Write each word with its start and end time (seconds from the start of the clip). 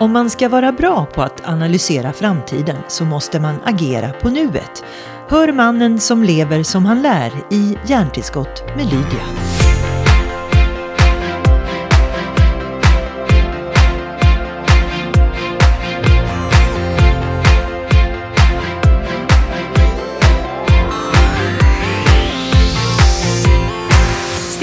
Om 0.00 0.12
man 0.12 0.30
ska 0.30 0.48
vara 0.48 0.72
bra 0.72 1.06
på 1.14 1.22
att 1.22 1.48
analysera 1.48 2.12
framtiden 2.12 2.76
så 2.88 3.04
måste 3.04 3.40
man 3.40 3.56
agera 3.64 4.08
på 4.12 4.30
nuet. 4.30 4.84
Hör 5.28 5.52
mannen 5.52 6.00
som 6.00 6.22
lever 6.22 6.62
som 6.62 6.86
han 6.86 7.02
lär 7.02 7.32
i 7.50 7.78
Hjärntillskott 7.86 8.62
med 8.76 8.84
Lydia. 8.84 9.57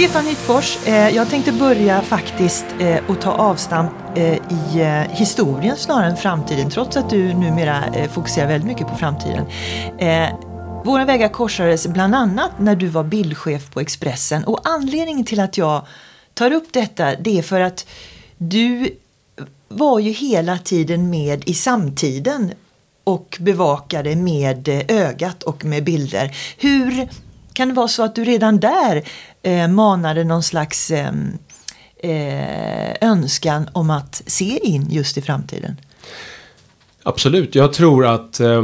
Stefan 0.06 0.26
Hyttfors, 0.26 0.88
eh, 0.88 1.10
jag 1.10 1.30
tänkte 1.30 1.52
börja 1.52 2.02
faktiskt 2.02 2.66
eh, 2.80 3.10
och 3.10 3.22
ta 3.22 3.32
avstamp 3.32 3.92
eh, 4.16 4.34
i 4.34 4.82
eh, 4.82 5.18
historien 5.18 5.78
snarare 5.78 6.10
än 6.10 6.18
framtiden, 6.18 6.70
trots 6.70 6.98
att 6.98 7.10
du 7.10 7.34
numera 7.34 7.86
eh, 7.86 8.10
fokuserar 8.10 8.48
väldigt 8.48 8.68
mycket 8.68 8.88
på 8.88 8.96
framtiden. 8.96 9.46
Eh, 9.98 10.30
våra 10.84 11.06
vägar 11.06 11.30
korsades 11.30 11.88
bland 11.88 12.16
annat 12.16 12.52
när 12.60 12.76
du 12.76 12.88
var 12.88 13.04
bildchef 13.04 13.72
på 13.72 13.80
Expressen 13.80 14.44
och 14.44 14.60
anledningen 14.64 15.26
till 15.26 15.40
att 15.40 15.58
jag 15.58 15.86
tar 16.34 16.52
upp 16.52 16.74
detta 16.74 17.16
det 17.16 17.38
är 17.38 17.44
för 17.44 17.62
att 17.62 17.88
du 18.38 18.90
var 19.68 20.00
ju 20.00 20.12
hela 20.12 20.58
tiden 20.58 21.10
med 21.10 21.50
i 21.50 21.54
samtiden 21.54 22.52
och 23.04 23.38
bevakade 23.40 24.16
med 24.16 24.68
eh, 24.68 24.82
ögat 24.88 25.44
och 25.44 25.66
med 25.66 25.84
bilder. 25.84 26.38
Hur 26.58 27.08
kan 27.56 27.68
det 27.68 27.74
vara 27.74 27.88
så 27.88 28.04
att 28.04 28.16
du 28.16 28.24
redan 28.24 28.60
där 28.60 29.04
eh, 29.44 29.68
manade 29.68 30.24
någon 30.24 30.44
slags 30.44 30.92
eh, 30.92 31.14
eh, 31.98 32.96
önskan 33.02 33.70
om 33.74 33.90
att 33.90 34.24
se 34.26 34.60
in 34.64 34.88
just 34.90 35.18
i 35.18 35.22
framtiden? 35.22 35.76
Absolut, 37.04 37.56
jag 37.56 37.74
tror 37.74 38.06
att 38.06 38.40
eh, 38.40 38.64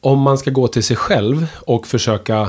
om 0.00 0.20
man 0.20 0.38
ska 0.38 0.50
gå 0.50 0.68
till 0.68 0.82
sig 0.82 0.96
själv 0.96 1.46
och 1.66 1.86
försöka, 1.86 2.48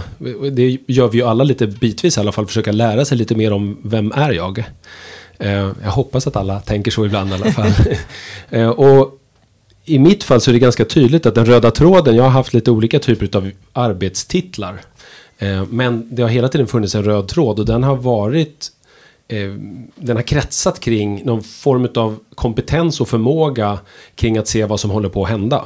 det 0.52 0.78
gör 0.88 1.08
vi 1.08 1.18
ju 1.18 1.24
alla 1.24 1.44
lite 1.44 1.68
bitvis 1.68 2.18
i 2.18 2.20
alla 2.20 2.32
fall, 2.32 2.48
försöka 2.48 2.72
lära 2.72 3.06
sig 3.06 3.18
lite 3.18 3.36
mer 3.36 3.54
om 3.54 3.78
vem 3.84 4.12
är 4.12 4.32
jag. 4.32 4.60
Eh, 5.40 5.72
jag 5.84 5.92
hoppas 5.92 6.28
att 6.28 6.36
alla 6.36 6.60
tänker 6.60 6.92
så 6.92 7.06
ibland 7.06 7.30
i 7.30 7.34
alla 7.34 7.52
fall. 7.52 7.72
Eh, 8.50 8.70
och 8.70 9.20
i 9.86 10.00
mitt 10.00 10.24
fall 10.24 10.42
så 10.42 10.52
är 10.52 10.54
det 10.54 10.60
ganska 10.60 10.86
tydligt 10.86 11.26
att 11.26 11.36
den 11.36 11.46
röda 11.46 11.72
tråden, 11.72 12.16
jag 12.16 12.24
har 12.24 12.30
haft 12.30 12.54
lite 12.54 12.72
olika 12.72 13.00
typer 13.00 13.38
av 13.38 13.52
arbetstitlar. 13.74 14.82
Eh, 15.38 15.66
men 15.70 16.16
det 16.16 16.22
har 16.22 16.30
hela 16.30 16.48
tiden 16.48 16.68
funnits 16.68 16.96
en 16.96 17.04
röd 17.04 17.28
tråd 17.28 17.60
och 17.60 17.66
den 17.66 17.84
har 17.84 17.96
varit 17.96 18.72
eh, 19.28 19.52
den 19.96 20.16
har 20.16 20.24
kretsat 20.24 20.80
kring 20.80 21.26
någon 21.26 21.44
form 21.44 21.88
av 21.96 22.20
kompetens 22.36 23.02
och 23.02 23.08
förmåga 23.08 23.80
kring 24.16 24.38
att 24.38 24.48
se 24.48 24.66
vad 24.66 24.80
som 24.80 24.92
håller 24.92 25.10
på 25.10 25.24
att 25.24 25.30
hända. 25.30 25.66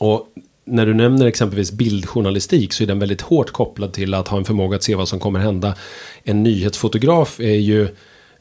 Och 0.00 0.26
när 0.64 0.86
du 0.86 0.94
nämner 0.94 1.26
exempelvis 1.26 1.72
bildjournalistik 1.72 2.72
så 2.72 2.82
är 2.82 2.86
den 2.86 2.98
väldigt 2.98 3.20
hårt 3.20 3.50
kopplad 3.50 3.92
till 3.92 4.14
att 4.14 4.28
ha 4.28 4.38
en 4.38 4.44
förmåga 4.44 4.76
att 4.76 4.82
se 4.82 4.94
vad 4.94 5.08
som 5.08 5.20
kommer 5.20 5.38
hända. 5.38 5.74
En 6.24 6.42
nyhetsfotograf 6.42 7.40
är 7.40 7.54
ju 7.54 7.82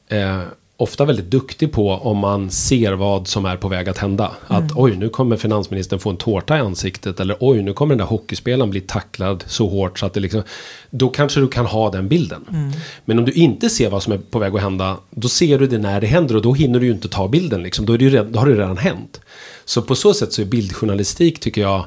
eh, 0.08 0.42
ofta 0.82 1.06
väldigt 1.06 1.32
duktig 1.32 1.72
på 1.72 1.92
om 1.92 2.18
man 2.18 2.52
ser 2.52 2.94
vad 2.94 3.28
som 3.28 3.46
är 3.46 3.58
på 3.58 3.68
väg 3.68 3.90
att 3.90 3.98
hända. 3.98 4.32
Mm. 4.50 4.66
Att 4.66 4.72
oj, 4.76 4.96
nu 4.98 5.10
kommer 5.10 5.38
finansministern 5.38 6.00
få 6.00 6.10
en 6.10 6.18
tårta 6.18 6.58
i 6.58 6.60
ansiktet. 6.60 7.20
Eller 7.20 7.38
oj, 7.40 7.64
nu 7.64 7.74
kommer 7.74 7.92
den 7.92 7.98
där 7.98 8.06
hockeyspelaren 8.06 8.70
bli 8.70 8.82
tacklad 8.82 9.44
så 9.48 9.68
hårt 9.68 10.00
så 10.00 10.06
att 10.06 10.14
det 10.14 10.20
liksom. 10.20 10.44
Då 10.90 11.10
kanske 11.10 11.40
du 11.40 11.48
kan 11.48 11.66
ha 11.66 11.92
den 11.92 12.08
bilden. 12.08 12.46
Mm. 12.50 12.72
Men 13.06 13.20
om 13.20 13.26
du 13.26 13.32
inte 13.32 13.70
ser 13.70 13.90
vad 13.90 14.04
som 14.04 14.14
är 14.14 14.18
på 14.18 14.40
väg 14.40 14.56
att 14.56 14.62
hända. 14.62 14.98
Då 15.10 15.30
ser 15.30 15.60
du 15.60 15.68
det 15.68 15.78
när 15.78 16.02
det 16.02 16.08
händer 16.08 16.36
och 16.36 16.42
då 16.42 16.54
hinner 16.54 16.80
du 16.80 16.86
ju 16.86 16.92
inte 16.92 17.10
ta 17.10 17.28
bilden. 17.28 17.64
Liksom. 17.64 17.86
Då, 17.86 17.94
är 17.94 17.98
det 17.98 18.10
redan, 18.10 18.32
då 18.32 18.40
har 18.40 18.48
det 18.48 18.54
redan 18.54 18.78
hänt. 18.78 19.22
Så 19.66 19.82
på 19.82 19.96
så 19.96 20.14
sätt 20.14 20.34
så 20.34 20.42
är 20.42 20.46
bildjournalistik 20.46 21.40
tycker 21.40 21.62
jag. 21.62 21.86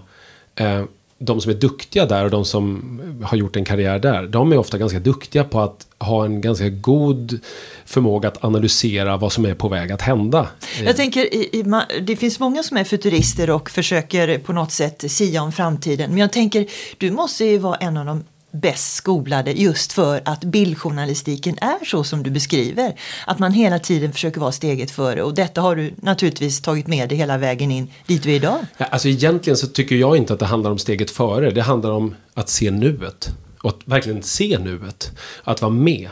Eh, 0.56 0.84
de 1.18 1.40
som 1.40 1.50
är 1.50 1.54
duktiga 1.54 2.06
där 2.06 2.24
och 2.24 2.30
de 2.30 2.44
som 2.44 3.00
har 3.24 3.36
gjort 3.36 3.56
en 3.56 3.64
karriär 3.64 3.98
där, 3.98 4.26
de 4.26 4.52
är 4.52 4.58
ofta 4.58 4.78
ganska 4.78 4.98
duktiga 4.98 5.44
på 5.44 5.60
att 5.60 5.86
ha 5.98 6.24
en 6.24 6.40
ganska 6.40 6.68
god 6.68 7.40
förmåga 7.84 8.28
att 8.28 8.44
analysera 8.44 9.16
vad 9.16 9.32
som 9.32 9.44
är 9.44 9.54
på 9.54 9.68
väg 9.68 9.92
att 9.92 10.02
hända. 10.02 10.48
Jag 10.84 10.96
tänker, 10.96 11.34
i, 11.34 11.48
i, 11.52 11.64
det 12.02 12.16
finns 12.16 12.40
många 12.40 12.62
som 12.62 12.76
är 12.76 12.84
futurister 12.84 13.50
och 13.50 13.70
försöker 13.70 14.38
på 14.38 14.52
något 14.52 14.72
sätt 14.72 15.04
sia 15.10 15.42
om 15.42 15.52
framtiden. 15.52 16.10
Men 16.10 16.18
jag 16.18 16.32
tänker, 16.32 16.66
du 16.98 17.10
måste 17.10 17.44
ju 17.44 17.58
vara 17.58 17.76
en 17.76 17.96
av 17.96 18.06
de 18.06 18.24
bäst 18.54 18.94
skolade 18.94 19.52
just 19.52 19.92
för 19.92 20.22
att 20.24 20.44
bildjournalistiken 20.44 21.58
är 21.60 21.84
så 21.84 22.04
som 22.04 22.22
du 22.22 22.30
beskriver. 22.30 22.94
Att 23.26 23.38
man 23.38 23.52
hela 23.52 23.78
tiden 23.78 24.12
försöker 24.12 24.40
vara 24.40 24.52
steget 24.52 24.90
före 24.90 25.22
och 25.22 25.34
detta 25.34 25.60
har 25.60 25.76
du 25.76 25.94
naturligtvis 25.96 26.60
tagit 26.60 26.86
med 26.86 27.08
dig 27.08 27.18
hela 27.18 27.38
vägen 27.38 27.70
in 27.70 27.90
dit 28.06 28.22
du 28.22 28.30
är 28.30 28.34
idag. 28.34 28.58
Ja, 28.78 28.86
alltså 28.86 29.08
egentligen 29.08 29.56
så 29.56 29.66
tycker 29.66 29.96
jag 29.96 30.16
inte 30.16 30.32
att 30.32 30.38
det 30.38 30.46
handlar 30.46 30.70
om 30.70 30.78
steget 30.78 31.10
före. 31.10 31.50
Det 31.50 31.62
handlar 31.62 31.90
om 31.90 32.14
att 32.34 32.48
se 32.48 32.70
nuet. 32.70 33.30
Och 33.62 33.70
att 33.70 33.78
verkligen 33.84 34.22
se 34.22 34.58
nuet. 34.58 35.10
Att 35.44 35.62
vara 35.62 35.72
med. 35.72 36.08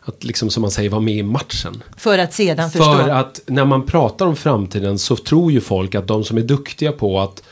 Att 0.00 0.24
liksom 0.24 0.50
som 0.50 0.60
man 0.60 0.70
säger 0.70 0.90
vara 0.90 1.00
med 1.00 1.14
i 1.14 1.22
matchen. 1.22 1.82
För 1.96 2.18
att 2.18 2.34
sedan 2.34 2.70
förstå. 2.70 2.96
För 2.96 3.08
att 3.08 3.40
när 3.46 3.64
man 3.64 3.86
pratar 3.86 4.26
om 4.26 4.36
framtiden 4.36 4.98
så 4.98 5.16
tror 5.16 5.52
ju 5.52 5.60
folk 5.60 5.94
att 5.94 6.06
de 6.06 6.24
som 6.24 6.38
är 6.38 6.42
duktiga 6.42 6.92
på 6.92 7.20
att, 7.20 7.42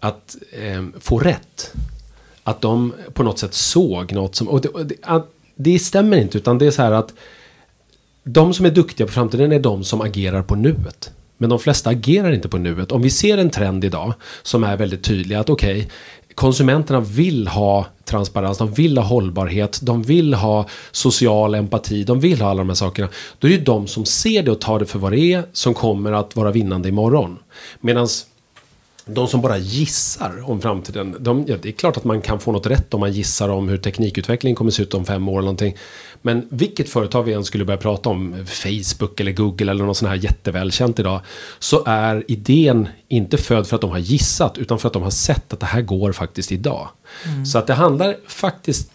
att 0.00 0.36
eh, 0.52 0.84
få 1.00 1.18
rätt 1.18 1.72
att 2.44 2.60
de 2.60 2.92
på 3.12 3.22
något 3.22 3.38
sätt 3.38 3.54
såg 3.54 4.12
något 4.12 4.34
som... 4.34 4.48
Och 4.48 4.60
det, 4.60 4.68
och 4.68 4.86
det, 4.86 4.94
ah, 5.02 5.20
det 5.56 5.78
stämmer 5.78 6.16
inte, 6.16 6.38
utan 6.38 6.58
det 6.58 6.66
är 6.66 6.70
så 6.70 6.82
här 6.82 6.92
att 6.92 7.14
de 8.24 8.54
som 8.54 8.66
är 8.66 8.70
duktiga 8.70 9.06
på 9.06 9.12
framtiden 9.12 9.52
är 9.52 9.60
de 9.60 9.84
som 9.84 10.00
agerar 10.00 10.42
på 10.42 10.54
nuet. 10.54 11.12
Men 11.38 11.50
de 11.50 11.58
flesta 11.58 11.90
agerar 11.90 12.32
inte 12.32 12.48
på 12.48 12.58
nuet. 12.58 12.92
Om 12.92 13.02
vi 13.02 13.10
ser 13.10 13.38
en 13.38 13.50
trend 13.50 13.84
idag 13.84 14.14
som 14.42 14.64
är 14.64 14.76
väldigt 14.76 15.04
tydlig 15.04 15.36
att 15.36 15.50
okej, 15.50 15.76
okay, 15.76 15.88
konsumenterna 16.34 17.00
vill 17.00 17.48
ha 17.48 17.86
transparens, 18.04 18.58
de 18.58 18.72
vill 18.72 18.98
ha 18.98 19.04
hållbarhet, 19.04 19.80
de 19.82 20.02
vill 20.02 20.34
ha 20.34 20.66
social 20.92 21.54
empati, 21.54 22.04
de 22.04 22.20
vill 22.20 22.40
ha 22.40 22.50
alla 22.50 22.58
de 22.58 22.68
här 22.68 22.74
sakerna. 22.74 23.08
Då 23.38 23.46
är 23.46 23.50
det 23.50 23.56
ju 23.56 23.64
de 23.64 23.86
som 23.86 24.04
ser 24.04 24.42
det 24.42 24.50
och 24.50 24.60
tar 24.60 24.78
det 24.78 24.86
för 24.86 24.98
vad 24.98 25.12
det 25.12 25.32
är 25.32 25.44
som 25.52 25.74
kommer 25.74 26.12
att 26.12 26.36
vara 26.36 26.50
vinnande 26.50 26.88
imorgon. 26.88 27.38
Medan 27.80 28.08
de 29.04 29.28
som 29.28 29.40
bara 29.40 29.58
gissar 29.58 30.50
om 30.50 30.60
framtiden, 30.60 31.16
de, 31.20 31.44
ja, 31.48 31.56
det 31.62 31.68
är 31.68 31.72
klart 31.72 31.96
att 31.96 32.04
man 32.04 32.20
kan 32.20 32.40
få 32.40 32.52
något 32.52 32.66
rätt 32.66 32.94
om 32.94 33.00
man 33.00 33.12
gissar 33.12 33.48
om 33.48 33.68
hur 33.68 33.78
teknikutvecklingen 33.78 34.56
kommer 34.56 34.70
se 34.70 34.82
ut 34.82 34.94
om 34.94 35.04
fem 35.04 35.28
år 35.28 35.32
eller 35.32 35.42
någonting. 35.42 35.76
Men 36.22 36.46
vilket 36.50 36.88
företag 36.88 37.22
vi 37.22 37.32
än 37.32 37.44
skulle 37.44 37.64
börja 37.64 37.78
prata 37.78 38.08
om, 38.08 38.46
Facebook 38.46 39.20
eller 39.20 39.32
Google 39.32 39.70
eller 39.70 39.84
något 39.84 39.96
sånt 39.96 40.08
här 40.08 40.16
jättevälkänt 40.16 40.98
idag, 40.98 41.20
så 41.58 41.82
är 41.86 42.24
idén 42.28 42.88
inte 43.08 43.38
född 43.38 43.66
för 43.66 43.76
att 43.76 43.80
de 43.80 43.90
har 43.90 43.98
gissat, 43.98 44.58
utan 44.58 44.78
för 44.78 44.86
att 44.86 44.92
de 44.92 45.02
har 45.02 45.10
sett 45.10 45.52
att 45.52 45.60
det 45.60 45.66
här 45.66 45.82
går 45.82 46.12
faktiskt 46.12 46.52
idag. 46.52 46.88
Mm. 47.26 47.46
Så 47.46 47.58
att 47.58 47.66
det 47.66 47.74
handlar 47.74 48.16
faktiskt, 48.26 48.90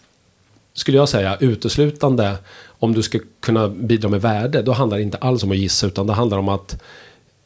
skulle 0.74 0.96
jag 0.96 1.08
säga, 1.08 1.36
uteslutande 1.40 2.36
om 2.78 2.92
du 2.92 3.02
ska 3.02 3.18
kunna 3.40 3.68
bidra 3.68 4.08
med 4.08 4.22
värde, 4.22 4.62
då 4.62 4.72
handlar 4.72 4.96
det 4.96 5.02
inte 5.02 5.18
alls 5.18 5.42
om 5.42 5.50
att 5.50 5.56
gissa, 5.56 5.86
utan 5.86 6.06
det 6.06 6.12
handlar 6.12 6.38
om 6.38 6.48
att 6.48 6.82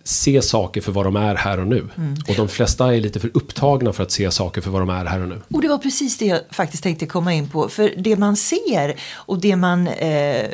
se 0.05 0.43
saker 0.43 0.81
för 0.81 0.93
vad 0.93 1.07
de 1.07 1.17
är 1.17 1.35
här 1.35 1.61
och 1.61 1.67
nu. 1.67 1.89
Mm. 1.97 2.15
Och 2.29 2.35
de 2.37 2.49
flesta 2.49 2.95
är 2.95 3.01
lite 3.01 3.21
för 3.21 3.31
upptagna 3.35 3.93
för 3.93 4.03
att 4.03 4.11
se 4.11 4.31
saker 4.31 4.61
för 4.61 4.71
vad 4.71 4.83
de 4.83 4.91
är 4.91 5.05
här 5.05 5.21
och 5.21 5.29
nu. 5.29 5.41
Och 5.51 5.63
det 5.63 5.69
var 5.69 5.79
precis 5.79 6.19
det 6.19 6.27
jag 6.27 6.41
faktiskt 6.51 6.83
tänkte 6.83 7.07
komma 7.07 7.33
in 7.33 7.49
på. 7.49 7.69
För 7.69 7.95
det 7.97 8.17
man 8.17 8.37
ser 8.37 8.95
och 9.15 9.41
det 9.41 9.57
man 9.57 9.89
eh, 9.89 10.47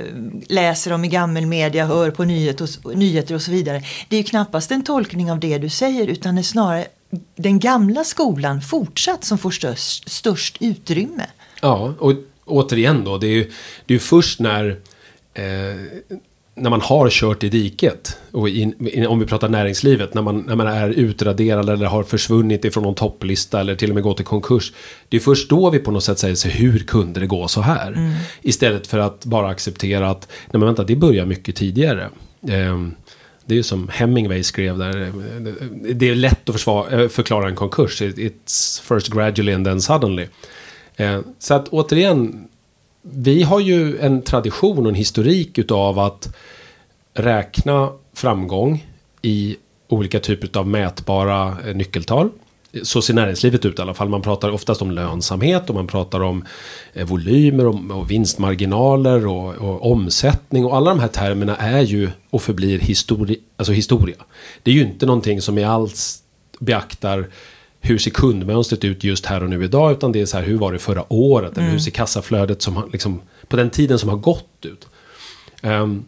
läser 0.48 0.92
om 0.92 1.04
i 1.04 1.08
gammelmedia, 1.08 1.86
hör 1.86 2.10
på 2.10 2.24
nyheter 2.24 2.68
och, 2.82 2.96
nyheter 2.96 3.34
och 3.34 3.42
så 3.42 3.50
vidare. 3.50 3.82
Det 4.08 4.16
är 4.16 4.18
ju 4.20 4.24
knappast 4.24 4.70
en 4.70 4.84
tolkning 4.84 5.32
av 5.32 5.40
det 5.40 5.58
du 5.58 5.68
säger 5.68 6.06
utan 6.06 6.34
det 6.34 6.40
är 6.40 6.42
snarare 6.42 6.86
den 7.36 7.58
gamla 7.58 8.04
skolan 8.04 8.60
fortsatt 8.60 9.24
som 9.24 9.38
får 9.38 9.50
störst, 9.50 10.10
störst 10.10 10.56
utrymme. 10.60 11.26
Ja, 11.62 11.94
och 11.98 12.12
återigen 12.44 13.04
då, 13.04 13.18
det 13.18 13.26
är 13.26 13.34
ju 13.34 13.52
det 13.86 13.94
är 13.94 13.98
först 13.98 14.40
när 14.40 14.80
eh, 15.34 15.44
när 16.60 16.70
man 16.70 16.80
har 16.80 17.10
kört 17.10 17.44
i 17.44 17.48
diket, 17.48 18.16
och 18.32 18.48
in, 18.48 19.06
om 19.08 19.18
vi 19.18 19.26
pratar 19.26 19.48
näringslivet, 19.48 20.14
när 20.14 20.22
man, 20.22 20.40
när 20.40 20.56
man 20.56 20.66
är 20.66 20.88
utraderad 20.88 21.68
eller 21.68 21.86
har 21.86 22.02
försvunnit 22.02 22.64
ifrån 22.64 22.82
någon 22.82 22.94
topplista 22.94 23.60
eller 23.60 23.74
till 23.74 23.90
och 23.90 23.94
med 23.94 24.04
gått 24.04 24.20
i 24.20 24.24
konkurs. 24.24 24.72
Det 25.08 25.16
är 25.16 25.20
först 25.20 25.50
då 25.50 25.70
vi 25.70 25.78
på 25.78 25.90
något 25.90 26.04
sätt 26.04 26.18
säger 26.18 26.34
så 26.34 26.48
hur 26.48 26.78
kunde 26.78 27.20
det 27.20 27.26
gå 27.26 27.48
så 27.48 27.60
här? 27.60 27.92
Mm. 27.92 28.12
Istället 28.42 28.86
för 28.86 28.98
att 28.98 29.24
bara 29.24 29.48
acceptera 29.48 30.10
att, 30.10 30.28
nej 30.30 30.58
men 30.58 30.64
vänta, 30.64 30.84
det 30.84 30.96
börjar 30.96 31.26
mycket 31.26 31.56
tidigare. 31.56 32.08
Um, 32.40 32.94
det 33.46 33.54
är 33.54 33.56
ju 33.56 33.62
som 33.62 33.88
Hemingway 33.88 34.42
skrev 34.42 34.78
där. 34.78 35.12
Det 35.94 36.08
är 36.08 36.14
lätt 36.14 36.48
att 36.48 36.54
försvara, 36.54 37.02
eh, 37.02 37.08
förklara 37.08 37.48
en 37.48 37.54
konkurs. 37.54 38.02
It's 38.02 38.82
first 38.82 39.08
gradually 39.08 39.52
and 39.52 39.66
then 39.66 39.80
suddenly. 39.80 40.26
Uh, 41.00 41.20
så 41.38 41.54
att 41.54 41.68
återigen, 41.68 42.48
vi 43.02 43.42
har 43.42 43.60
ju 43.60 43.98
en 43.98 44.22
tradition 44.22 44.78
och 44.78 44.88
en 44.88 44.94
historik 44.94 45.58
utav 45.58 45.98
att 45.98 46.36
räkna 47.18 47.90
framgång 48.14 48.86
i 49.22 49.56
olika 49.88 50.20
typer 50.20 50.58
av 50.58 50.68
mätbara 50.68 51.56
eh, 51.66 51.74
nyckeltal. 51.74 52.30
så 52.82 53.02
ser 53.02 53.14
näringslivet 53.14 53.64
ut 53.64 53.78
i 53.78 53.82
alla 53.82 53.94
fall. 53.94 54.08
Man 54.08 54.22
pratar 54.22 54.50
oftast 54.50 54.82
om 54.82 54.90
lönsamhet 54.90 55.68
och 55.68 55.74
man 55.74 55.86
pratar 55.86 56.20
om 56.20 56.44
eh, 56.92 57.06
volymer 57.06 57.66
och, 57.66 58.10
vinstmarginaler 58.10 59.26
och, 59.26 59.54
och, 59.54 59.92
omsättning. 59.92 60.64
Och 60.64 60.76
alla 60.76 60.90
de 60.90 61.00
här 61.00 61.08
termerna 61.08 61.56
är 61.56 61.80
ju 61.80 62.10
och 62.30 62.42
förblir 62.42 62.78
histori 62.78 63.40
alltså 63.56 63.72
historia. 63.72 64.16
Det 64.62 64.70
är 64.70 64.74
ju 64.74 64.82
inte 64.82 65.06
någonting 65.06 65.42
som 65.42 65.58
i 65.58 65.64
alls 65.64 66.22
beaktar 66.58 67.26
hur 67.80 67.98
ser 67.98 68.10
kundmönstret 68.10 68.84
ut 68.84 69.04
just 69.04 69.26
här 69.26 69.42
och 69.42 69.50
nu 69.50 69.64
idag. 69.64 69.92
Utan 69.92 70.12
det 70.12 70.20
är 70.20 70.26
så 70.26 70.36
här, 70.36 70.44
hur 70.44 70.58
var 70.58 70.72
det 70.72 70.78
förra 70.78 71.12
året? 71.12 71.56
Mm. 71.56 71.64
Eller 71.64 71.72
hur 71.72 71.78
ser 71.78 71.90
kassaflödet 71.90 72.62
som 72.62 72.90
liksom, 72.92 73.20
på 73.48 73.56
den 73.56 73.70
tiden 73.70 73.98
som 73.98 74.08
har 74.08 74.16
gått 74.16 74.64
ut? 74.64 74.88
Um, 75.62 76.04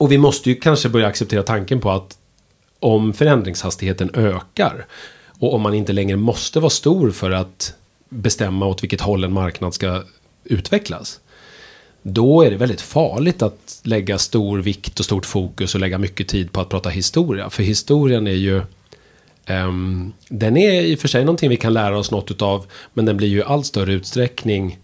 och 0.00 0.12
vi 0.12 0.18
måste 0.18 0.48
ju 0.50 0.54
kanske 0.54 0.88
börja 0.88 1.06
acceptera 1.06 1.42
tanken 1.42 1.80
på 1.80 1.90
att 1.90 2.18
om 2.78 3.12
förändringshastigheten 3.12 4.10
ökar 4.14 4.86
och 5.40 5.54
om 5.54 5.62
man 5.62 5.74
inte 5.74 5.92
längre 5.92 6.16
måste 6.16 6.60
vara 6.60 6.70
stor 6.70 7.10
för 7.10 7.30
att 7.30 7.74
bestämma 8.08 8.66
åt 8.66 8.82
vilket 8.82 9.00
håll 9.00 9.24
en 9.24 9.32
marknad 9.32 9.74
ska 9.74 10.02
utvecklas. 10.44 11.20
Då 12.02 12.42
är 12.42 12.50
det 12.50 12.56
väldigt 12.56 12.80
farligt 12.80 13.42
att 13.42 13.80
lägga 13.82 14.18
stor 14.18 14.58
vikt 14.58 14.98
och 14.98 15.04
stort 15.04 15.26
fokus 15.26 15.74
och 15.74 15.80
lägga 15.80 15.98
mycket 15.98 16.28
tid 16.28 16.52
på 16.52 16.60
att 16.60 16.68
prata 16.68 16.88
historia. 16.88 17.50
För 17.50 17.62
historien 17.62 18.26
är 18.26 18.30
ju 18.30 18.62
um, 19.48 20.12
Den 20.28 20.56
är 20.56 20.82
i 20.82 20.94
och 20.94 20.98
för 20.98 21.08
sig 21.08 21.24
någonting 21.24 21.50
vi 21.50 21.56
kan 21.56 21.72
lära 21.72 21.98
oss 21.98 22.10
något 22.10 22.30
utav. 22.30 22.66
Men 22.94 23.04
den 23.04 23.16
blir 23.16 23.28
ju 23.28 23.38
i 23.38 23.42
allt 23.42 23.66
större 23.66 23.92
utsträckning 23.92 24.78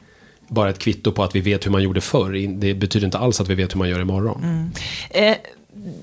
bara 0.48 0.70
ett 0.70 0.78
kvitto 0.78 1.12
på 1.12 1.22
att 1.22 1.36
vi 1.36 1.40
vet 1.40 1.66
hur 1.66 1.70
man 1.70 1.82
gjorde 1.82 2.00
förr. 2.00 2.58
Det 2.58 2.74
betyder 2.74 3.06
inte 3.06 3.18
alls 3.18 3.40
att 3.40 3.48
vi 3.48 3.54
vet 3.54 3.74
hur 3.74 3.78
man 3.78 3.88
gör 3.88 4.00
imorgon. 4.00 4.42
Mm. 4.42 4.70
Eh, 5.10 5.36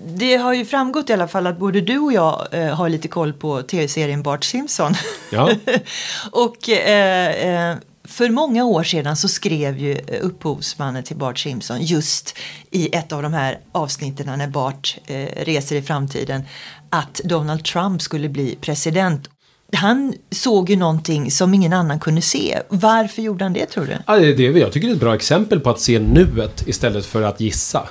det 0.08 0.36
har 0.36 0.54
ju 0.54 0.66
framgått 0.66 1.10
i 1.10 1.14
alla 1.14 1.28
fall 1.28 1.48
att 1.48 1.60
både 1.60 1.82
du 1.82 2.00
och 2.00 2.14
jag 2.14 2.48
eh, 2.52 2.76
har 2.76 2.90
lite 2.90 3.08
koll 3.08 3.34
på 3.34 3.62
tv-serien 3.62 4.24
Bart 4.24 4.44
Simpson. 4.44 4.94
Ja. 5.32 5.50
och 6.32 6.70
eh, 6.70 7.72
eh, 7.72 7.78
för 8.04 8.30
många 8.30 8.66
år 8.66 8.84
sedan 8.84 9.16
så 9.16 9.28
skrev 9.28 9.78
ju 9.78 9.98
upphovsmannen 10.22 11.04
till 11.04 11.16
Bart 11.16 11.40
Simpson 11.40 11.82
just 11.82 12.38
i 12.72 12.96
ett 12.96 13.12
av 13.12 13.24
de 13.24 13.34
här 13.34 13.60
avsnitten 13.72 14.38
när 14.38 14.48
Bart 14.48 14.98
eh, 15.06 15.28
reser 15.36 15.76
i 15.76 15.82
framtiden 15.82 16.44
att 16.90 17.22
Donald 17.24 17.64
Trump 17.64 18.02
skulle 18.02 18.30
bli 18.30 18.58
president. 18.62 19.30
Han 19.74 20.14
såg 20.32 20.70
ju 20.70 20.76
någonting 20.76 21.32
som 21.32 21.54
ingen 21.54 21.74
annan 21.74 22.00
kunde 22.00 22.22
se. 22.22 22.60
Varför 22.70 23.22
gjorde 23.22 23.46
han 23.46 23.54
det 23.54 23.66
tror 23.66 23.86
du? 23.86 23.94
Ja, 24.08 24.20
det 24.20 24.48
är, 24.48 24.58
jag 24.58 24.72
tycker 24.72 24.88
det 24.88 24.92
är 24.92 24.96
ett 24.96 25.02
bra 25.02 25.16
exempel 25.16 25.60
på 25.60 25.70
att 25.70 25.80
se 25.80 26.00
nuet 26.00 26.68
istället 26.68 27.06
för 27.06 27.22
att 27.22 27.40
gissa 27.40 27.88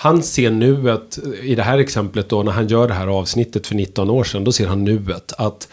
han 0.00 0.22
ser 0.22 0.50
nuet, 0.50 1.18
i 1.42 1.54
det 1.54 1.62
här 1.62 1.78
exemplet 1.78 2.28
då, 2.28 2.42
när 2.42 2.52
han 2.52 2.68
gör 2.68 2.88
det 2.88 2.94
här 2.94 3.06
avsnittet 3.06 3.66
för 3.66 3.74
19 3.74 4.10
år 4.10 4.24
sedan, 4.24 4.44
då 4.44 4.52
ser 4.52 4.66
han 4.66 4.84
nuet. 4.84 5.32
Att 5.38 5.68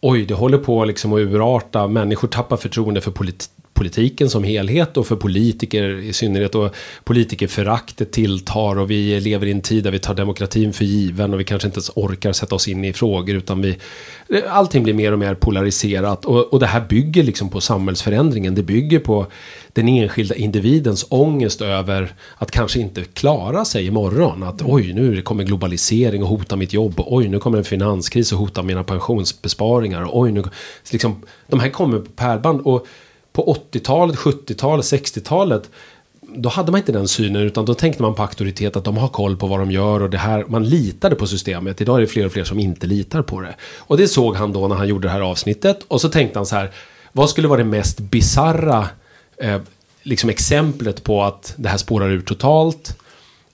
oj, 0.00 0.24
det 0.24 0.34
håller 0.34 0.58
på 0.58 0.84
liksom 0.84 1.12
att 1.12 1.18
urarta, 1.18 1.86
människor 1.86 2.28
tappar 2.28 2.56
förtroende 2.56 3.00
för 3.00 3.10
politik 3.10 3.50
politiken 3.78 4.30
som 4.30 4.44
helhet 4.44 4.96
och 4.96 5.06
för 5.06 5.16
politiker 5.16 5.98
i 5.98 6.12
synnerhet. 6.12 6.54
Och 6.54 6.74
politikerföraktet 7.04 8.12
tilltar 8.12 8.78
och 8.78 8.90
vi 8.90 9.20
lever 9.20 9.46
i 9.46 9.50
en 9.50 9.60
tid 9.60 9.84
där 9.84 9.90
vi 9.90 9.98
tar 9.98 10.14
demokratin 10.14 10.72
för 10.72 10.84
given 10.84 11.34
och 11.34 11.40
vi 11.40 11.44
kanske 11.44 11.68
inte 11.68 11.78
ens 11.78 11.90
orkar 11.94 12.32
sätta 12.32 12.54
oss 12.54 12.68
in 12.68 12.84
i 12.84 12.92
frågor 12.92 13.36
utan 13.36 13.62
vi... 13.62 13.78
Allting 14.48 14.82
blir 14.82 14.94
mer 14.94 15.12
och 15.12 15.18
mer 15.18 15.34
polariserat 15.34 16.24
och, 16.24 16.52
och 16.52 16.60
det 16.60 16.66
här 16.66 16.80
bygger 16.88 17.22
liksom 17.22 17.48
på 17.48 17.60
samhällsförändringen. 17.60 18.54
Det 18.54 18.62
bygger 18.62 18.98
på 18.98 19.26
den 19.72 19.88
enskilda 19.88 20.34
individens 20.34 21.06
ångest 21.08 21.60
över 21.60 22.12
att 22.36 22.50
kanske 22.50 22.80
inte 22.80 23.04
klara 23.04 23.64
sig 23.64 23.86
imorgon. 23.86 24.42
Att 24.42 24.62
oj, 24.62 24.92
nu 24.92 25.22
kommer 25.22 25.44
globalisering 25.44 26.22
och 26.22 26.28
hota 26.28 26.56
mitt 26.56 26.72
jobb. 26.72 27.00
Och, 27.00 27.14
oj, 27.14 27.28
nu 27.28 27.38
kommer 27.38 27.58
en 27.58 27.64
finanskris 27.64 28.32
och 28.32 28.38
hota 28.38 28.62
mina 28.62 28.84
pensionsbesparingar. 28.84 30.02
Och, 30.02 30.18
oj, 30.18 30.32
nu, 30.32 30.44
liksom, 30.92 31.22
de 31.46 31.60
här 31.60 31.70
kommer 31.70 31.98
på 31.98 32.10
pärlband. 32.10 32.60
Och 32.60 32.86
på 33.38 33.56
80-talet, 33.72 34.16
70-talet, 34.16 34.84
60-talet 34.84 35.70
då 36.20 36.48
hade 36.48 36.72
man 36.72 36.78
inte 36.78 36.92
den 36.92 37.08
synen 37.08 37.42
utan 37.42 37.64
då 37.64 37.74
tänkte 37.74 38.02
man 38.02 38.14
på 38.14 38.22
auktoritet 38.22 38.76
att 38.76 38.84
de 38.84 38.96
har 38.96 39.08
koll 39.08 39.36
på 39.36 39.46
vad 39.46 39.58
de 39.58 39.70
gör 39.70 40.02
och 40.02 40.10
det 40.10 40.18
här, 40.18 40.44
man 40.48 40.68
litade 40.68 41.16
på 41.16 41.26
systemet. 41.26 41.80
Idag 41.80 41.96
är 41.96 42.00
det 42.00 42.06
fler 42.06 42.26
och 42.26 42.32
fler 42.32 42.44
som 42.44 42.58
inte 42.58 42.86
litar 42.86 43.22
på 43.22 43.40
det. 43.40 43.54
Och 43.78 43.96
det 43.96 44.08
såg 44.08 44.36
han 44.36 44.52
då 44.52 44.68
när 44.68 44.76
han 44.76 44.88
gjorde 44.88 45.08
det 45.08 45.12
här 45.12 45.20
avsnittet 45.20 45.78
och 45.88 46.00
så 46.00 46.08
tänkte 46.08 46.38
han 46.38 46.46
så 46.46 46.56
här, 46.56 46.70
vad 47.12 47.30
skulle 47.30 47.48
vara 47.48 47.58
det 47.58 47.64
mest 47.64 48.00
bizarra 48.00 48.88
eh, 49.36 49.60
liksom 50.02 50.30
exemplet 50.30 51.04
på 51.04 51.22
att 51.22 51.54
det 51.56 51.68
här 51.68 51.78
spårar 51.78 52.10
ur 52.10 52.20
totalt? 52.20 52.98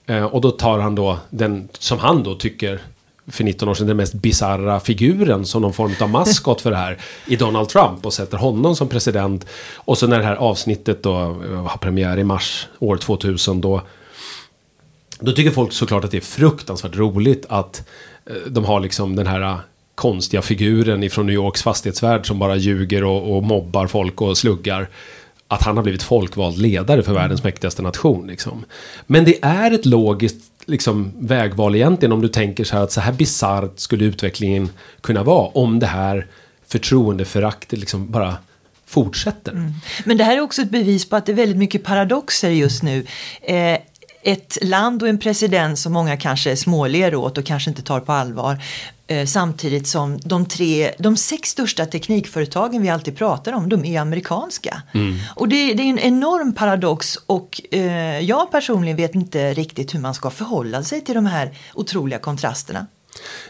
Eh, 0.05 0.25
och 0.25 0.41
då 0.41 0.51
tar 0.51 0.79
han 0.79 0.95
då 0.95 1.17
den 1.29 1.69
som 1.79 1.99
han 1.99 2.23
då 2.23 2.35
tycker 2.35 2.81
för 3.27 3.43
19 3.43 3.69
år 3.69 3.73
sedan 3.73 3.87
den 3.87 3.97
mest 3.97 4.13
bizarra 4.13 4.79
figuren 4.79 5.45
som 5.45 5.61
någon 5.61 5.73
form 5.73 5.91
av 6.01 6.09
maskot 6.09 6.61
för 6.61 6.71
det 6.71 6.77
här 6.77 6.97
i 7.27 7.35
Donald 7.35 7.69
Trump 7.69 8.05
och 8.05 8.13
sätter 8.13 8.37
honom 8.37 8.75
som 8.75 8.87
president. 8.87 9.45
Och 9.75 9.97
så 9.97 10.07
när 10.07 10.17
det 10.17 10.25
här 10.25 10.35
avsnittet 10.35 11.03
då 11.03 11.15
eh, 11.19 11.67
har 11.67 11.77
premiär 11.77 12.19
i 12.19 12.23
mars 12.23 12.67
år 12.79 12.97
2000 12.97 13.61
då 13.61 13.81
då 15.19 15.31
tycker 15.31 15.51
folk 15.51 15.73
såklart 15.73 16.03
att 16.03 16.11
det 16.11 16.17
är 16.17 16.21
fruktansvärt 16.21 16.95
roligt 16.95 17.45
att 17.49 17.87
eh, 18.25 18.35
de 18.47 18.65
har 18.65 18.79
liksom 18.79 19.15
den 19.15 19.27
här 19.27 19.41
eh, 19.41 19.57
konstiga 19.95 20.41
figuren 20.41 21.03
ifrån 21.03 21.25
New 21.25 21.35
Yorks 21.35 21.63
fastighetsvärld 21.63 22.27
som 22.27 22.39
bara 22.39 22.55
ljuger 22.55 23.03
och, 23.03 23.37
och 23.37 23.43
mobbar 23.43 23.87
folk 23.87 24.21
och 24.21 24.37
sluggar 24.37 24.89
att 25.47 25.63
han 25.63 25.75
har 25.75 25.83
blivit 25.83 26.03
folkvald 26.03 26.57
ledare 26.57 27.03
för 27.03 27.13
världens 27.13 27.43
mäktigaste 27.43 27.81
nation. 27.81 28.27
Liksom. 28.27 28.65
Men 29.07 29.25
det 29.25 29.37
är 29.41 29.71
ett 29.71 29.85
logiskt 29.85 30.54
liksom, 30.65 31.11
vägval 31.19 31.75
egentligen 31.75 32.11
om 32.11 32.21
du 32.21 32.27
tänker 32.27 32.63
så 32.63 32.75
här 32.75 32.83
att 32.83 32.91
så 32.91 33.01
här 33.01 33.11
bisarrt 33.11 33.79
skulle 33.79 34.05
utvecklingen 34.05 34.69
kunna 35.01 35.23
vara 35.23 35.47
om 35.47 35.79
det 35.79 35.87
här 35.87 36.27
förtroendeföraktet 36.67 37.79
liksom 37.79 38.11
bara 38.11 38.37
fortsätter. 38.85 39.51
Mm. 39.51 39.73
Men 40.05 40.17
det 40.17 40.23
här 40.23 40.37
är 40.37 40.41
också 40.41 40.61
ett 40.61 40.69
bevis 40.69 41.09
på 41.09 41.15
att 41.15 41.25
det 41.25 41.31
är 41.31 41.35
väldigt 41.35 41.57
mycket 41.57 41.83
paradoxer 41.83 42.49
just 42.49 42.83
nu. 42.83 43.05
Eh, 43.41 43.77
ett 44.23 44.57
land 44.61 45.03
och 45.03 45.09
en 45.09 45.19
president 45.19 45.79
som 45.79 45.93
många 45.93 46.17
kanske 46.17 46.55
småler 46.55 47.15
åt 47.15 47.37
och 47.37 47.45
kanske 47.45 47.69
inte 47.69 47.81
tar 47.81 47.99
på 47.99 48.11
allvar. 48.11 48.57
Eh, 49.07 49.25
samtidigt 49.25 49.87
som 49.87 50.19
de, 50.23 50.45
tre, 50.45 50.91
de 50.99 51.17
sex 51.17 51.49
största 51.49 51.85
teknikföretagen 51.85 52.81
vi 52.81 52.89
alltid 52.89 53.17
pratar 53.17 53.53
om, 53.53 53.69
de 53.69 53.85
är 53.85 54.01
amerikanska. 54.01 54.81
Mm. 54.93 55.15
Och 55.35 55.47
det, 55.47 55.73
det, 55.73 55.83
är 55.83 55.89
en 55.89 55.99
enorm 55.99 56.53
paradox 56.53 57.15
och 57.25 57.61
eh, 57.71 58.19
jag 58.19 58.51
personligen 58.51 58.97
vet 58.97 59.15
inte 59.15 59.53
riktigt 59.53 59.93
hur 59.93 59.99
man 59.99 60.13
ska 60.13 60.29
förhålla 60.29 60.83
sig 60.83 61.01
till 61.01 61.15
de 61.15 61.25
här 61.25 61.51
otroliga 61.73 62.19
kontrasterna. 62.19 62.87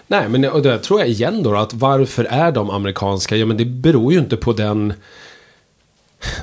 Nej, 0.07 0.29
men 0.29 0.45
och 0.45 0.61
det 0.61 0.79
tror 0.79 0.99
jag 0.99 1.09
igen 1.09 1.43
då 1.43 1.55
att 1.55 1.73
varför 1.73 2.23
är 2.23 2.51
de 2.51 2.69
amerikanska? 2.69 3.35
Ja, 3.35 3.45
men 3.45 3.57
det 3.57 3.65
beror 3.65 4.13
ju 4.13 4.19
inte 4.19 4.37
på 4.37 4.53
den 4.53 4.93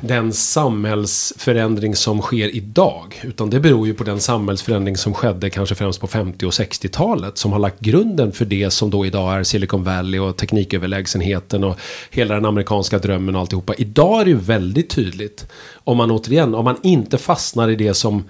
den 0.00 0.32
samhällsförändring 0.32 1.96
som 1.96 2.20
sker 2.20 2.56
idag. 2.56 3.20
Utan 3.22 3.50
det 3.50 3.60
beror 3.60 3.86
ju 3.86 3.94
på 3.94 4.04
den 4.04 4.20
samhällsförändring 4.20 4.96
som 4.96 5.14
skedde 5.14 5.50
kanske 5.50 5.74
främst 5.74 6.00
på 6.00 6.06
50 6.06 6.46
och 6.46 6.52
60-talet. 6.52 7.38
Som 7.38 7.52
har 7.52 7.58
lagt 7.58 7.80
grunden 7.80 8.32
för 8.32 8.44
det 8.44 8.70
som 8.70 8.90
då 8.90 9.06
idag 9.06 9.34
är 9.34 9.42
Silicon 9.42 9.84
Valley 9.84 10.20
och 10.20 10.36
tekniköverlägsenheten 10.36 11.64
och 11.64 11.78
hela 12.10 12.34
den 12.34 12.44
amerikanska 12.44 12.98
drömmen 12.98 13.34
och 13.34 13.40
alltihopa. 13.40 13.74
Idag 13.74 14.20
är 14.20 14.24
det 14.24 14.30
ju 14.30 14.36
väldigt 14.36 14.90
tydligt. 14.90 15.46
Om 15.74 15.96
man 15.96 16.10
återigen, 16.10 16.54
om 16.54 16.64
man 16.64 16.76
inte 16.82 17.18
fastnar 17.18 17.68
i 17.68 17.76
det 17.76 17.94
som 17.94 18.24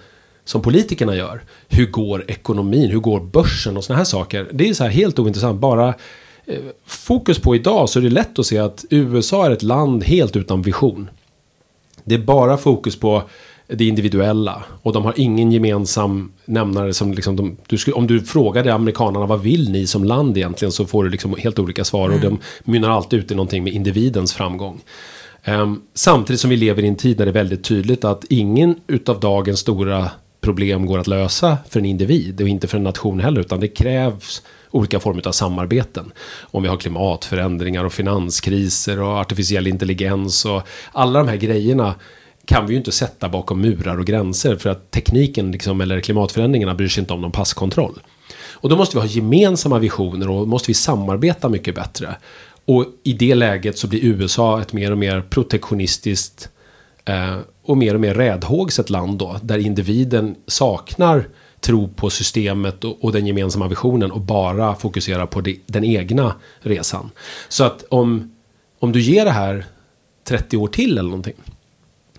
som 0.44 0.62
politikerna 0.62 1.16
gör. 1.16 1.42
Hur 1.68 1.87
går 1.87 2.25
ekonomin? 2.28 2.90
Hur 2.90 3.00
går 3.00 3.21
börsen 3.21 3.76
och 3.76 3.85
sådana 3.85 3.99
här 3.99 4.04
saker? 4.04 4.49
Det 4.52 4.68
är 4.68 4.75
så 4.75 4.85
här 4.85 4.90
helt 4.90 5.18
ointressant. 5.18 5.61
Bara 5.61 5.88
eh, 6.47 6.61
fokus 6.87 7.38
på 7.38 7.54
idag 7.54 7.88
så 7.88 7.99
är 7.99 8.02
det 8.02 8.11
lätt 8.11 8.38
att 8.38 8.47
se 8.47 8.59
att 8.59 8.85
USA 8.90 9.47
är 9.47 9.50
ett 9.50 9.62
land 9.62 10.04
helt 10.04 10.37
utan 10.37 10.62
vision. 10.62 11.11
Det 12.04 12.14
är 12.14 12.18
bara 12.18 12.56
fokus 12.56 13.00
på 13.00 13.23
det 13.66 13.85
individuella. 13.85 14.64
Och 14.82 14.92
de 14.92 15.04
har 15.04 15.14
ingen 15.16 15.52
gemensam 15.52 16.32
nämnare 16.44 16.94
som 16.94 17.12
liksom 17.12 17.37
de, 17.37 17.56
du 17.66 17.78
skulle, 17.78 17.94
om 17.94 18.06
du 18.06 18.21
frågade 18.21 18.75
amerikanerna 18.75 19.26
vad 19.26 19.40
vill 19.40 19.71
ni 19.71 19.87
som 19.87 20.04
land 20.04 20.37
egentligen 20.37 20.73
så 20.73 20.87
får 20.87 21.04
du 21.04 21.11
liksom 21.11 21.35
helt 21.38 21.59
olika 21.59 21.85
svar. 21.85 22.04
Mm. 22.04 22.14
Och 22.14 22.21
de 22.21 22.38
mynnar 22.71 22.90
alltid 22.90 23.18
ut 23.18 23.30
i 23.30 23.35
någonting 23.35 23.64
med 23.64 23.73
individens 23.73 24.32
framgång. 24.32 24.80
Um, 25.47 25.82
samtidigt 25.94 26.40
som 26.40 26.50
vi 26.50 26.56
lever 26.56 26.82
i 26.82 26.88
en 26.88 26.97
tid 26.97 27.16
där 27.16 27.25
det 27.25 27.30
är 27.30 27.32
väldigt 27.32 27.64
tydligt 27.64 28.04
att 28.04 28.25
ingen 28.25 28.76
utav 28.87 29.21
dagens 29.21 29.61
stora 29.61 30.11
problem 30.42 30.87
går 30.87 30.99
att 30.99 31.06
lösa 31.06 31.58
för 31.68 31.80
en 31.80 31.87
individ 31.87 32.40
och 32.40 32.49
inte 32.49 32.68
för 32.68 32.76
en 32.76 32.84
nation 32.84 33.20
heller 33.20 33.40
utan 33.40 33.61
det 33.61 33.68
krävs 33.68 34.42
olika 34.70 35.00
former 35.00 35.28
av 35.28 35.32
samarbeten. 35.32 36.12
Om 36.40 36.62
vi 36.62 36.68
har 36.68 36.76
klimatförändringar 36.76 37.84
och 37.84 37.92
finanskriser 37.92 39.00
och 39.00 39.18
artificiell 39.18 39.66
intelligens 39.66 40.44
och 40.44 40.62
alla 40.92 41.18
de 41.18 41.28
här 41.28 41.37
grejerna 41.37 41.94
kan 42.44 42.66
vi 42.66 42.72
ju 42.72 42.78
inte 42.78 42.92
sätta 42.92 43.28
bakom 43.28 43.61
murar 43.61 43.99
och 43.99 44.06
gränser 44.06 44.56
för 44.56 44.70
att 44.70 44.90
tekniken 44.90 45.52
liksom, 45.52 45.80
eller 45.80 46.00
klimatförändringarna 46.00 46.75
bryr 46.75 46.88
sig 46.88 47.00
inte 47.00 47.12
om 47.12 47.20
någon 47.20 47.32
passkontroll. 47.32 48.00
Och 48.52 48.68
då 48.68 48.76
måste 48.76 48.96
vi 48.96 49.00
ha 49.00 49.08
gemensamma 49.08 49.78
visioner 49.78 50.30
och 50.30 50.49
måste 50.49 50.70
vi 50.70 50.75
samarbeta 50.75 51.49
mycket 51.49 51.75
bättre. 51.75 52.16
Och 52.64 52.87
i 53.02 53.12
det 53.12 53.34
läget 53.34 53.78
så 53.78 53.87
blir 53.87 54.04
USA 54.04 54.61
ett 54.61 54.72
mer 54.72 54.90
och 54.90 54.99
mer 54.99 55.20
protektionistiskt 55.20 56.49
Eh, 57.04 57.37
och 57.62 57.76
mer 57.76 57.94
och 57.94 58.00
mer 58.00 58.14
räddhågset 58.14 58.90
land 58.90 59.18
då, 59.18 59.37
där 59.42 59.59
individen 59.59 60.37
saknar 60.47 61.28
tro 61.61 61.88
på 61.88 62.11
systemet 62.11 62.85
och, 62.85 63.04
och 63.04 63.12
den 63.12 63.26
gemensamma 63.26 63.68
visionen 63.68 64.11
och 64.11 64.21
bara 64.21 64.75
fokuserar 64.75 65.26
på 65.26 65.40
det, 65.40 65.56
den 65.66 65.85
egna 65.85 66.35
resan. 66.61 67.11
Så 67.49 67.64
att 67.64 67.85
om, 67.88 68.35
om 68.78 68.92
du 68.92 69.00
ger 69.00 69.25
det 69.25 69.30
här 69.30 69.66
30 70.25 70.56
år 70.56 70.68
till 70.68 70.92
eller 70.99 71.02
någonting. 71.02 71.35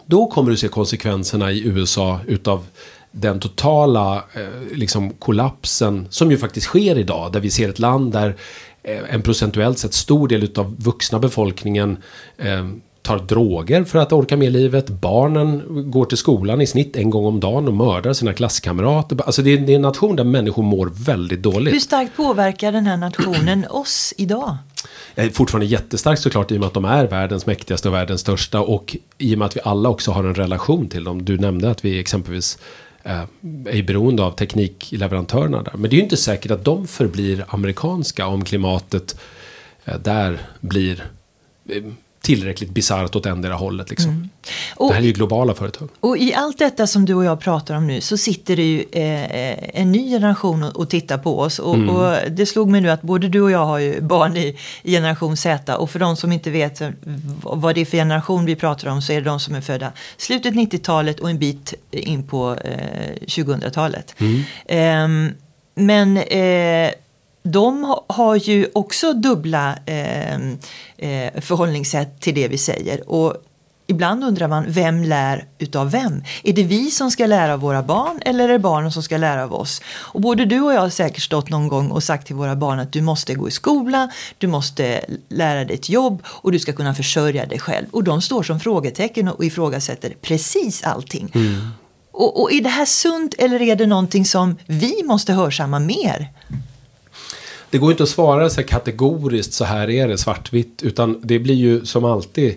Då 0.06 0.28
kommer 0.28 0.52
du 0.52 0.58
se 0.58 0.68
konsekvenserna 0.68 1.52
i 1.52 1.68
USA 1.68 2.20
utav 2.28 2.66
den 3.12 3.40
totala 3.40 4.16
eh, 4.34 4.78
liksom 4.78 5.14
kollapsen 5.14 6.08
som 6.10 6.32
ju 6.32 6.38
faktiskt 6.38 6.68
sker 6.68 6.98
idag. 6.98 7.32
Där 7.32 7.40
vi 7.40 7.50
ser 7.50 7.70
ett 7.70 7.80
land 7.80 8.12
där 8.12 8.36
eh, 8.84 9.14
en 9.14 9.22
procentuellt 9.22 9.78
sett 9.78 9.94
stor 9.94 10.28
del 10.28 10.44
utav 10.44 10.76
vuxna 10.80 11.20
befolkningen 11.20 11.98
eh, 12.38 12.68
tar 13.04 13.20
droger 13.20 13.84
för 13.84 14.00
att 14.00 14.14
orka 14.14 14.38
med 14.38 14.52
livet. 14.52 14.90
Barnen 14.90 15.64
går 15.92 16.06
till 16.06 16.18
skolan 16.18 16.62
i 16.62 16.68
snitt 16.68 16.96
en 16.96 17.10
gång 17.10 17.26
om 17.26 17.40
dagen 17.40 17.68
och 17.68 17.74
mördar 17.74 18.14
sina 18.14 18.34
klasskamrater. 18.34 19.18
Alltså 19.26 19.42
det 19.42 19.54
är, 19.54 19.58
det 19.58 19.72
är 19.72 19.76
en 19.76 19.82
nation 19.82 20.16
där 20.16 20.24
människor 20.24 20.64
mår 20.64 20.92
väldigt 21.06 21.42
dåligt. 21.42 21.74
Hur 21.74 21.80
starkt 21.80 22.16
påverkar 22.16 22.72
den 22.72 22.86
här 22.86 22.98
nationen 22.98 23.66
oss 23.70 24.14
idag? 24.18 24.58
Fortfarande 25.34 25.66
jättestarkt 25.66 26.22
såklart 26.22 26.52
i 26.52 26.56
och 26.56 26.60
med 26.60 26.68
att 26.68 26.74
de 26.74 26.86
är 26.86 27.08
världens 27.08 27.46
mäktigaste 27.46 27.88
och 27.88 27.94
världens 27.94 28.22
största 28.22 28.62
och 28.62 28.98
i 29.18 29.36
och 29.36 29.40
med 29.40 29.46
att 29.46 29.56
vi 29.56 29.62
alla 29.64 29.90
också 29.90 30.12
har 30.12 30.24
en 30.24 30.36
relation 30.36 30.88
till 30.88 31.04
dem. 31.04 31.26
Du 31.26 31.38
nämnde 31.38 31.72
att 31.72 31.86
vi 31.86 32.00
exempelvis 32.00 32.58
eh, 33.04 33.22
är 33.66 33.84
beroende 33.84 34.24
av 34.24 34.32
teknikleverantörerna 34.32 35.62
där. 35.62 35.74
Men 35.78 35.90
det 35.90 35.96
är 35.96 35.98
ju 35.98 36.04
inte 36.04 36.18
säkert 36.18 36.52
att 36.52 36.66
de 36.66 36.88
förblir 36.88 37.46
amerikanska 37.48 38.28
om 38.28 38.44
klimatet 38.44 39.20
eh, 39.86 40.00
där 40.00 40.40
blir 40.60 41.04
eh, 41.70 41.84
tillräckligt 42.24 42.70
bisarrt 42.70 43.16
åt 43.16 43.26
endera 43.26 43.54
hållet. 43.54 43.90
Liksom. 43.90 44.10
Mm. 44.10 44.30
Och, 44.76 44.88
det 44.88 44.94
här 44.94 45.02
är 45.02 45.06
ju 45.06 45.12
globala 45.12 45.54
företag. 45.54 45.90
Och 46.00 46.18
i 46.18 46.34
allt 46.34 46.60
detta 46.60 46.88
som 46.88 47.06
du 47.06 47.14
och 47.14 47.26
jag 47.26 47.40
pratar 47.40 47.76
om 47.76 47.88
nu 47.88 48.02
så 48.02 48.18
sitter 48.18 48.56
det 48.56 48.64
ju 48.64 48.80
eh, 48.80 49.80
en 49.82 49.92
ny 49.92 50.10
generation 50.10 50.64
och, 50.64 50.76
och 50.76 50.90
tittar 50.90 51.18
på 51.18 51.40
oss. 51.40 51.60
Och, 51.60 51.76
mm. 51.76 51.90
och, 51.90 52.18
det 52.32 52.46
slog 52.46 52.70
mig 52.70 52.82
nu 52.82 52.90
att 52.90 53.02
både 53.02 53.28
du 53.28 53.42
och 53.42 53.52
jag 53.52 53.66
har 53.66 53.80
ju 53.80 54.02
barn 54.02 54.38
i, 54.38 54.58
i 54.84 54.92
generation 54.92 55.38
Z. 55.38 55.78
Och 55.78 55.90
för 55.90 56.00
de 56.00 56.16
som 56.16 56.32
inte 56.32 56.50
vet 56.52 56.82
vad 57.44 57.76
det 57.76 57.82
är 57.82 57.86
för 57.86 57.98
generation 57.98 58.46
vi 58.46 58.56
pratar 58.56 58.88
om 58.88 59.02
så 59.02 59.14
är 59.14 59.22
det 59.22 59.30
de 59.30 59.40
som 59.40 59.56
är 59.56 59.62
födda 59.62 59.92
slutet 60.18 60.54
90-talet 60.54 61.20
och 61.20 61.30
en 61.30 61.40
bit 61.40 61.74
in 61.92 62.28
på 62.28 62.56
eh, 62.64 63.26
2000-talet. 63.28 64.16
Mm. 64.18 64.44
Eh, 64.66 65.34
men 65.76 66.18
de 67.44 67.96
har 68.08 68.36
ju 68.36 68.68
också 68.74 69.14
dubbla 69.14 69.76
eh, 69.86 70.36
eh, 70.98 71.42
förhållningssätt 71.42 72.22
till 72.22 72.36
det 72.36 72.48
vi 72.48 72.58
säger. 72.58 73.10
Och 73.10 73.36
ibland 73.88 74.24
undrar 74.24 74.48
man, 74.48 74.66
vem 74.68 75.04
lär 75.04 75.46
utav 75.60 75.92
vem? 75.92 76.24
Är 76.44 76.54
det 76.54 76.64
vi 76.64 76.92
som 76.92 77.12
ska 77.12 77.26
lära 77.26 77.54
av 77.54 77.60
våra 77.60 77.84
barn 77.84 78.20
eller 78.26 78.44
är 78.44 78.48
det 78.48 78.60
barnen 78.60 78.92
som 78.92 79.04
ska 79.04 79.18
lära 79.18 79.44
av 79.44 79.54
oss? 79.54 79.82
Och 79.86 80.22
både 80.22 80.46
du 80.46 80.62
och 80.62 80.74
jag 80.74 80.82
har 80.82 80.90
säkert 80.90 81.24
stått 81.24 81.50
någon 81.50 81.68
gång 81.68 81.92
och 81.92 82.04
sagt 82.04 82.28
till 82.28 82.36
våra 82.36 82.56
barn 82.56 82.80
att 82.80 82.92
du 82.92 83.02
måste 83.02 83.34
gå 83.34 83.48
i 83.48 83.52
skola, 83.52 84.12
du 84.38 84.48
måste 84.48 85.06
lära 85.30 85.66
dig 85.66 85.76
ett 85.76 85.90
jobb 85.90 86.24
och 86.26 86.52
du 86.52 86.60
ska 86.60 86.74
kunna 86.74 86.96
försörja 86.96 87.46
dig 87.46 87.60
själv. 87.60 87.86
Och 87.92 88.04
de 88.04 88.22
står 88.22 88.44
som 88.44 88.60
frågetecken 88.60 89.28
och 89.28 89.46
ifrågasätter 89.46 90.14
precis 90.22 90.84
allting. 90.84 91.32
Mm. 91.36 91.70
Och, 92.12 92.42
och 92.42 92.54
är 92.54 92.62
det 92.62 92.70
här 92.70 92.86
sunt 92.86 93.34
eller 93.34 93.62
är 93.62 93.76
det 93.76 93.86
någonting 93.86 94.26
som 94.26 94.58
vi 94.66 95.04
måste 95.04 95.34
hörsamma 95.34 95.80
mer? 95.80 96.30
Det 97.74 97.80
går 97.80 97.92
inte 97.92 98.04
att 98.04 98.10
svara 98.10 98.50
så 98.50 98.62
här 98.62 98.68
kategoriskt 98.68 99.54
så 99.54 99.66
här 99.66 99.90
är 99.90 100.08
det 100.08 100.18
svartvitt. 100.18 100.84
Utan 100.84 101.20
det 101.24 101.40
blir 101.40 101.56
ju 101.56 101.86
som 101.86 102.06
alltid 102.06 102.56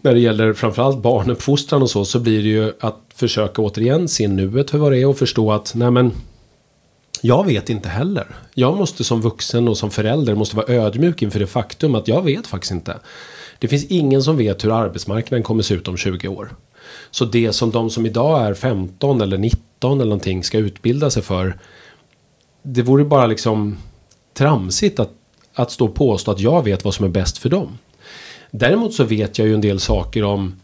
när 0.00 0.14
det 0.14 0.20
gäller 0.20 0.52
framförallt 0.52 1.02
barnuppfostran 1.02 1.82
och 1.82 1.90
så. 1.90 2.04
Så 2.04 2.18
blir 2.18 2.42
det 2.42 2.48
ju 2.48 2.72
att 2.80 3.00
försöka 3.14 3.62
återigen 3.62 4.08
se 4.08 4.28
nuet 4.28 4.70
för 4.70 4.78
vad 4.78 4.92
det 4.92 4.98
är 4.98 5.06
och 5.06 5.18
förstå 5.18 5.52
att 5.52 5.72
nej 5.74 5.90
men 5.90 6.12
jag 7.22 7.46
vet 7.46 7.70
inte 7.70 7.88
heller. 7.88 8.26
Jag 8.54 8.76
måste 8.76 9.04
som 9.04 9.20
vuxen 9.20 9.68
och 9.68 9.78
som 9.78 9.90
förälder 9.90 10.34
måste 10.34 10.56
vara 10.56 10.74
ödmjuk 10.74 11.22
inför 11.22 11.40
det 11.40 11.46
faktum 11.46 11.94
att 11.94 12.08
jag 12.08 12.22
vet 12.22 12.46
faktiskt 12.46 12.72
inte. 12.72 12.96
Det 13.58 13.68
finns 13.68 13.84
ingen 13.84 14.22
som 14.22 14.36
vet 14.36 14.64
hur 14.64 14.78
arbetsmarknaden 14.80 15.42
kommer 15.42 15.62
se 15.62 15.74
ut 15.74 15.88
om 15.88 15.96
20 15.96 16.28
år. 16.28 16.54
Så 17.10 17.24
det 17.24 17.52
som 17.52 17.70
de 17.70 17.90
som 17.90 18.06
idag 18.06 18.42
är 18.42 18.54
15 18.54 19.20
eller 19.20 19.38
19 19.38 20.00
eller 20.00 20.04
någonting 20.04 20.44
ska 20.44 20.58
utbilda 20.58 21.10
sig 21.10 21.22
för. 21.22 21.58
Det 22.62 22.82
vore 22.82 23.04
bara 23.04 23.26
liksom 23.26 23.76
tramsigt 24.40 25.00
att, 25.00 25.10
att 25.54 25.70
stå 25.70 25.84
och 25.84 25.94
påstå 25.94 26.30
att 26.30 26.40
jag 26.40 26.64
vet 26.64 26.84
vad 26.84 26.94
som 26.94 27.04
är 27.04 27.08
bäst 27.08 27.38
för 27.38 27.48
dem. 27.48 27.78
Däremot 28.50 28.94
så 28.94 29.04
vet 29.04 29.38
jag 29.38 29.48
ju 29.48 29.54
en 29.54 29.60
del 29.60 29.80
saker 29.80 30.24
om 30.24 30.60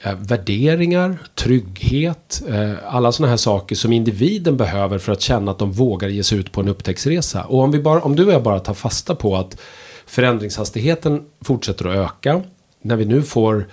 eh, 0.00 0.14
värderingar, 0.14 1.18
trygghet, 1.34 2.42
eh, 2.48 2.72
alla 2.86 3.12
sådana 3.12 3.30
här 3.30 3.36
saker 3.36 3.76
som 3.76 3.92
individen 3.92 4.56
behöver 4.56 4.98
för 4.98 5.12
att 5.12 5.20
känna 5.20 5.50
att 5.50 5.58
de 5.58 5.72
vågar 5.72 6.08
ge 6.08 6.24
sig 6.24 6.38
ut 6.38 6.52
på 6.52 6.60
en 6.60 6.68
upptäcktsresa. 6.68 7.44
Och 7.44 7.60
om, 7.60 7.70
vi 7.70 7.78
bara, 7.78 8.02
om 8.02 8.16
du 8.16 8.26
och 8.26 8.32
jag 8.32 8.42
bara 8.42 8.60
tar 8.60 8.74
fasta 8.74 9.14
på 9.14 9.36
att 9.36 9.60
förändringshastigheten 10.06 11.24
fortsätter 11.40 11.88
att 11.88 11.96
öka, 11.96 12.42
när 12.82 12.96
vi 12.96 13.04
nu 13.04 13.22
får 13.22 13.66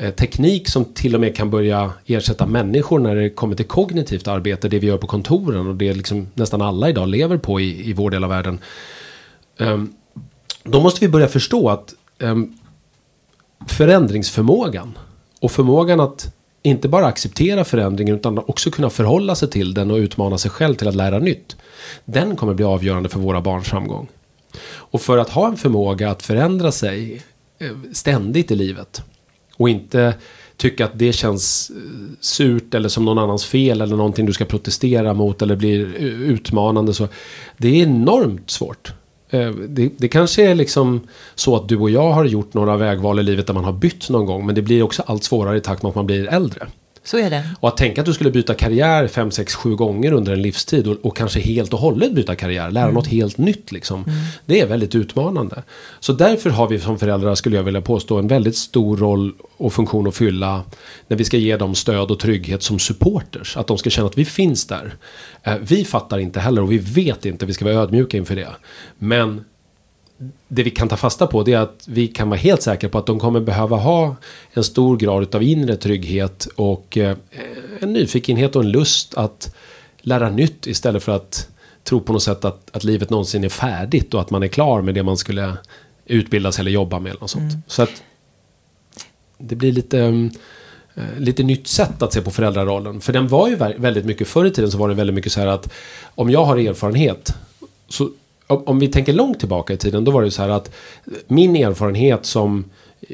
Eh, 0.00 0.10
teknik 0.10 0.68
som 0.68 0.84
till 0.84 1.14
och 1.14 1.20
med 1.20 1.36
kan 1.36 1.50
börja 1.50 1.92
ersätta 2.06 2.46
människor 2.46 2.98
när 2.98 3.16
det 3.16 3.30
kommer 3.30 3.54
till 3.54 3.66
kognitivt 3.66 4.28
arbete, 4.28 4.68
det 4.68 4.78
vi 4.78 4.86
gör 4.86 4.98
på 4.98 5.06
kontoren 5.06 5.66
och 5.66 5.74
det 5.74 5.94
liksom 5.94 6.26
nästan 6.34 6.62
alla 6.62 6.88
idag 6.88 7.08
lever 7.08 7.36
på 7.36 7.60
i, 7.60 7.90
i 7.90 7.92
vår 7.92 8.10
del 8.10 8.24
av 8.24 8.30
världen. 8.30 8.58
Um, 9.58 9.92
då 10.64 10.80
måste 10.80 11.00
vi 11.00 11.08
börja 11.08 11.28
förstå 11.28 11.68
att 11.70 11.94
um, 12.18 12.58
förändringsförmågan 13.66 14.98
och 15.40 15.50
förmågan 15.52 16.00
att 16.00 16.34
inte 16.62 16.88
bara 16.88 17.06
acceptera 17.06 17.64
förändringen 17.64 18.16
utan 18.16 18.38
också 18.38 18.70
kunna 18.70 18.90
förhålla 18.90 19.34
sig 19.34 19.50
till 19.50 19.74
den 19.74 19.90
och 19.90 19.96
utmana 19.96 20.38
sig 20.38 20.50
själv 20.50 20.74
till 20.74 20.88
att 20.88 20.94
lära 20.94 21.18
nytt. 21.18 21.56
Den 22.04 22.36
kommer 22.36 22.54
bli 22.54 22.64
avgörande 22.64 23.08
för 23.08 23.18
våra 23.20 23.40
barns 23.40 23.68
framgång. 23.68 24.08
Och 24.66 25.00
för 25.00 25.18
att 25.18 25.30
ha 25.30 25.48
en 25.48 25.56
förmåga 25.56 26.10
att 26.10 26.22
förändra 26.22 26.72
sig 26.72 27.22
eh, 27.58 27.76
ständigt 27.92 28.50
i 28.50 28.54
livet 28.54 29.02
och 29.60 29.68
inte 29.68 30.14
tycka 30.56 30.84
att 30.84 30.98
det 30.98 31.12
känns 31.12 31.70
eh, 31.70 32.16
surt 32.20 32.74
eller 32.74 32.88
som 32.88 33.04
någon 33.04 33.18
annans 33.18 33.44
fel 33.44 33.80
eller 33.80 33.96
någonting 33.96 34.26
du 34.26 34.32
ska 34.32 34.44
protestera 34.44 35.14
mot 35.14 35.42
eller 35.42 35.56
blir 35.56 35.80
eh, 35.96 36.04
utmanande. 36.04 36.94
Så 36.94 37.08
det 37.56 37.68
är 37.68 37.82
enormt 37.82 38.50
svårt. 38.50 38.92
Eh, 39.30 39.50
det, 39.50 39.90
det, 39.96 40.08
kanske 40.08 40.50
är 40.50 40.54
liksom 40.54 41.00
så 41.34 41.56
att 41.56 41.68
du 41.68 41.76
och 41.76 41.90
jag 41.90 42.12
har 42.12 42.24
gjort 42.24 42.54
några 42.54 42.76
vägval 42.76 43.18
i 43.18 43.22
livet 43.22 43.46
där 43.46 43.54
man 43.54 43.64
har 43.64 43.72
bytt 43.72 44.10
någon 44.10 44.26
gång. 44.26 44.46
Men 44.46 44.54
det 44.54 44.62
blir 44.62 44.82
också 44.82 45.02
allt 45.06 45.24
svårare 45.24 45.56
i 45.56 45.60
takt 45.60 45.82
med 45.82 45.88
att 45.90 45.96
man 45.96 46.06
blir 46.06 46.28
äldre. 46.28 46.66
Så 47.10 47.18
är 47.18 47.30
det. 47.30 47.44
Och 47.60 47.68
att 47.68 47.76
tänka 47.76 48.00
att 48.00 48.06
du 48.06 48.12
skulle 48.12 48.30
byta 48.30 48.54
karriär 48.54 49.08
5, 49.08 49.30
6, 49.30 49.54
7 49.54 49.76
gånger 49.76 50.12
under 50.12 50.32
en 50.32 50.42
livstid 50.42 50.86
och, 50.86 50.96
och 51.02 51.16
kanske 51.16 51.40
helt 51.40 51.72
och 51.72 51.78
hållet 51.78 52.12
byta 52.12 52.36
karriär, 52.36 52.70
lära 52.70 52.84
mm. 52.84 52.94
något 52.94 53.06
helt 53.06 53.38
nytt 53.38 53.72
liksom. 53.72 54.04
Mm. 54.04 54.16
Det 54.46 54.60
är 54.60 54.66
väldigt 54.66 54.94
utmanande. 54.94 55.62
Så 56.00 56.12
därför 56.12 56.50
har 56.50 56.68
vi 56.68 56.80
som 56.80 56.98
föräldrar, 56.98 57.34
skulle 57.34 57.56
jag 57.56 57.62
vilja 57.62 57.80
påstå, 57.80 58.18
en 58.18 58.28
väldigt 58.28 58.56
stor 58.56 58.96
roll 58.96 59.32
och 59.56 59.72
funktion 59.72 60.06
att 60.06 60.16
fylla 60.16 60.62
när 61.08 61.16
vi 61.16 61.24
ska 61.24 61.36
ge 61.36 61.56
dem 61.56 61.74
stöd 61.74 62.10
och 62.10 62.18
trygghet 62.18 62.62
som 62.62 62.78
supporters. 62.78 63.56
Att 63.56 63.66
de 63.66 63.78
ska 63.78 63.90
känna 63.90 64.08
att 64.08 64.18
vi 64.18 64.24
finns 64.24 64.66
där. 64.66 64.94
Eh, 65.42 65.54
vi 65.60 65.84
fattar 65.84 66.18
inte 66.18 66.40
heller 66.40 66.62
och 66.62 66.72
vi 66.72 66.78
vet 66.78 67.26
inte, 67.26 67.46
vi 67.46 67.54
ska 67.54 67.64
vara 67.64 67.74
ödmjuka 67.74 68.16
inför 68.16 68.36
det. 68.36 68.50
Men 68.98 69.44
det 70.48 70.62
vi 70.62 70.70
kan 70.70 70.88
ta 70.88 70.96
fasta 70.96 71.26
på 71.26 71.42
det 71.42 71.52
är 71.52 71.58
att 71.58 71.84
vi 71.88 72.08
kan 72.08 72.28
vara 72.28 72.38
helt 72.38 72.62
säkra 72.62 72.88
på 72.88 72.98
att 72.98 73.06
de 73.06 73.18
kommer 73.18 73.40
behöva 73.40 73.76
ha 73.76 74.16
en 74.52 74.64
stor 74.64 74.96
grad 74.96 75.34
av 75.34 75.42
inre 75.42 75.76
trygghet 75.76 76.48
och 76.56 76.98
eh, 76.98 77.16
en 77.80 77.92
nyfikenhet 77.92 78.56
och 78.56 78.62
en 78.62 78.70
lust 78.70 79.14
att 79.14 79.54
lära 80.00 80.30
nytt 80.30 80.66
istället 80.66 81.02
för 81.02 81.12
att 81.12 81.48
tro 81.84 82.00
på 82.00 82.12
något 82.12 82.22
sätt 82.22 82.44
att, 82.44 82.76
att 82.76 82.84
livet 82.84 83.10
någonsin 83.10 83.44
är 83.44 83.48
färdigt 83.48 84.14
och 84.14 84.20
att 84.20 84.30
man 84.30 84.42
är 84.42 84.48
klar 84.48 84.82
med 84.82 84.94
det 84.94 85.02
man 85.02 85.16
skulle 85.16 85.56
utbildas 86.06 86.58
eller 86.58 86.70
jobba 86.70 86.98
med. 86.98 87.10
Eller 87.10 87.20
något 87.20 87.30
sånt. 87.30 87.52
Mm. 87.52 87.62
Så 87.66 87.82
att 87.82 88.02
det 89.38 89.56
blir 89.56 89.72
lite, 89.72 90.30
äh, 90.94 91.18
lite 91.18 91.42
nytt 91.42 91.66
sätt 91.66 92.02
att 92.02 92.12
se 92.12 92.20
på 92.20 92.30
föräldrarollen. 92.30 93.00
För 93.00 93.12
den 93.12 93.28
var 93.28 93.48
ju 93.48 93.56
väldigt 93.56 94.04
mycket 94.04 94.28
förr 94.28 94.44
i 94.44 94.50
tiden 94.50 94.70
så 94.70 94.78
var 94.78 94.88
det 94.88 94.94
väldigt 94.94 95.14
mycket 95.14 95.32
så 95.32 95.40
här 95.40 95.46
att 95.46 95.72
om 96.14 96.30
jag 96.30 96.44
har 96.44 96.56
erfarenhet 96.56 97.34
så 97.88 98.10
om 98.50 98.78
vi 98.78 98.88
tänker 98.88 99.12
långt 99.12 99.38
tillbaka 99.38 99.72
i 99.72 99.76
tiden, 99.76 100.04
då 100.04 100.10
var 100.10 100.22
det 100.22 100.30
så 100.30 100.42
här 100.42 100.48
att 100.48 100.70
min 101.26 101.56
erfarenhet 101.56 102.26
som 102.26 102.64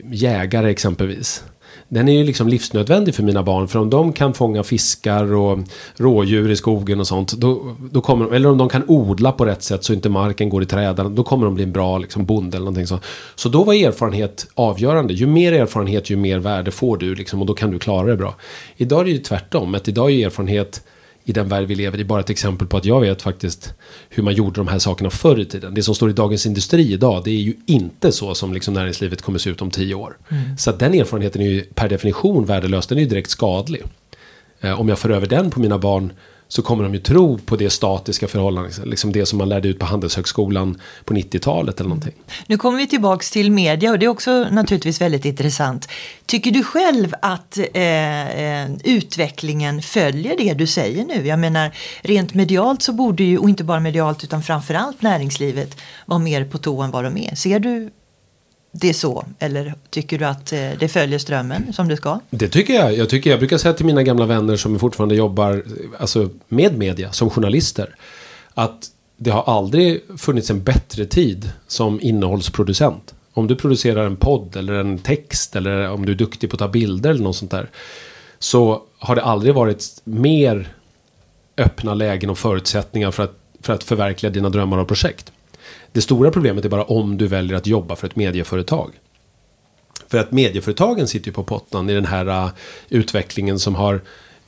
jägare 0.05 0.71
exempelvis. 0.71 1.45
Den 1.89 2.09
är 2.09 2.13
ju 2.13 2.25
liksom 2.25 2.49
livsnödvändig 2.49 3.15
för 3.15 3.23
mina 3.23 3.43
barn. 3.43 3.69
För 3.69 3.79
om 3.79 3.91
de 3.91 4.13
kan 4.13 4.35
fånga 4.35 4.63
fiskar 4.63 5.35
och 5.35 5.59
rådjur 5.97 6.51
i 6.51 6.57
skogen 6.57 7.01
och 7.01 7.07
sånt. 7.07 7.33
Då, 7.33 7.77
då 7.91 8.01
kommer, 8.01 8.35
eller 8.35 8.49
om 8.49 8.59
de 8.59 8.69
kan 8.69 8.85
odla 8.89 9.33
på 9.33 9.45
rätt 9.45 9.63
sätt 9.63 9.85
så 9.85 9.93
inte 9.93 10.09
marken 10.09 10.49
går 10.49 10.63
i 10.63 10.67
träden. 10.67 11.15
Då 11.15 11.25
kommer 11.25 11.45
de 11.45 11.55
bli 11.55 11.65
en 11.65 11.73
bra 11.73 11.99
liksom, 11.99 12.25
bonde 12.25 12.57
eller 12.57 12.65
någonting 12.65 12.87
så. 12.87 12.99
Så 13.35 13.49
då 13.49 13.65
var 13.65 13.75
erfarenhet 13.75 14.47
avgörande. 14.55 15.15
Ju 15.15 15.27
mer 15.27 15.53
erfarenhet 15.53 16.11
ju 16.11 16.17
mer 16.17 16.39
värde 16.39 16.71
får 16.71 16.97
du. 16.97 17.15
Liksom, 17.15 17.41
och 17.41 17.47
då 17.47 17.55
kan 17.55 17.71
du 17.71 17.79
klara 17.79 18.07
det 18.07 18.17
bra. 18.17 18.35
Idag 18.77 19.01
är 19.01 19.05
det 19.05 19.11
ju 19.11 19.19
tvärtom. 19.19 19.75
Att 19.75 19.89
idag 19.89 20.11
är 20.11 20.27
erfarenhet 20.27 20.83
i 21.29 21.33
den 21.33 21.49
värld 21.49 21.67
vi 21.67 21.75
lever 21.75 22.01
i 22.01 22.05
bara 22.05 22.21
ett 22.21 22.31
exempel 22.31 22.67
på 22.67 22.77
att 22.77 22.85
jag 22.85 23.01
vet 23.01 23.23
faktiskt 23.23 23.75
hur 24.09 24.23
man 24.23 24.35
gjorde 24.35 24.61
de 24.61 24.69
här 24.69 24.79
sakerna 24.79 25.11
förr 25.11 25.41
i 25.41 25.45
tiden. 25.45 25.75
Det 25.75 25.83
som 25.83 25.95
står 25.95 26.11
i 26.11 26.13
Dagens 26.13 26.47
Industri 26.47 26.93
idag, 26.93 27.25
det 27.25 27.31
är 27.31 27.41
ju 27.41 27.55
inte 27.67 28.13
så 28.13 28.35
som 28.35 28.53
liksom 28.53 28.75
näringslivet 28.75 29.23
kommer 29.23 29.39
se 29.39 29.51
ut 29.51 29.63
om 29.63 29.71
tio 29.71 29.95
år. 29.95 30.17
Mm. 30.29 30.59
Så 30.59 30.71
att 30.71 30.79
den 30.79 30.95
erfarenheten 30.95 31.43
är 31.43 31.47
ju 31.47 31.63
per 31.63 31.89
definition 31.89 32.45
värdelös, 32.45 32.87
den 32.87 32.99
är 32.99 33.03
ju 33.03 33.09
direkt 33.09 33.31
skadlig. 33.31 33.83
Eh, 34.61 34.81
om 34.81 34.89
jag 34.89 34.99
för 34.99 35.11
över 35.11 35.27
den 35.27 35.51
på 35.51 35.61
mina 35.61 35.79
barn 35.79 36.13
så 36.49 36.63
kommer 36.63 36.85
de 36.85 36.95
ju 36.95 37.01
tro 37.01 37.39
på 37.39 37.57
det 37.57 37.71
statiska 37.71 38.29
förhållandet, 38.29 38.87
liksom 38.87 39.13
det 39.13 39.27
som 39.27 39.39
man 39.39 39.49
lärde 39.49 39.69
ut 39.69 39.79
på 39.79 39.87
Handelshögskolan 39.87 40.81
på 41.05 41.15
90-talet 41.15 41.81
eller 41.81 41.89
någonting. 41.89 42.13
Mm. 42.13 42.25
Nu 42.47 42.57
kommer 42.57 42.79
vi 42.79 42.87
tillbaks 42.87 43.31
till 43.31 43.51
media 43.51 43.91
och 43.91 43.99
det 43.99 44.07
är 44.07 44.11
också 44.11 44.47
naturligtvis 44.51 45.01
väldigt 45.01 45.25
intressant. 45.25 45.89
Tycker 46.27 46.51
du 46.51 46.63
själv 46.63 47.15
att 47.23 47.59
eh, 47.75 48.63
eh, 48.63 48.71
utvecklingen 48.85 49.83
följer 49.83 50.37
det 50.39 50.55
du 50.55 50.67
säger 50.67 51.05
nu? 51.05 51.27
Jag 51.27 51.39
menar 51.39 51.73
rent 52.01 52.35
medialt 52.35 52.83
så 52.83 52.93
borde 52.93 53.25
ju, 53.25 53.39
och 53.39 53.49
inte 53.49 53.65
bara 53.65 53.81
medialt 53.81 54.25
utan 54.25 54.43
framförallt 54.43 55.03
näringslivet 55.03 55.77
vara 56.07 56.19
mer 56.19 56.45
på 56.45 56.59
tå 56.59 56.83
än 56.83 56.91
vad 56.91 57.05
de 57.05 57.17
är. 57.17 57.35
Ser 57.35 57.61
du 57.61 57.91
det 58.81 58.95
så? 58.95 59.25
Eller 59.39 59.75
tycker 59.91 60.19
du 60.19 60.25
att 60.25 60.53
eh, 60.53 60.71
det 60.81 60.89
följer 60.89 61.19
strömmen 61.19 61.73
som 61.73 61.89
det 61.89 61.97
ska? 61.97 62.21
Det 62.31 62.49
tycker 62.49 62.75
jag. 62.75 62.97
Jag, 62.97 63.09
tycker, 63.09 63.31
jag 63.31 63.39
brukar 63.39 63.59
säga 63.59 63.75
till 63.75 63.87
mina 63.87 64.03
gamla 64.03 64.27
vänner 64.27 64.57
som 64.57 64.79
fortfarande 64.79 65.15
jobbar 65.15 65.63
alltså, 65.99 66.31
med 66.49 66.79
media 66.79 67.13
som 67.13 67.31
journalister. 67.31 67.95
Att 68.55 68.91
det 69.17 69.31
har 69.31 69.43
aldrig 69.43 70.03
funnits 70.19 70.51
en 70.51 70.63
bättre 70.63 71.05
tid 71.05 71.51
som 71.67 72.01
innehållsproducent. 72.01 73.15
Om 73.33 73.47
du 73.47 73.57
producerar 73.57 74.07
en 74.07 74.17
podd 74.17 74.57
eller 74.57 74.73
en 74.73 74.99
text 74.99 75.57
eller 75.57 75.91
om 75.91 76.07
du 76.07 76.13
är 76.13 76.17
duktig 76.17 76.51
på 76.51 76.55
att 76.55 76.59
ta 76.59 76.69
bilder 76.69 77.11
eller 77.11 77.25
något 77.25 77.37
sånt 77.37 77.51
där. 77.51 77.71
Så 78.39 78.83
har 78.99 79.17
det 79.17 79.23
aldrig 79.23 79.55
varit 79.55 80.01
mer 80.05 80.69
öppna 81.57 81.95
lägen 81.95 82.31
och 82.31 82.39
förutsättningar 82.39 83.11
för 83.11 83.23
att, 83.23 83.39
för 83.61 83.73
att 83.73 83.85
förverkliga 83.85 84.31
dina 84.31 84.49
drömmar 84.49 84.79
och 84.79 84.89
projekt. 84.89 85.33
Det 85.97 86.03
stora 86.03 86.31
problemet 86.31 86.65
är 86.65 86.69
bara 86.69 86.85
om 86.85 87.19
du 87.19 87.27
väljer 87.27 87.57
att 87.57 87.67
jobba 87.67 87.97
för 87.97 88.07
ett 88.07 88.17
medieföretag. 88.17 88.91
För 90.09 90.19
att 90.19 90.33
medieföretagen 90.33 91.09
sitter 91.09 91.27
ju 91.27 91.33
på 91.33 91.43
pottan 91.43 91.91
i 91.91 91.95
den 91.95 92.07
här 92.07 92.29
uh, 92.29 92.51
utvecklingen 92.89 93.59
som 93.59 93.75
har 93.75 94.01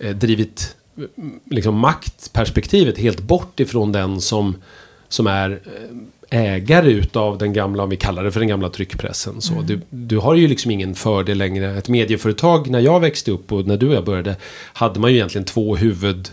uh, 0.05 0.11
drivit 0.11 0.77
uh, 0.99 1.05
liksom 1.51 1.79
maktperspektivet 1.79 2.99
helt 2.99 3.21
bort 3.21 3.61
ifrån 3.61 3.93
den 3.93 4.21
som, 4.21 4.57
som 5.09 5.27
är 5.27 5.61
ägare 6.31 6.91
utav 6.91 7.39
den 7.39 7.53
gamla, 7.53 7.83
om 7.83 7.91
vi 7.91 7.97
kallar 7.97 8.25
det 8.25 8.33
för 8.33 8.41
den 8.41 8.49
gamla 8.49 8.69
tryckpressen. 8.69 9.41
Så 9.41 9.53
mm. 9.53 9.67
du, 9.67 9.81
du 9.91 10.19
har 10.19 10.35
ju 10.35 10.49
liksom 10.49 10.71
ingen 10.71 10.95
fördel 10.95 11.39
längre. 11.39 11.79
Ett 11.79 11.89
medieföretag, 11.89 12.71
när 12.71 12.81
jag 12.81 13.01
växte 13.01 13.31
upp 13.31 13.53
och 13.53 13.67
när 13.67 13.77
du 13.77 13.89
och 13.89 13.95
jag 13.95 14.05
började, 14.05 14.37
hade 14.73 15.01
man 15.01 15.11
ju 15.11 15.17
egentligen 15.17 15.45
två 15.45 15.77
huvud 15.77 16.31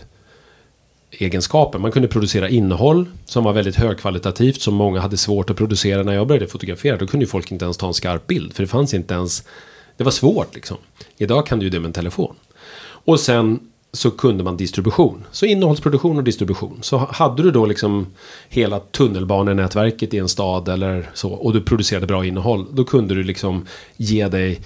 egenskaper. 1.18 1.78
Man 1.78 1.92
kunde 1.92 2.08
producera 2.08 2.48
innehåll 2.48 3.06
som 3.24 3.44
var 3.44 3.52
väldigt 3.52 3.76
högkvalitativt 3.76 4.60
som 4.60 4.74
många 4.74 5.00
hade 5.00 5.16
svårt 5.16 5.50
att 5.50 5.56
producera 5.56 6.02
när 6.02 6.12
jag 6.12 6.26
började 6.26 6.46
fotografera. 6.46 6.96
Då 6.96 7.06
kunde 7.06 7.24
ju 7.24 7.30
folk 7.30 7.52
inte 7.52 7.64
ens 7.64 7.76
ta 7.76 7.86
en 7.86 7.94
skarp 7.94 8.26
bild 8.26 8.52
för 8.54 8.62
det 8.62 8.68
fanns 8.68 8.94
inte 8.94 9.14
ens. 9.14 9.42
Det 9.96 10.04
var 10.04 10.10
svårt 10.10 10.54
liksom. 10.54 10.76
Idag 11.16 11.46
kan 11.46 11.58
du 11.58 11.64
ju 11.66 11.70
det 11.70 11.80
med 11.80 11.86
en 11.86 11.92
telefon. 11.92 12.34
Och 12.80 13.20
sen 13.20 13.60
så 13.92 14.10
kunde 14.10 14.44
man 14.44 14.56
distribution. 14.56 15.24
Så 15.30 15.46
innehållsproduktion 15.46 16.16
och 16.16 16.24
distribution. 16.24 16.78
Så 16.80 16.96
hade 16.96 17.42
du 17.42 17.50
då 17.50 17.66
liksom 17.66 18.06
hela 18.48 18.80
tunnelbanenätverket 18.80 20.14
i 20.14 20.18
en 20.18 20.28
stad 20.28 20.68
eller 20.68 21.10
så 21.14 21.32
och 21.32 21.52
du 21.52 21.60
producerade 21.60 22.06
bra 22.06 22.26
innehåll. 22.26 22.66
Då 22.72 22.84
kunde 22.84 23.14
du 23.14 23.22
liksom 23.22 23.66
ge 23.96 24.28
dig 24.28 24.60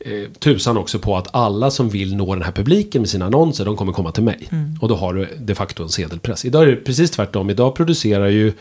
eh, 0.00 0.30
tusan 0.38 0.76
också 0.76 0.98
på 0.98 1.16
att 1.16 1.28
alla 1.34 1.70
som 1.70 1.88
vill 1.88 2.16
nå 2.16 2.34
den 2.34 2.44
här 2.44 2.52
publiken 2.52 3.02
med 3.02 3.08
sina 3.08 3.26
annonser, 3.26 3.64
de 3.64 3.76
kommer 3.76 3.92
komma 3.92 4.12
till 4.12 4.22
mig. 4.22 4.48
Mm. 4.50 4.78
Och 4.80 4.88
då 4.88 4.96
har 4.96 5.14
du 5.14 5.28
de 5.38 5.54
facto 5.54 5.82
en 5.82 5.88
sedelpress. 5.88 6.44
Idag 6.44 6.62
är 6.62 6.66
det 6.66 6.76
precis 6.76 7.10
tvärtom. 7.10 7.50
Idag 7.50 7.74
producerar 7.74 8.28
ju 8.28 8.52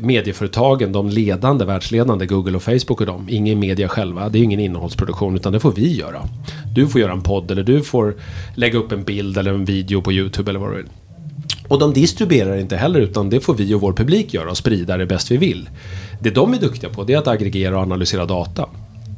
medieföretagen, 0.00 0.92
de 0.92 1.08
ledande, 1.08 1.64
världsledande, 1.64 2.26
Google 2.26 2.56
och 2.56 2.62
Facebook 2.62 3.00
och 3.00 3.06
dem, 3.06 3.26
ingen 3.30 3.58
media 3.58 3.88
själva. 3.88 4.28
Det 4.28 4.38
är 4.38 4.42
ingen 4.42 4.60
innehållsproduktion, 4.60 5.36
utan 5.36 5.52
det 5.52 5.60
får 5.60 5.72
vi 5.72 5.96
göra. 5.96 6.28
Du 6.74 6.88
får 6.88 7.00
göra 7.00 7.12
en 7.12 7.22
podd 7.22 7.50
eller 7.50 7.62
du 7.62 7.82
får 7.82 8.14
lägga 8.54 8.78
upp 8.78 8.92
en 8.92 9.04
bild 9.04 9.38
eller 9.38 9.54
en 9.54 9.64
video 9.64 10.02
på 10.02 10.12
YouTube 10.12 10.50
eller 10.50 10.60
vad 10.60 10.70
du 10.70 10.76
vill. 10.76 10.88
Och 11.68 11.78
de 11.78 11.92
distribuerar 11.92 12.56
inte 12.56 12.76
heller, 12.76 13.00
utan 13.00 13.30
det 13.30 13.40
får 13.40 13.54
vi 13.54 13.74
och 13.74 13.80
vår 13.80 13.92
publik 13.92 14.34
göra 14.34 14.50
och 14.50 14.56
sprida 14.56 14.96
det 14.96 15.06
bäst 15.06 15.30
vi 15.30 15.36
vill. 15.36 15.68
Det 16.20 16.30
de 16.30 16.54
är 16.54 16.58
duktiga 16.58 16.90
på, 16.90 17.04
det 17.04 17.12
är 17.12 17.18
att 17.18 17.28
aggregera 17.28 17.76
och 17.76 17.82
analysera 17.82 18.26
data. 18.26 18.68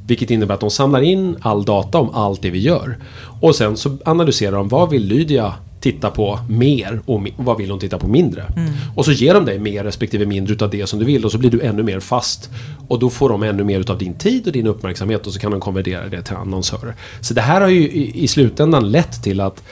Vilket 0.07 0.31
innebär 0.31 0.55
att 0.55 0.61
de 0.61 0.71
samlar 0.71 1.03
in 1.03 1.37
all 1.41 1.65
data 1.65 1.99
om 1.99 2.11
allt 2.15 2.43
det 2.43 2.51
vi 2.51 2.59
gör. 2.59 2.99
Och 3.41 3.55
sen 3.55 3.77
så 3.77 3.97
analyserar 4.05 4.57
de 4.57 4.69
vad 4.69 4.91
vill 4.91 5.05
Lydia 5.07 5.55
titta 5.83 6.11
på 6.11 6.39
mer 6.49 7.01
och 7.07 7.27
vad 7.37 7.59
vill 7.59 7.71
hon 7.71 7.81
titta 7.81 7.99
på 7.99 8.09
mindre. 8.09 8.43
Mm. 8.57 8.73
Och 8.97 9.05
så 9.05 9.13
ger 9.13 9.35
de 9.35 9.45
dig 9.45 9.59
mer 9.59 9.85
respektive 9.85 10.27
mindre 10.27 10.55
utav 10.55 10.71
det 10.71 10.87
som 10.87 10.99
du 10.99 11.05
vill 11.05 11.25
och 11.25 11.33
så 11.33 11.39
blir 11.39 11.51
du 11.51 11.61
ännu 11.61 11.83
mer 11.83 12.01
fast. 12.01 12.51
Och 12.89 12.99
då 12.99 13.11
får 13.11 13.29
de 13.29 13.43
ännu 13.43 13.65
mer 13.65 13.81
utav 13.81 13.99
din 13.99 14.15
tid 14.15 14.47
och 14.47 14.53
din 14.53 14.67
uppmärksamhet 14.67 15.27
och 15.27 15.33
så 15.33 15.39
kan 15.39 15.51
de 15.51 15.61
konvertera 15.61 16.09
det 16.09 16.23
till 16.23 16.37
annonsörer. 16.37 16.95
Så 17.21 17.35
det 17.35 17.41
här 17.41 17.61
har 17.61 17.69
ju 17.69 17.81
i, 17.81 18.25
i 18.25 18.29
slutändan 18.29 18.91
lett 18.91 19.23
till 19.23 19.41
att 19.41 19.63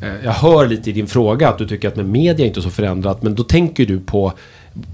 eh, 0.00 0.24
jag 0.24 0.32
hör 0.32 0.66
lite 0.66 0.90
i 0.90 0.92
din 0.92 1.06
fråga 1.06 1.48
att 1.48 1.58
du 1.58 1.68
tycker 1.68 1.88
att 1.88 1.96
med 1.96 2.06
media 2.06 2.46
inte 2.46 2.60
är 2.60 2.62
så 2.62 2.70
förändrat 2.70 3.22
men 3.22 3.34
då 3.34 3.44
tänker 3.44 3.86
du 3.86 4.00
på 4.00 4.32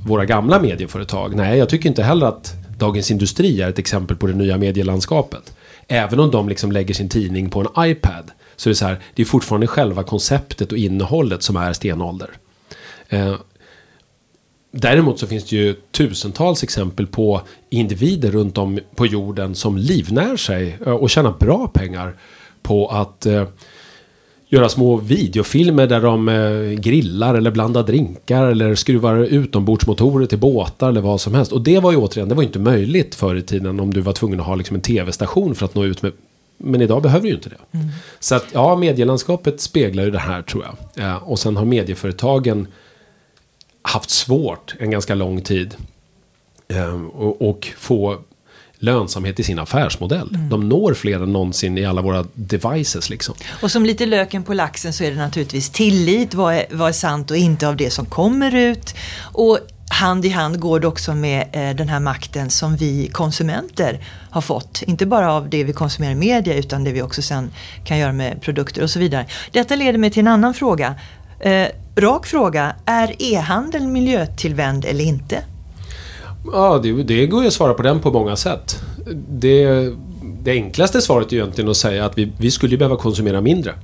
våra 0.06 0.24
gamla 0.24 0.60
medieföretag. 0.60 1.36
Nej, 1.36 1.58
jag 1.58 1.68
tycker 1.68 1.88
inte 1.88 2.02
heller 2.02 2.26
att 2.26 2.54
Dagens 2.78 3.10
Industri 3.10 3.62
är 3.62 3.68
ett 3.68 3.78
exempel 3.78 4.16
på 4.16 4.26
det 4.26 4.34
nya 4.34 4.58
medielandskapet. 4.58 5.52
Även 5.88 6.20
om 6.20 6.30
de 6.30 6.48
liksom 6.48 6.72
lägger 6.72 6.94
sin 6.94 7.08
tidning 7.08 7.50
på 7.50 7.60
en 7.60 7.90
iPad 7.90 8.30
så 8.56 8.68
är 8.68 8.70
det 8.70 8.76
så 8.76 8.86
här, 8.86 8.98
det 9.14 9.22
är 9.22 9.26
fortfarande 9.26 9.66
själva 9.66 10.02
konceptet 10.02 10.72
och 10.72 10.78
innehållet 10.78 11.42
som 11.42 11.56
är 11.56 11.72
stenålder. 11.72 12.30
Eh, 13.08 13.34
däremot 14.70 15.18
så 15.18 15.26
finns 15.26 15.44
det 15.44 15.56
ju 15.56 15.74
tusentals 15.74 16.62
exempel 16.62 17.06
på 17.06 17.40
individer 17.70 18.30
runt 18.30 18.58
om 18.58 18.80
på 18.94 19.06
jorden 19.06 19.54
som 19.54 19.76
livnär 19.76 20.36
sig 20.36 20.78
eh, 20.86 20.92
och 20.92 21.10
tjänar 21.10 21.34
bra 21.38 21.68
pengar 21.68 22.16
på 22.62 22.88
att 22.88 23.26
eh, 23.26 23.48
göra 24.48 24.68
små 24.68 24.96
videofilmer 24.96 25.86
där 25.86 26.00
de 26.00 26.28
eh, 26.28 26.80
grillar 26.80 27.34
eller 27.34 27.50
blandar 27.50 27.82
drinkar 27.82 28.46
eller 28.46 28.74
skruvar 28.74 29.16
utombordsmotorer 29.16 30.26
till 30.26 30.38
båtar 30.38 30.88
eller 30.88 31.00
vad 31.00 31.20
som 31.20 31.34
helst. 31.34 31.52
Och 31.52 31.60
det 31.60 31.78
var 31.78 31.92
ju 31.92 31.98
återigen, 31.98 32.28
det 32.28 32.34
var 32.34 32.42
inte 32.42 32.58
möjligt 32.58 33.14
förr 33.14 33.36
i 33.36 33.42
tiden 33.42 33.80
om 33.80 33.94
du 33.94 34.00
var 34.00 34.12
tvungen 34.12 34.40
att 34.40 34.46
ha 34.46 34.54
liksom 34.54 34.76
en 34.76 34.82
tv-station 34.82 35.54
för 35.54 35.64
att 35.64 35.74
nå 35.74 35.84
ut 35.84 36.02
med 36.02 36.12
men 36.60 36.82
idag 36.82 37.02
behöver 37.02 37.22
du 37.22 37.28
ju 37.28 37.34
inte 37.34 37.48
det. 37.48 37.78
Mm. 37.78 37.88
Så 38.20 38.34
att 38.34 38.46
ja, 38.52 38.76
medielandskapet 38.76 39.60
speglar 39.60 40.04
ju 40.04 40.10
det 40.10 40.18
här 40.18 40.42
tror 40.42 40.64
jag. 40.64 41.04
Ja, 41.04 41.18
och 41.18 41.38
sen 41.38 41.56
har 41.56 41.64
medieföretagen 41.64 42.66
haft 43.82 44.10
svårt 44.10 44.74
en 44.78 44.90
ganska 44.90 45.14
lång 45.14 45.40
tid. 45.40 45.74
Eh, 46.68 47.02
och, 47.04 47.48
och 47.48 47.68
få 47.76 48.18
lönsamhet 48.78 49.40
i 49.40 49.42
sin 49.42 49.58
affärsmodell. 49.58 50.34
Mm. 50.34 50.48
De 50.48 50.68
når 50.68 50.94
fler 50.94 51.22
än 51.22 51.32
någonsin 51.32 51.78
i 51.78 51.84
alla 51.84 52.02
våra 52.02 52.24
devices. 52.34 53.10
Liksom. 53.10 53.34
Och 53.62 53.70
som 53.70 53.86
lite 53.86 54.06
löken 54.06 54.42
på 54.42 54.54
laxen 54.54 54.92
så 54.92 55.04
är 55.04 55.10
det 55.10 55.16
naturligtvis 55.16 55.70
tillit. 55.70 56.34
Vad 56.34 56.54
är, 56.54 56.66
vad 56.70 56.88
är 56.88 56.92
sant 56.92 57.30
och 57.30 57.36
inte 57.36 57.68
av 57.68 57.76
det 57.76 57.90
som 57.90 58.06
kommer 58.06 58.54
ut. 58.54 58.94
Och 59.22 59.58
hand 59.90 60.24
i 60.24 60.28
hand 60.28 60.60
går 60.60 60.80
det 60.80 60.86
också 60.86 61.14
med 61.14 61.48
eh, 61.52 61.76
den 61.76 61.88
här 61.88 62.00
makten 62.00 62.50
som 62.50 62.76
vi 62.76 63.08
konsumenter 63.12 64.04
har 64.30 64.40
fått. 64.40 64.82
Inte 64.82 65.06
bara 65.06 65.32
av 65.32 65.48
det 65.48 65.64
vi 65.64 65.72
konsumerar 65.72 66.12
i 66.12 66.14
media 66.14 66.54
utan 66.54 66.84
det 66.84 66.92
vi 66.92 67.02
också 67.02 67.22
sen 67.22 67.50
kan 67.84 67.98
göra 67.98 68.12
med 68.12 68.42
produkter 68.42 68.82
och 68.82 68.90
så 68.90 68.98
vidare. 68.98 69.26
Detta 69.50 69.76
leder 69.76 69.98
mig 69.98 70.10
till 70.10 70.20
en 70.20 70.28
annan 70.28 70.54
fråga. 70.54 70.94
Eh, 71.40 71.66
rak 71.96 72.26
fråga, 72.26 72.74
är 72.84 73.14
e-handel 73.18 73.86
miljötillvänd 73.86 74.84
eller 74.84 75.04
inte? 75.04 75.42
Ja, 76.44 76.80
det, 76.82 77.02
det 77.02 77.26
går 77.26 77.42
ju 77.42 77.48
att 77.48 77.54
svara 77.54 77.74
på 77.74 77.82
den 77.82 78.00
på 78.00 78.10
många 78.10 78.36
sätt. 78.36 78.80
Det, 79.28 79.92
det 80.42 80.50
enklaste 80.50 81.00
svaret 81.00 81.32
är 81.32 81.36
egentligen 81.36 81.70
att 81.70 81.76
säga 81.76 82.04
att 82.04 82.18
vi, 82.18 82.32
vi 82.38 82.50
skulle 82.50 82.76
behöva 82.76 82.96
konsumera 82.96 83.40
mindre. 83.40 83.74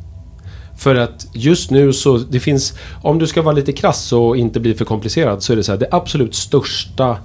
För 0.78 0.94
att 0.94 1.26
just 1.32 1.70
nu 1.70 1.92
så, 1.92 2.18
det 2.18 2.40
finns, 2.40 2.78
om 3.02 3.18
du 3.18 3.26
ska 3.26 3.42
vara 3.42 3.54
lite 3.54 3.72
krass 3.72 4.12
och 4.12 4.36
inte 4.36 4.60
bli 4.60 4.74
för 4.74 4.84
komplicerad 4.84 5.42
så 5.42 5.52
är 5.52 5.56
det 5.56 5.62
så 5.62 5.72
här, 5.72 5.78
det 5.78 5.88
absolut 5.90 6.34
största 6.34 7.16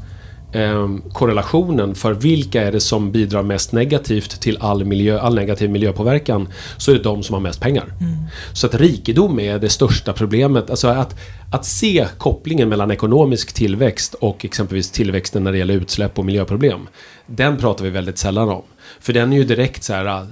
eh, 0.51 0.88
korrelationen 1.13 1.95
för 1.95 2.13
vilka 2.13 2.62
är 2.62 2.71
det 2.71 2.79
som 2.79 3.12
bidrar 3.12 3.43
mest 3.43 3.71
negativt 3.71 4.41
till 4.41 4.57
all, 4.62 4.85
miljö, 4.85 5.19
all 5.19 5.35
negativ 5.35 5.69
miljöpåverkan 5.69 6.47
så 6.77 6.91
är 6.91 6.95
det 6.95 7.03
de 7.03 7.23
som 7.23 7.33
har 7.33 7.41
mest 7.41 7.62
pengar. 7.62 7.85
Mm. 7.99 8.15
Så 8.53 8.67
att 8.67 8.75
rikedom 8.75 9.39
är 9.39 9.59
det 9.59 9.69
största 9.69 10.13
problemet. 10.13 10.69
Alltså 10.69 10.88
att, 10.88 11.15
att 11.51 11.65
se 11.65 12.07
kopplingen 12.17 12.69
mellan 12.69 12.91
ekonomisk 12.91 13.53
tillväxt 13.53 14.13
och 14.13 14.45
exempelvis 14.45 14.91
tillväxten 14.91 15.43
när 15.43 15.51
det 15.51 15.57
gäller 15.57 15.73
utsläpp 15.73 16.19
och 16.19 16.25
miljöproblem. 16.25 16.88
Den 17.25 17.57
pratar 17.57 17.83
vi 17.83 17.89
väldigt 17.89 18.17
sällan 18.17 18.49
om. 18.49 18.63
För 18.99 19.13
den 19.13 19.33
är 19.33 19.38
ju 19.38 19.43
direkt 19.43 19.83
så 19.83 19.93
här, 19.93 20.05
äh, 20.05 20.27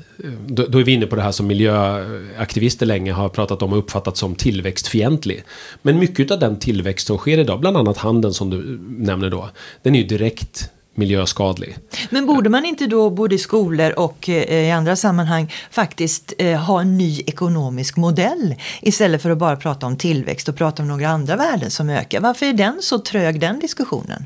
då, 0.47 0.65
då 0.65 0.80
är 0.80 0.84
vi 0.84 0.91
inne 0.91 1.06
på 1.06 1.15
det 1.15 1.21
här 1.21 1.32
som 1.32 1.47
miljöaktivister 1.47 2.86
länge 2.86 3.12
har 3.12 3.30
pratat 3.30 3.62
om 3.62 3.73
och 3.73 3.80
uppfattat 3.80 4.17
som 4.17 4.36
tillväxtfientlig. 4.36 5.43
Men 5.82 5.99
mycket 5.99 6.32
av 6.32 6.39
den 6.39 6.60
tillväxt 6.60 7.08
som 7.08 7.17
sker 7.17 7.38
idag, 7.38 7.60
bland 7.60 7.77
annat 7.77 7.97
handeln 7.97 8.34
som 8.34 8.49
du 8.49 8.80
nämner 8.88 9.30
då, 9.30 9.49
den 9.82 9.95
är 9.95 9.99
ju 9.99 10.08
direkt 10.08 10.71
miljöskadlig. 10.97 11.77
Men 12.10 12.25
borde 12.25 12.49
man 12.49 12.65
inte 12.65 12.88
då 12.88 13.10
både 13.10 13.36
i 13.36 13.38
skolor 13.38 13.99
och 13.99 14.30
eh, 14.30 14.67
i 14.67 14.71
andra 14.71 14.95
sammanhang 14.95 15.53
faktiskt 15.71 16.34
eh, 16.38 16.60
ha 16.60 16.82
en 16.82 16.97
ny 16.97 17.21
ekonomisk 17.25 17.97
modell 17.97 18.56
istället 18.82 19.21
för 19.21 19.30
att 19.30 19.38
bara 19.38 19.56
prata 19.56 19.86
om 19.86 19.97
tillväxt 19.97 20.49
och 20.49 20.56
prata 20.56 20.82
om 20.82 20.88
några 20.88 21.10
andra 21.10 21.36
värden 21.36 21.71
som 21.71 21.89
ökar? 21.89 22.21
Varför 22.21 22.45
är 22.45 22.53
den 22.53 22.77
så 22.82 22.99
trög 22.99 23.39
den 23.39 23.60
diskussionen? 23.60 24.25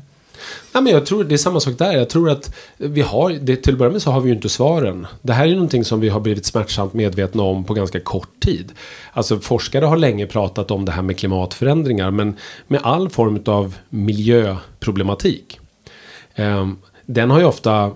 Nej, 0.72 0.82
men 0.82 0.92
jag 0.92 1.06
tror 1.06 1.24
det 1.24 1.34
är 1.34 1.38
samma 1.38 1.60
sak 1.60 1.78
där. 1.78 1.92
Jag 1.92 2.08
tror 2.08 2.30
att 2.30 2.54
vi 2.76 3.00
har, 3.00 3.30
det, 3.30 3.56
till 3.56 3.72
att 3.72 3.78
börja 3.78 3.92
med 3.92 4.02
så 4.02 4.10
har 4.10 4.20
vi 4.20 4.28
ju 4.28 4.34
inte 4.34 4.48
svaren. 4.48 5.06
Det 5.22 5.32
här 5.32 5.44
är 5.44 5.48
ju 5.48 5.54
någonting 5.54 5.84
som 5.84 6.00
vi 6.00 6.08
har 6.08 6.20
blivit 6.20 6.46
smärtsamt 6.46 6.94
medvetna 6.94 7.42
om 7.42 7.64
på 7.64 7.74
ganska 7.74 8.00
kort 8.00 8.40
tid. 8.40 8.72
Alltså 9.12 9.38
forskare 9.38 9.84
har 9.84 9.96
länge 9.96 10.26
pratat 10.26 10.70
om 10.70 10.84
det 10.84 10.92
här 10.92 11.02
med 11.02 11.18
klimatförändringar, 11.18 12.10
men 12.10 12.36
med 12.68 12.80
all 12.82 13.10
form 13.10 13.42
av 13.46 13.76
miljöproblematik. 13.88 15.60
Eh, 16.34 16.68
den 17.06 17.30
har 17.30 17.38
ju 17.38 17.44
ofta 17.44 17.90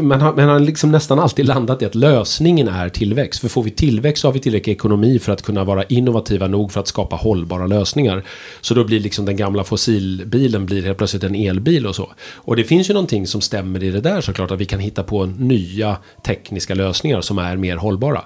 man 0.00 0.20
har, 0.20 0.34
man 0.34 0.48
har 0.48 0.60
liksom 0.60 0.92
nästan 0.92 1.18
alltid 1.18 1.46
landat 1.46 1.82
i 1.82 1.84
att 1.84 1.94
lösningen 1.94 2.68
är 2.68 2.88
tillväxt. 2.88 3.40
För 3.40 3.48
får 3.48 3.62
vi 3.62 3.70
tillväxt 3.70 4.22
så 4.22 4.28
har 4.28 4.32
vi 4.32 4.40
tillräcklig 4.40 4.72
ekonomi 4.72 5.18
för 5.18 5.32
att 5.32 5.42
kunna 5.42 5.64
vara 5.64 5.84
innovativa 5.84 6.48
nog 6.48 6.72
för 6.72 6.80
att 6.80 6.88
skapa 6.88 7.16
hållbara 7.16 7.66
lösningar. 7.66 8.24
Så 8.60 8.74
då 8.74 8.84
blir 8.84 9.00
liksom 9.00 9.24
den 9.24 9.36
gamla 9.36 9.64
fossilbilen 9.64 10.66
blir 10.66 10.82
helt 10.82 10.98
plötsligt 10.98 11.24
en 11.24 11.34
elbil 11.34 11.86
och 11.86 11.96
så. 11.96 12.12
Och 12.34 12.56
det 12.56 12.64
finns 12.64 12.90
ju 12.90 12.94
någonting 12.94 13.26
som 13.26 13.40
stämmer 13.40 13.82
i 13.82 13.90
det 13.90 14.00
där 14.00 14.20
såklart. 14.20 14.50
Att 14.50 14.60
vi 14.60 14.64
kan 14.64 14.80
hitta 14.80 15.02
på 15.02 15.26
nya 15.26 15.96
tekniska 16.22 16.74
lösningar 16.74 17.20
som 17.20 17.38
är 17.38 17.56
mer 17.56 17.76
hållbara. 17.76 18.22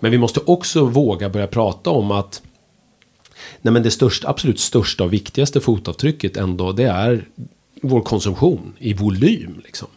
Men 0.00 0.10
vi 0.10 0.18
måste 0.18 0.40
också 0.40 0.84
våga 0.84 1.28
börja 1.28 1.46
prata 1.46 1.90
om 1.90 2.10
att 2.10 2.42
Nej 3.62 3.72
men 3.72 3.82
det 3.82 3.90
största, 3.90 4.28
absolut 4.28 4.60
största 4.60 5.04
och 5.04 5.12
viktigaste 5.12 5.60
fotavtrycket 5.60 6.36
ändå 6.36 6.72
det 6.72 6.84
är 6.84 7.24
vår 7.82 8.00
konsumtion 8.00 8.72
i 8.78 8.94
volym. 8.94 9.60
Liksom. 9.64 9.88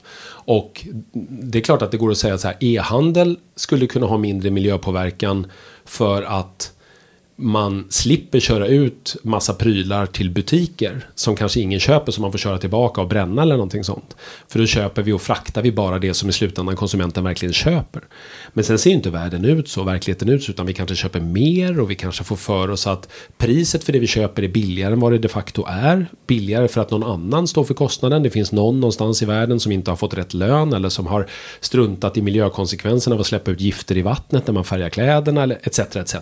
Och 0.47 0.88
det 1.29 1.57
är 1.57 1.62
klart 1.62 1.81
att 1.81 1.91
det 1.91 1.97
går 1.97 2.12
att 2.12 2.17
säga 2.17 2.38
så 2.38 2.47
här, 2.47 2.57
e-handel 2.60 3.39
skulle 3.55 3.88
kunna 3.88 4.05
ha 4.05 4.17
mindre 4.17 4.51
miljöpåverkan 4.51 5.51
för 5.86 6.23
att 6.23 6.73
man 7.39 7.86
slipper 7.89 8.39
köra 8.39 8.67
ut 8.67 9.15
massa 9.23 9.54
prylar 9.54 10.06
till 10.06 10.32
butiker 10.32 11.08
som 11.15 11.36
kanske 11.36 11.60
ingen 11.60 11.80
köper 11.80 12.12
som 12.12 12.21
man 12.21 12.32
får 12.32 12.39
köra 12.39 12.58
tillbaka 12.58 13.02
och 13.02 13.08
bränna 13.08 13.41
eller 13.41 13.56
någonting 13.56 13.84
sånt. 13.84 14.15
För 14.47 14.60
då 14.60 14.65
köper 14.65 15.02
vi 15.02 15.12
och 15.12 15.21
fraktar 15.21 15.62
vi 15.62 15.71
bara 15.71 16.00
det 16.00 16.13
som 16.13 16.30
i 16.30 16.34
slutändan 16.34 16.76
konsumenten 16.76 17.23
verkligen 17.23 17.54
köper. 17.54 18.02
Men 18.54 18.63
sen 18.63 18.80
ser 18.80 18.91
inte 18.91 19.10
världen 19.10 19.45
ut 19.45 19.69
så, 19.69 19.84
verkligheten 19.84 20.30
ut 20.30 20.43
så, 20.43 20.52
utan 20.52 20.65
vi 20.65 20.73
kanske 20.73 20.95
köper 20.95 21.19
mer 21.19 21.80
och 21.80 21.91
vi 21.91 21.95
kanske 21.95 22.23
får 22.23 22.36
för 22.36 22.69
oss 22.69 22.88
att 22.88 23.10
priset 23.38 23.84
för 23.84 23.93
det 23.93 24.00
vi 24.00 24.08
köper 24.08 24.43
är 24.43 24.47
billigare 24.47 24.93
än 24.93 25.00
vad 25.00 25.12
det 25.12 25.17
de 25.17 25.28
facto 25.30 25.65
är. 25.67 26.06
Billigare 26.28 26.67
för 26.67 26.82
att 26.82 26.91
någon 26.91 27.04
annan 27.04 27.47
står 27.47 27.63
för 27.63 27.73
kostnaden. 27.73 28.23
Det 28.23 28.30
finns 28.30 28.52
någon 28.52 28.80
någonstans 28.80 29.21
i 29.21 29.26
världen 29.26 29.60
som 29.60 29.71
inte 29.71 29.91
har 29.91 29.95
fått 29.95 30.13
rätt 30.13 30.34
lön 30.34 30.73
eller 30.73 30.89
som 30.89 31.08
har 31.08 31.28
struntat 31.60 32.17
i 32.17 32.21
miljökonsekvenserna 32.21 33.13
av 33.13 33.19
att 33.19 33.28
släppa 33.28 33.52
ut 33.52 33.62
gifter 33.62 33.97
i 33.97 34.02
vattnet 34.02 34.47
när 34.47 34.54
man 34.54 34.63
färgar 34.63 34.89
kläderna 34.89 35.43
eller 35.43 35.60
etc. 35.63 35.80
etc. 35.80 36.15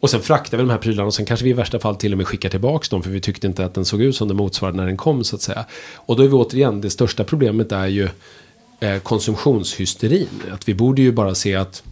Och 0.00 0.10
sen 0.10 0.20
fraktar 0.20 0.58
vi 0.58 0.62
de 0.62 0.70
här 0.70 0.78
prylarna 0.78 1.06
och 1.06 1.14
sen 1.14 1.26
kanske 1.26 1.44
vi 1.44 1.50
i 1.50 1.52
värsta 1.52 1.78
fall 1.78 1.96
till 1.96 2.12
och 2.12 2.18
med 2.18 2.26
skickar 2.26 2.48
tillbaka 2.48 2.86
dem 2.90 3.02
för 3.02 3.10
vi 3.10 3.20
tyckte 3.20 3.46
inte 3.46 3.64
att 3.64 3.74
den 3.74 3.84
såg 3.84 4.02
ut 4.02 4.16
som 4.16 4.28
det 4.28 4.34
motsvarade 4.34 4.76
när 4.76 4.86
den 4.86 4.96
kom 4.96 5.24
så 5.24 5.36
att 5.36 5.42
säga. 5.42 5.64
Och 5.96 6.16
då 6.16 6.22
är 6.22 6.28
vi 6.28 6.34
återigen, 6.34 6.80
det 6.80 6.90
största 6.90 7.24
problemet 7.24 7.72
är 7.72 7.86
ju 7.86 8.08
eh, 8.80 8.98
konsumtionshysterin. 8.98 10.28
Att 10.52 10.68
vi 10.68 10.74
borde 10.74 11.02
ju 11.02 11.12
bara 11.12 11.34
se 11.34 11.54
att 11.54 11.82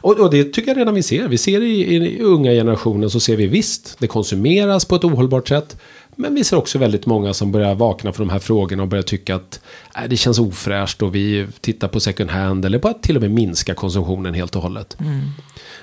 och, 0.00 0.18
och, 0.18 0.30
det 0.30 0.44
tycker 0.44 0.70
jag 0.70 0.78
redan 0.78 0.94
vi 0.94 1.02
ser. 1.02 1.28
Vi 1.28 1.38
ser 1.38 1.62
i, 1.62 1.96
i 1.96 2.22
unga 2.22 2.50
generationen 2.50 3.10
så 3.10 3.20
ser 3.20 3.36
vi 3.36 3.46
visst, 3.46 3.96
det 3.98 4.06
konsumeras 4.06 4.84
på 4.84 4.96
ett 4.96 5.04
ohållbart 5.04 5.48
sätt. 5.48 5.76
Men 6.16 6.34
vi 6.34 6.44
ser 6.44 6.56
också 6.56 6.78
väldigt 6.78 7.06
många 7.06 7.34
som 7.34 7.52
börjar 7.52 7.74
vakna 7.74 8.12
för 8.12 8.22
de 8.22 8.30
här 8.30 8.38
frågorna 8.38 8.82
och 8.82 8.88
börjar 8.88 9.02
tycka 9.02 9.34
att 9.36 9.60
äh, 9.96 10.02
det 10.08 10.16
känns 10.16 10.38
ofräscht 10.38 11.02
och 11.02 11.14
vi 11.14 11.46
tittar 11.60 11.88
på 11.88 12.00
second 12.00 12.30
hand 12.30 12.64
eller 12.64 12.78
på 12.78 12.88
att 12.88 13.02
till 13.02 13.16
och 13.16 13.22
med 13.22 13.30
minska 13.30 13.74
konsumtionen 13.74 14.34
helt 14.34 14.56
och 14.56 14.62
hållet. 14.62 14.96
Mm. 15.00 15.20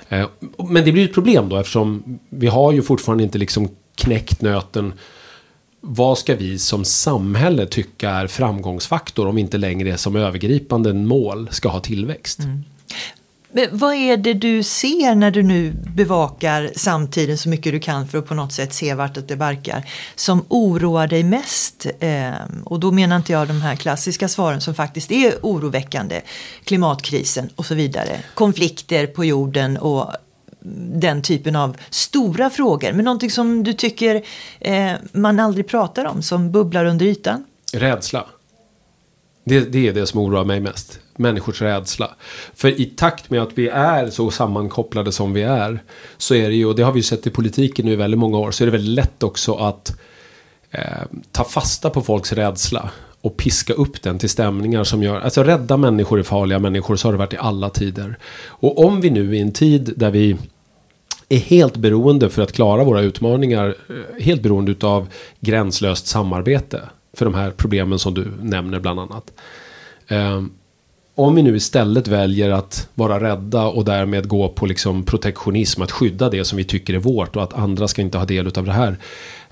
Eh, 0.10 0.28
men 0.70 0.86
det 0.86 0.92
blir 0.92 1.06
ett 1.06 1.14
problem 1.14 1.50
då 1.50 1.58
eftersom 1.58 2.20
vi 2.30 2.48
har 2.48 2.72
ju 2.72 2.82
fortfarande 2.82 3.24
inte 3.24 3.38
liksom 3.38 3.70
knäckt 3.96 4.42
nöten. 4.42 4.94
Vad 5.82 6.18
ska 6.18 6.36
vi 6.36 6.60
som 6.60 6.86
samhälle 6.86 7.66
tycka 7.66 8.10
är 8.10 8.28
framgångsfaktor 8.28 9.28
om 9.28 9.36
vi 9.36 9.42
inte 9.42 9.58
längre 9.58 9.98
som 9.98 10.16
övergripande 10.16 10.94
mål 10.94 11.50
ska 11.52 11.70
ha 11.70 11.80
tillväxt? 11.80 12.40
Mm. 12.40 12.64
Men 13.52 13.68
vad 13.72 13.94
är 13.94 14.18
det 14.18 14.34
du 14.34 14.64
ser 14.64 15.16
när 15.16 15.32
du 15.32 15.44
nu 15.44 15.74
bevakar 15.96 16.72
samtiden 16.76 17.38
så 17.38 17.50
mycket 17.50 17.74
du 17.74 17.80
kan 17.80 18.08
för 18.08 18.18
att 18.18 18.28
på 18.28 18.34
något 18.34 18.54
sätt 18.54 18.74
se 18.74 18.94
vart 18.94 19.28
det 19.28 19.36
barkar 19.36 19.90
som 20.16 20.46
oroar 20.48 21.08
dig 21.08 21.24
mest? 21.24 21.86
Ehm, 22.00 22.64
och 22.66 22.80
då 22.80 22.92
menar 22.92 23.16
inte 23.16 23.32
jag 23.32 23.48
de 23.48 23.62
här 23.62 23.76
klassiska 23.76 24.28
svaren 24.28 24.62
som 24.62 24.76
faktiskt 24.76 25.12
är 25.12 25.34
oroväckande. 25.42 26.22
Klimatkrisen 26.64 27.50
och 27.56 27.66
så 27.66 27.76
vidare. 27.76 28.20
Konflikter 28.34 29.08
på 29.08 29.26
jorden 29.26 29.78
och 29.78 30.12
den 30.96 31.22
typen 31.22 31.56
av 31.56 31.78
stora 31.90 32.50
frågor. 32.50 32.94
Men 32.94 33.06
någonting 33.06 33.32
som 33.32 33.64
du 33.64 33.74
tycker 33.74 34.22
eh, 34.60 34.92
man 35.12 35.40
aldrig 35.40 35.68
pratar 35.68 36.06
om 36.06 36.22
som 36.22 36.52
bubblar 36.52 36.86
under 36.86 37.06
ytan? 37.06 37.44
Rädsla. 37.74 38.26
Det, 39.48 39.60
det 39.60 39.88
är 39.88 39.94
det 39.94 40.08
som 40.08 40.20
oroar 40.20 40.44
mig 40.44 40.60
mest 40.60 41.00
människors 41.18 41.62
rädsla. 41.62 42.10
För 42.54 42.82
i 42.82 42.86
takt 42.86 43.30
med 43.30 43.42
att 43.42 43.58
vi 43.58 43.68
är 43.68 44.10
så 44.10 44.32
sammankopplade 44.32 45.12
som 45.12 45.34
vi 45.34 45.42
är 45.42 45.84
så 46.18 46.36
är 46.36 46.50
det 46.50 46.56
ju, 46.56 46.66
och 46.66 46.76
det 46.76 46.84
har 46.84 46.92
vi 46.92 47.00
ju 47.00 47.04
sett 47.04 47.28
i 47.28 47.30
politiken 47.30 47.86
nu 47.86 47.92
i 47.92 47.96
väldigt 47.96 48.20
många 48.20 48.38
år, 48.38 48.52
så 48.52 48.64
är 48.64 48.66
det 48.66 48.72
väldigt 48.72 48.96
lätt 48.96 49.24
också 49.24 49.54
att 49.56 50.00
eh, 50.72 50.82
ta 51.32 51.44
fasta 51.44 51.90
på 51.90 52.02
folks 52.02 52.34
rädsla 52.34 52.90
och 53.22 53.38
piska 53.38 53.74
upp 53.74 54.02
den 54.02 54.20
till 54.20 54.30
stämningar 54.30 54.84
som 54.84 55.04
gör, 55.04 55.20
alltså 55.20 55.44
rädda 55.44 55.78
människor 55.78 56.20
är 56.20 56.24
farliga 56.24 56.60
människor, 56.60 56.96
så 56.96 57.08
har 57.08 57.14
det 57.14 57.20
varit 57.20 57.34
i 57.34 57.38
alla 57.38 57.70
tider. 57.70 58.18
Och 58.46 58.86
om 58.86 59.02
vi 59.02 59.10
nu 59.10 59.36
i 59.36 59.42
en 59.42 59.52
tid 59.52 59.94
där 59.96 60.12
vi 60.12 60.38
är 61.30 61.38
helt 61.38 61.78
beroende 61.78 62.30
för 62.30 62.42
att 62.42 62.52
klara 62.52 62.84
våra 62.84 63.02
utmaningar, 63.02 63.76
eh, 63.90 64.24
helt 64.24 64.42
beroende 64.42 64.88
av 64.88 65.08
gränslöst 65.40 66.08
samarbete 66.08 66.82
för 67.16 67.26
de 67.26 67.34
här 67.34 67.52
problemen 67.52 68.00
som 68.00 68.14
du 68.14 68.32
nämner 68.42 68.80
bland 68.80 69.00
annat. 69.00 69.32
Eh, 70.08 70.42
om 71.16 71.36
vi 71.36 71.44
nu 71.44 71.56
istället 71.56 72.08
väljer 72.08 72.52
att 72.52 72.88
vara 72.94 73.20
rädda 73.20 73.66
och 73.66 73.86
därmed 73.86 74.28
gå 74.28 74.50
på 74.50 74.66
liksom 74.66 75.04
protektionism, 75.04 75.82
att 75.82 75.92
skydda 75.92 76.30
det 76.30 76.46
som 76.46 76.58
vi 76.58 76.64
tycker 76.64 76.94
är 76.94 76.98
vårt 76.98 77.36
och 77.36 77.44
att 77.44 77.54
andra 77.54 77.88
ska 77.88 78.02
inte 78.02 78.18
ha 78.18 78.26
del 78.26 78.48
av 78.48 78.66
det 78.66 78.72
här. 78.72 78.98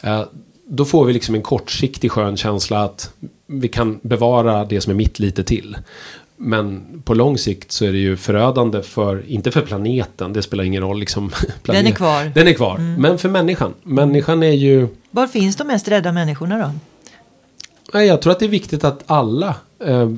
Eh, 0.01 0.23
då 0.67 0.85
får 0.85 1.05
vi 1.05 1.13
liksom 1.13 1.35
en 1.35 1.41
kortsiktig 1.41 2.11
skön 2.11 2.37
känsla 2.37 2.83
att 2.83 3.13
vi 3.47 3.67
kan 3.67 3.99
bevara 4.01 4.65
det 4.65 4.81
som 4.81 4.91
är 4.91 4.95
mitt 4.95 5.19
lite 5.19 5.43
till. 5.43 5.77
Men 6.35 6.83
på 7.05 7.13
lång 7.13 7.37
sikt 7.37 7.71
så 7.71 7.85
är 7.85 7.91
det 7.91 7.97
ju 7.97 8.17
förödande 8.17 8.81
för, 8.81 9.23
inte 9.27 9.51
för 9.51 9.61
planeten, 9.61 10.33
det 10.33 10.41
spelar 10.41 10.63
ingen 10.63 10.81
roll 10.81 10.99
liksom. 10.99 11.31
Den 11.63 11.87
är 11.87 11.91
kvar. 11.91 12.31
Den 12.35 12.47
är 12.47 12.53
kvar, 12.53 12.75
mm. 12.75 13.01
men 13.01 13.17
för 13.17 13.29
människan. 13.29 13.73
Människan 13.83 14.43
är 14.43 14.51
ju... 14.51 14.87
Var 15.11 15.27
finns 15.27 15.55
de 15.55 15.67
mest 15.67 15.87
rädda 15.87 16.11
människorna 16.11 16.57
då? 16.57 16.71
Jag 17.93 18.21
tror 18.21 18.31
att 18.31 18.39
det 18.39 18.45
är 18.45 18.49
viktigt 18.49 18.83
att 18.83 19.03
alla 19.05 19.55
eh, 19.79 20.09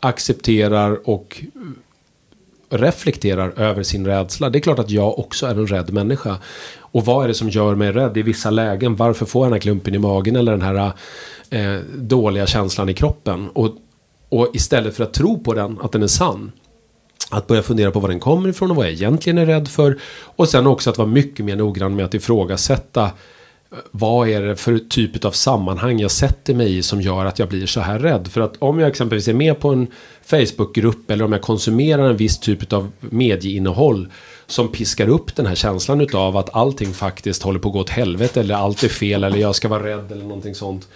accepterar 0.00 1.08
och 1.08 1.42
reflekterar 2.70 3.52
över 3.56 3.82
sin 3.82 4.06
rädsla. 4.06 4.50
Det 4.50 4.58
är 4.58 4.60
klart 4.60 4.78
att 4.78 4.90
jag 4.90 5.18
också 5.18 5.46
är 5.46 5.50
en 5.50 5.66
rädd 5.66 5.92
människa. 5.92 6.36
Och 6.78 7.04
vad 7.04 7.24
är 7.24 7.28
det 7.28 7.34
som 7.34 7.48
gör 7.48 7.74
mig 7.74 7.92
rädd 7.92 8.16
i 8.16 8.22
vissa 8.22 8.50
lägen? 8.50 8.96
Varför 8.96 9.26
får 9.26 9.40
jag 9.40 9.46
den 9.46 9.52
här 9.52 9.60
klumpen 9.60 9.94
i 9.94 9.98
magen 9.98 10.36
eller 10.36 10.52
den 10.52 10.62
här 10.62 10.92
eh, 11.50 11.80
dåliga 11.94 12.46
känslan 12.46 12.88
i 12.88 12.94
kroppen? 12.94 13.48
Och, 13.48 13.76
och 14.28 14.50
istället 14.54 14.96
för 14.96 15.04
att 15.04 15.12
tro 15.14 15.38
på 15.38 15.54
den, 15.54 15.78
att 15.82 15.92
den 15.92 16.02
är 16.02 16.06
sann, 16.06 16.52
att 17.30 17.46
börja 17.46 17.62
fundera 17.62 17.90
på 17.90 18.00
var 18.00 18.08
den 18.08 18.20
kommer 18.20 18.48
ifrån 18.48 18.70
och 18.70 18.76
vad 18.76 18.86
jag 18.86 18.92
egentligen 18.92 19.38
är 19.38 19.46
rädd 19.46 19.68
för. 19.68 19.98
Och 20.22 20.48
sen 20.48 20.66
också 20.66 20.90
att 20.90 20.98
vara 20.98 21.08
mycket 21.08 21.44
mer 21.44 21.56
noggrann 21.56 21.96
med 21.96 22.04
att 22.04 22.14
ifrågasätta 22.14 23.10
vad 23.90 24.28
är 24.28 24.42
det 24.42 24.56
för 24.56 24.78
typ 24.78 25.24
av 25.24 25.30
sammanhang 25.30 26.00
jag 26.00 26.10
sätter 26.10 26.54
mig 26.54 26.76
i 26.78 26.82
som 26.82 27.00
gör 27.00 27.24
att 27.24 27.38
jag 27.38 27.48
blir 27.48 27.66
så 27.66 27.80
här 27.80 27.98
rädd? 27.98 28.28
För 28.28 28.40
att 28.40 28.56
om 28.58 28.78
jag 28.78 28.88
exempelvis 28.88 29.28
är 29.28 29.34
med 29.34 29.60
på 29.60 29.68
en 29.68 29.86
Facebookgrupp 30.22 31.10
eller 31.10 31.24
om 31.24 31.32
jag 31.32 31.42
konsumerar 31.42 32.10
en 32.10 32.16
viss 32.16 32.38
typ 32.38 32.72
av 32.72 32.92
medieinnehåll 33.00 34.12
som 34.46 34.72
piskar 34.72 35.08
upp 35.08 35.36
den 35.36 35.46
här 35.46 35.54
känslan 35.54 36.08
av 36.14 36.36
att 36.36 36.54
allting 36.54 36.94
faktiskt 36.94 37.42
håller 37.42 37.58
på 37.58 37.68
att 37.68 37.72
gå 37.72 37.80
åt 37.80 37.90
helvete 37.90 38.40
eller 38.40 38.54
allt 38.54 38.82
är 38.82 38.88
fel 38.88 39.24
eller 39.24 39.38
jag 39.38 39.54
ska 39.54 39.68
vara 39.68 39.84
rädd 39.84 40.12
eller 40.12 40.24
någonting 40.24 40.54
sånt. 40.54 40.88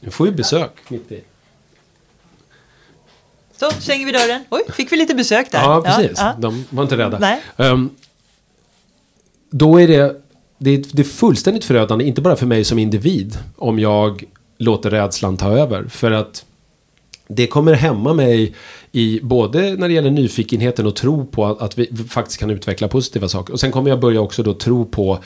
Nu 0.00 0.10
får 0.10 0.24
vi 0.24 0.30
besök 0.30 0.70
mitt 0.88 1.12
i. 1.12 1.20
Så 3.56 3.70
stänger 3.70 4.06
vi 4.06 4.12
dörren. 4.12 4.44
Oj, 4.50 4.62
fick 4.72 4.92
vi 4.92 4.96
lite 4.96 5.14
besök 5.14 5.52
där. 5.52 5.58
Ja, 5.58 5.82
precis. 5.82 6.18
Ja, 6.18 6.26
ja. 6.26 6.34
De 6.38 6.64
var 6.70 6.82
inte 6.82 6.96
rädda. 6.96 7.18
Nej. 7.18 7.40
Um, 7.56 7.90
då 9.50 9.80
är 9.80 9.88
det 9.88 10.19
det 10.62 10.70
är, 10.70 10.84
det 10.92 11.02
är 11.02 11.04
fullständigt 11.04 11.64
förödande, 11.64 12.04
inte 12.04 12.20
bara 12.20 12.36
för 12.36 12.46
mig 12.46 12.64
som 12.64 12.78
individ, 12.78 13.38
om 13.56 13.78
jag 13.78 14.24
låter 14.58 14.90
rädslan 14.90 15.36
ta 15.36 15.48
över. 15.48 15.84
För 15.88 16.10
att 16.10 16.44
det 17.28 17.46
kommer 17.46 17.72
hämma 17.72 18.14
mig 18.14 18.54
i 18.92 19.20
både 19.22 19.76
när 19.76 19.88
det 19.88 19.94
gäller 19.94 20.10
nyfikenheten 20.10 20.86
och 20.86 20.96
tro 20.96 21.26
på 21.26 21.46
att, 21.46 21.62
att 21.62 21.78
vi 21.78 21.86
faktiskt 22.08 22.40
kan 22.40 22.50
utveckla 22.50 22.88
positiva 22.88 23.28
saker. 23.28 23.52
Och 23.52 23.60
sen 23.60 23.72
kommer 23.72 23.90
jag 23.90 24.00
börja 24.00 24.20
också 24.20 24.42
då 24.42 24.54
tro 24.54 24.84
på 24.84 25.18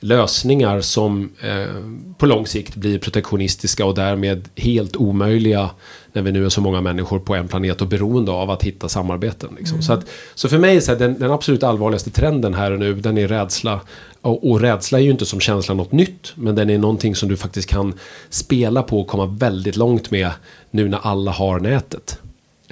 lösningar 0.00 0.80
som 0.80 1.30
eh, 1.40 1.74
på 2.18 2.26
lång 2.26 2.46
sikt 2.46 2.76
blir 2.76 2.98
protektionistiska 2.98 3.84
och 3.84 3.94
därmed 3.94 4.48
helt 4.56 4.96
omöjliga 4.96 5.70
när 6.12 6.22
vi 6.22 6.32
nu 6.32 6.44
är 6.44 6.48
så 6.48 6.60
många 6.60 6.80
människor 6.80 7.18
på 7.18 7.34
en 7.34 7.48
planet 7.48 7.80
och 7.80 7.88
beroende 7.88 8.32
av 8.32 8.50
att 8.50 8.62
hitta 8.62 8.88
samarbeten. 8.88 9.50
Liksom. 9.58 9.74
Mm. 9.74 9.82
Så, 9.82 9.92
att, 9.92 10.06
så 10.34 10.48
för 10.48 10.58
mig 10.58 10.76
är 10.76 10.96
den, 10.96 11.18
den 11.18 11.30
absolut 11.30 11.62
allvarligaste 11.62 12.10
trenden 12.10 12.54
här 12.54 12.70
och 12.70 12.78
nu, 12.78 12.94
den 12.94 13.18
är 13.18 13.28
rädsla. 13.28 13.80
Och, 14.20 14.50
och, 14.50 14.60
rädsla 14.60 14.98
är 14.98 15.02
ju 15.02 15.10
inte 15.10 15.26
som 15.26 15.40
känsla 15.40 15.74
något 15.74 15.92
nytt, 15.92 16.32
men 16.34 16.54
den 16.54 16.70
är 16.70 16.78
någonting 16.78 17.14
som 17.14 17.28
du 17.28 17.36
faktiskt 17.36 17.68
kan 17.68 17.94
spela 18.30 18.82
på 18.82 19.00
och 19.00 19.06
komma 19.06 19.26
väldigt 19.26 19.76
långt 19.76 20.10
med 20.10 20.30
nu 20.70 20.88
när 20.88 20.98
alla 21.02 21.30
har 21.30 21.60
nätet. 21.60 22.18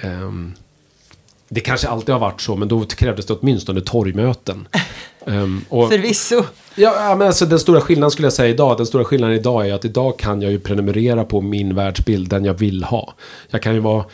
Um, 0.03 0.53
det 1.49 1.61
kanske 1.61 1.87
alltid 1.87 2.13
har 2.13 2.19
varit 2.19 2.41
så, 2.41 2.55
men 2.55 2.67
då 2.67 2.85
krävdes 2.85 3.25
det 3.25 3.33
åtminstone 3.33 3.81
torgmöten. 3.81 4.67
Um, 5.25 5.65
och, 5.69 5.89
Förvisso. 5.89 6.43
Ja, 6.75 7.15
men 7.17 7.27
alltså 7.27 7.45
den 7.45 7.59
stora 7.59 7.81
skillnaden 7.81 8.11
skulle 8.11 8.25
jag 8.25 8.33
säga 8.33 8.49
idag, 8.49 8.77
den 8.77 8.85
stora 8.85 9.05
skillnaden 9.05 9.35
idag 9.35 9.69
är 9.69 9.73
att 9.73 9.85
idag 9.85 10.19
kan 10.19 10.41
jag 10.41 10.51
ju 10.51 10.59
prenumerera 10.59 11.25
på 11.25 11.41
min 11.41 11.75
världsbild, 11.75 12.29
den 12.29 12.45
jag 12.45 12.53
vill 12.53 12.83
ha. 12.83 13.13
Jag 13.49 13.61
kan 13.61 13.73
ju 13.73 13.79
vara, 13.79 14.05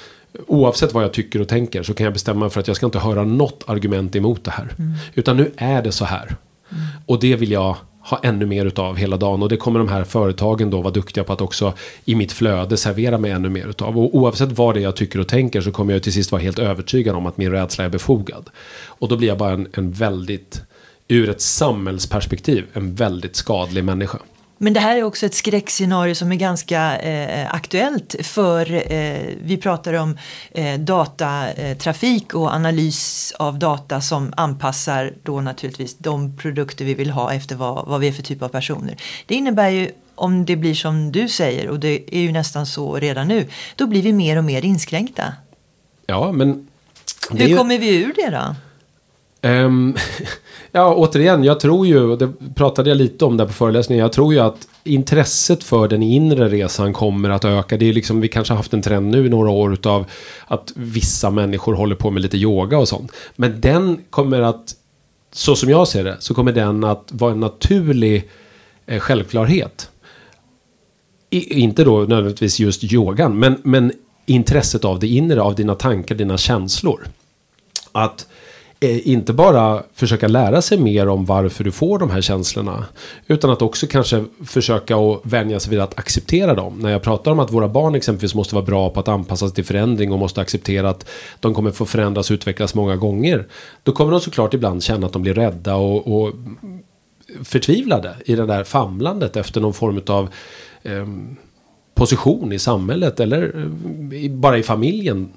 oavsett 0.47 0.93
vad 0.93 1.03
jag 1.03 1.13
tycker 1.13 1.41
och 1.41 1.47
tänker, 1.47 1.83
så 1.83 1.93
kan 1.93 2.03
jag 2.03 2.13
bestämma 2.13 2.49
för 2.49 2.59
att 2.59 2.67
jag 2.67 2.77
ska 2.77 2.85
inte 2.85 2.99
höra 2.99 3.23
något 3.23 3.63
argument 3.67 4.15
emot 4.15 4.43
det 4.43 4.51
här. 4.51 4.75
Mm. 4.79 4.93
Utan 5.13 5.37
nu 5.37 5.51
är 5.57 5.81
det 5.81 5.91
så 5.91 6.05
här. 6.05 6.25
Mm. 6.25 6.83
Och 7.05 7.19
det 7.19 7.35
vill 7.35 7.51
jag 7.51 7.75
ha 8.09 8.19
ännu 8.23 8.45
mer 8.45 8.65
utav 8.65 8.95
hela 8.95 9.17
dagen. 9.17 9.43
Och 9.43 9.49
det 9.49 9.57
kommer 9.57 9.79
de 9.79 9.89
här 9.89 10.03
företagen 10.03 10.69
då 10.69 10.81
vara 10.81 10.93
duktiga 10.93 11.23
på 11.23 11.33
att 11.33 11.41
också 11.41 11.73
i 12.05 12.15
mitt 12.15 12.31
flöde 12.31 12.77
servera 12.77 13.17
mig 13.17 13.31
ännu 13.31 13.49
mer 13.49 13.67
utav. 13.67 13.99
Och 13.99 14.15
oavsett 14.15 14.51
vad 14.51 14.75
det 14.75 14.79
är 14.79 14.83
jag 14.83 14.95
tycker 14.95 15.19
och 15.19 15.27
tänker 15.27 15.61
så 15.61 15.71
kommer 15.71 15.93
jag 15.93 16.03
till 16.03 16.13
sist 16.13 16.31
vara 16.31 16.41
helt 16.41 16.59
övertygad 16.59 17.15
om 17.15 17.25
att 17.25 17.37
min 17.37 17.51
rädsla 17.51 17.85
är 17.85 17.89
befogad. 17.89 18.49
Och 18.85 19.07
då 19.07 19.17
blir 19.17 19.27
jag 19.27 19.37
bara 19.37 19.51
en, 19.51 19.67
en 19.73 19.91
väldigt, 19.91 20.61
ur 21.07 21.29
ett 21.29 21.41
samhällsperspektiv, 21.41 22.65
en 22.73 22.95
väldigt 22.95 23.35
skadlig 23.35 23.83
människa. 23.83 24.19
Men 24.57 24.73
det 24.73 24.79
här 24.79 24.97
är 24.97 25.03
också 25.03 25.25
ett 25.25 25.33
skräckscenario 25.33 26.15
som 26.15 26.31
är 26.31 26.35
ganska 26.35 26.97
eh, 26.97 27.53
aktuellt 27.55 28.15
för 28.21 28.91
eh, 28.93 29.19
vi 29.43 29.57
pratar 29.57 29.93
om 29.93 30.17
eh, 30.51 30.79
datatrafik 30.79 32.33
och 32.33 32.53
analys 32.53 33.31
av 33.39 33.59
data 33.59 34.01
som 34.01 34.33
anpassar 34.37 35.13
då 35.23 35.41
naturligtvis 35.41 35.97
de 35.97 36.37
produkter 36.37 36.85
vi 36.85 36.93
vill 36.93 37.09
ha 37.09 37.33
efter 37.33 37.55
vad, 37.55 37.87
vad 37.87 37.99
vi 37.99 38.07
är 38.07 38.11
för 38.11 38.23
typ 38.23 38.41
av 38.41 38.47
personer. 38.49 38.97
Det 39.25 39.35
innebär 39.35 39.69
ju 39.69 39.91
om 40.15 40.45
det 40.45 40.55
blir 40.55 40.73
som 40.73 41.11
du 41.11 41.29
säger 41.29 41.69
och 41.69 41.79
det 41.79 42.15
är 42.15 42.21
ju 42.21 42.31
nästan 42.31 42.65
så 42.65 42.95
redan 42.95 43.27
nu, 43.27 43.47
då 43.75 43.87
blir 43.87 44.01
vi 44.01 44.13
mer 44.13 44.37
och 44.37 44.43
mer 44.43 44.65
inskränkta. 44.65 45.33
Ja, 46.05 46.31
men... 46.31 46.67
Hur 47.31 47.47
ju... 47.47 47.57
kommer 47.57 47.77
vi 47.77 48.03
ur 48.03 48.13
det 48.15 48.29
då? 48.29 48.55
Um, 49.45 49.95
ja, 50.71 50.95
återigen, 50.95 51.43
jag 51.43 51.59
tror 51.59 51.87
ju, 51.87 52.01
och 52.01 52.17
det 52.17 52.33
pratade 52.55 52.89
jag 52.89 52.97
lite 52.97 53.25
om 53.25 53.37
där 53.37 53.45
på 53.45 53.53
föreläsningen, 53.53 54.01
jag 54.01 54.13
tror 54.13 54.33
ju 54.33 54.39
att 54.39 54.67
intresset 54.83 55.63
för 55.63 55.87
den 55.87 56.03
inre 56.03 56.49
resan 56.49 56.93
kommer 56.93 57.29
att 57.29 57.45
öka. 57.45 57.77
Det 57.77 57.89
är 57.89 57.93
liksom, 57.93 58.21
vi 58.21 58.27
kanske 58.27 58.53
har 58.53 58.57
haft 58.57 58.73
en 58.73 58.81
trend 58.81 59.11
nu 59.11 59.25
i 59.25 59.29
några 59.29 59.49
år 59.49 59.73
utav 59.73 60.05
att 60.47 60.71
vissa 60.75 61.29
människor 61.29 61.73
håller 61.73 61.95
på 61.95 62.11
med 62.11 62.21
lite 62.21 62.37
yoga 62.37 62.77
och 62.77 62.87
sånt. 62.87 63.11
Men 63.35 63.61
den 63.61 64.01
kommer 64.09 64.41
att, 64.41 64.75
så 65.31 65.55
som 65.55 65.69
jag 65.69 65.87
ser 65.87 66.03
det, 66.03 66.17
så 66.19 66.33
kommer 66.33 66.51
den 66.51 66.83
att 66.83 67.09
vara 67.11 67.31
en 67.31 67.39
naturlig 67.39 68.29
eh, 68.85 68.99
självklarhet. 68.99 69.89
I, 71.29 71.59
inte 71.59 71.83
då 71.83 71.97
nödvändigtvis 71.99 72.59
just 72.59 72.83
yogan, 72.83 73.39
men, 73.39 73.61
men 73.63 73.91
intresset 74.25 74.85
av 74.85 74.99
det 74.99 75.07
inre, 75.07 75.41
av 75.41 75.55
dina 75.55 75.75
tankar, 75.75 76.15
dina 76.15 76.37
känslor. 76.37 77.07
Att 77.91 78.27
Eh, 78.85 79.07
inte 79.07 79.33
bara 79.33 79.83
försöka 79.93 80.27
lära 80.27 80.61
sig 80.61 80.77
mer 80.77 81.07
om 81.07 81.25
varför 81.25 81.63
du 81.63 81.71
får 81.71 81.99
de 81.99 82.09
här 82.09 82.21
känslorna. 82.21 82.85
Utan 83.27 83.49
att 83.49 83.61
också 83.61 83.87
kanske 83.87 84.25
försöka 84.45 84.97
att 84.97 85.19
vänja 85.23 85.59
sig 85.59 85.69
vid 85.69 85.79
att 85.79 85.99
acceptera 85.99 86.53
dem. 86.53 86.79
När 86.79 86.91
jag 86.91 87.01
pratar 87.01 87.31
om 87.31 87.39
att 87.39 87.51
våra 87.51 87.67
barn 87.67 87.95
exempelvis 87.95 88.35
måste 88.35 88.55
vara 88.55 88.65
bra 88.65 88.89
på 88.89 88.99
att 88.99 89.07
anpassa 89.07 89.47
sig 89.47 89.55
till 89.55 89.65
förändring 89.65 90.11
och 90.11 90.19
måste 90.19 90.41
acceptera 90.41 90.89
att 90.89 91.05
de 91.39 91.53
kommer 91.53 91.71
få 91.71 91.85
förändras 91.85 92.29
och 92.29 92.33
utvecklas 92.33 92.75
många 92.75 92.95
gånger. 92.95 93.45
Då 93.83 93.91
kommer 93.91 94.11
de 94.11 94.21
såklart 94.21 94.53
ibland 94.53 94.83
känna 94.83 95.07
att 95.07 95.13
de 95.13 95.21
blir 95.21 95.33
rädda 95.33 95.75
och, 95.75 96.15
och 96.15 96.33
förtvivlade 97.43 98.15
i 98.25 98.35
det 98.35 98.45
där 98.45 98.63
famlandet 98.63 99.35
efter 99.35 99.61
någon 99.61 99.73
form 99.73 100.01
av 100.07 100.29
eh, 100.83 101.07
position 101.95 102.51
i 102.51 102.59
samhället 102.59 103.19
eller 103.19 103.69
eh, 104.13 104.31
bara 104.31 104.57
i 104.57 104.63
familjen. 104.63 105.29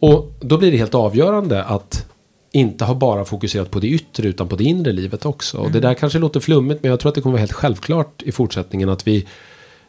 Och 0.00 0.32
då 0.40 0.58
blir 0.58 0.70
det 0.70 0.76
helt 0.76 0.94
avgörande 0.94 1.64
att 1.64 2.08
inte 2.52 2.84
har 2.84 2.94
bara 2.94 3.24
fokuserat 3.24 3.70
på 3.70 3.80
det 3.80 3.86
yttre 3.86 4.28
utan 4.28 4.48
på 4.48 4.56
det 4.56 4.64
inre 4.64 4.92
livet 4.92 5.26
också. 5.26 5.56
Och 5.56 5.70
det 5.70 5.78
mm. 5.78 5.82
där 5.82 5.94
kanske 5.94 6.18
låter 6.18 6.40
flummigt 6.40 6.82
men 6.82 6.90
jag 6.90 7.00
tror 7.00 7.08
att 7.08 7.14
det 7.14 7.20
kommer 7.20 7.32
vara 7.32 7.40
helt 7.40 7.52
självklart 7.52 8.22
i 8.22 8.32
fortsättningen 8.32 8.88
att 8.88 9.06
vi 9.06 9.26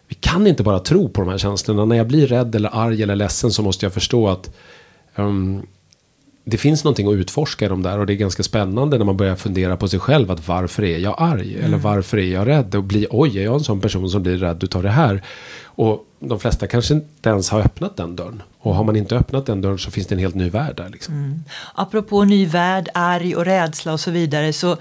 vi 0.09 0.15
kan 0.15 0.47
inte 0.47 0.63
bara 0.63 0.79
tro 0.79 1.09
på 1.09 1.21
de 1.21 1.29
här 1.29 1.37
känslorna. 1.37 1.85
När 1.85 1.95
jag 1.95 2.07
blir 2.07 2.27
rädd 2.27 2.55
eller 2.55 2.69
arg 2.73 3.03
eller 3.03 3.15
ledsen 3.15 3.51
så 3.51 3.63
måste 3.63 3.85
jag 3.85 3.93
förstå 3.93 4.27
att 4.27 4.55
um, 5.15 5.65
det 6.49 6.57
finns 6.57 6.83
någonting 6.83 7.07
att 7.07 7.13
utforska 7.13 7.65
i 7.65 7.67
de 7.67 7.83
där 7.83 7.99
och 7.99 8.05
det 8.05 8.13
är 8.13 8.15
ganska 8.15 8.43
spännande 8.43 8.97
när 8.97 9.05
man 9.05 9.17
börjar 9.17 9.35
fundera 9.35 9.77
på 9.77 9.87
sig 9.87 9.99
själv 9.99 10.31
att 10.31 10.47
varför 10.47 10.83
är 10.83 10.97
jag 10.97 11.15
arg 11.17 11.53
mm. 11.53 11.65
eller 11.65 11.77
varför 11.77 12.17
är 12.17 12.33
jag 12.33 12.47
rädd 12.47 12.75
och 12.75 12.83
blir 12.83 13.07
oj 13.09 13.39
är 13.39 13.43
jag 13.43 13.53
en 13.53 13.63
sån 13.63 13.81
person 13.81 14.09
som 14.09 14.23
blir 14.23 14.37
rädd 14.37 14.63
utav 14.63 14.83
det 14.83 14.89
här 14.89 15.23
och 15.63 16.05
de 16.19 16.39
flesta 16.39 16.67
kanske 16.67 16.93
inte 16.93 17.29
ens 17.29 17.49
har 17.49 17.59
öppnat 17.59 17.97
den 17.97 18.15
dörren 18.15 18.43
och 18.59 18.75
har 18.75 18.83
man 18.83 18.95
inte 18.95 19.15
öppnat 19.15 19.45
den 19.45 19.61
dörren 19.61 19.77
så 19.77 19.91
finns 19.91 20.07
det 20.07 20.15
en 20.15 20.19
helt 20.19 20.35
ny 20.35 20.49
värld 20.49 20.75
där 20.77 20.89
liksom. 20.89 21.13
Mm. 21.13 21.43
Apropå 21.75 22.23
ny 22.23 22.45
värld, 22.45 22.89
arg 22.93 23.35
och 23.35 23.45
rädsla 23.45 23.93
och 23.93 23.99
så 23.99 24.11
vidare 24.11 24.53
så 24.53 24.77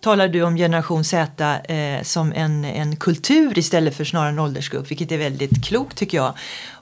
talar 0.00 0.28
du 0.28 0.42
om 0.42 0.56
generation 0.56 1.04
Z 1.04 1.56
eh, 1.64 2.02
som 2.02 2.32
en, 2.32 2.64
en 2.64 2.96
kultur 2.96 3.58
istället 3.58 3.96
för 3.96 4.04
snarare 4.04 4.28
en 4.28 4.38
åldersgrupp 4.38 4.90
vilket 4.90 5.12
är 5.12 5.18
väldigt 5.18 5.64
klokt 5.64 5.96
tycker 5.96 6.18
jag. 6.18 6.34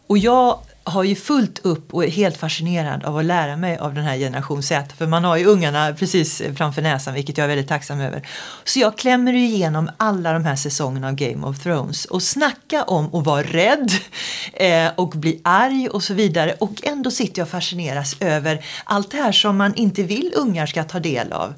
Och 0.06 0.18
jag 0.18 0.58
har 0.85 1.05
ju 1.05 1.14
fullt 1.14 1.59
upp 1.59 1.95
och 1.95 2.05
är 2.05 2.09
helt 2.09 2.37
fascinerad 2.37 3.05
av 3.05 3.18
att 3.18 3.25
lära 3.25 3.57
mig 3.57 3.79
av 3.79 3.95
den 3.95 4.05
här 4.05 4.16
generation 4.16 4.62
Z. 4.62 4.95
För 4.97 5.07
man 5.07 5.25
har 5.25 5.37
ju 5.37 5.45
ungarna 5.45 5.95
precis 5.95 6.42
framför 6.57 6.83
näsan 6.83 7.14
vilket 7.14 7.38
jag 7.38 7.45
är 7.45 7.49
väldigt 7.49 7.68
tacksam 7.68 8.01
över. 8.01 8.29
Så 8.64 8.79
jag 8.79 8.99
klämmer 8.99 9.33
igenom 9.33 9.90
alla 9.97 10.33
de 10.33 10.45
här 10.45 10.57
säsongerna 10.57 11.09
av 11.09 11.14
Game 11.14 11.47
of 11.47 11.62
Thrones 11.62 12.05
och 12.05 12.23
snacka 12.23 12.83
om 12.83 13.14
att 13.14 13.27
vara 13.27 13.42
rädd 13.42 13.90
eh, 14.53 14.90
och 14.97 15.09
bli 15.09 15.40
arg 15.45 15.88
och 15.88 16.03
så 16.03 16.14
vidare. 16.14 16.55
Och 16.61 16.87
ändå 16.87 17.11
sitter 17.11 17.40
jag 17.40 17.47
och 17.47 17.51
fascineras 17.51 18.16
över 18.21 18.64
allt 18.85 19.11
det 19.11 19.16
här 19.16 19.33
som 19.33 19.57
man 19.57 19.75
inte 19.75 20.03
vill 20.03 20.33
ungar 20.37 20.66
ska 20.66 20.85
ta 20.85 21.01
del 21.01 21.33
av 21.33 21.55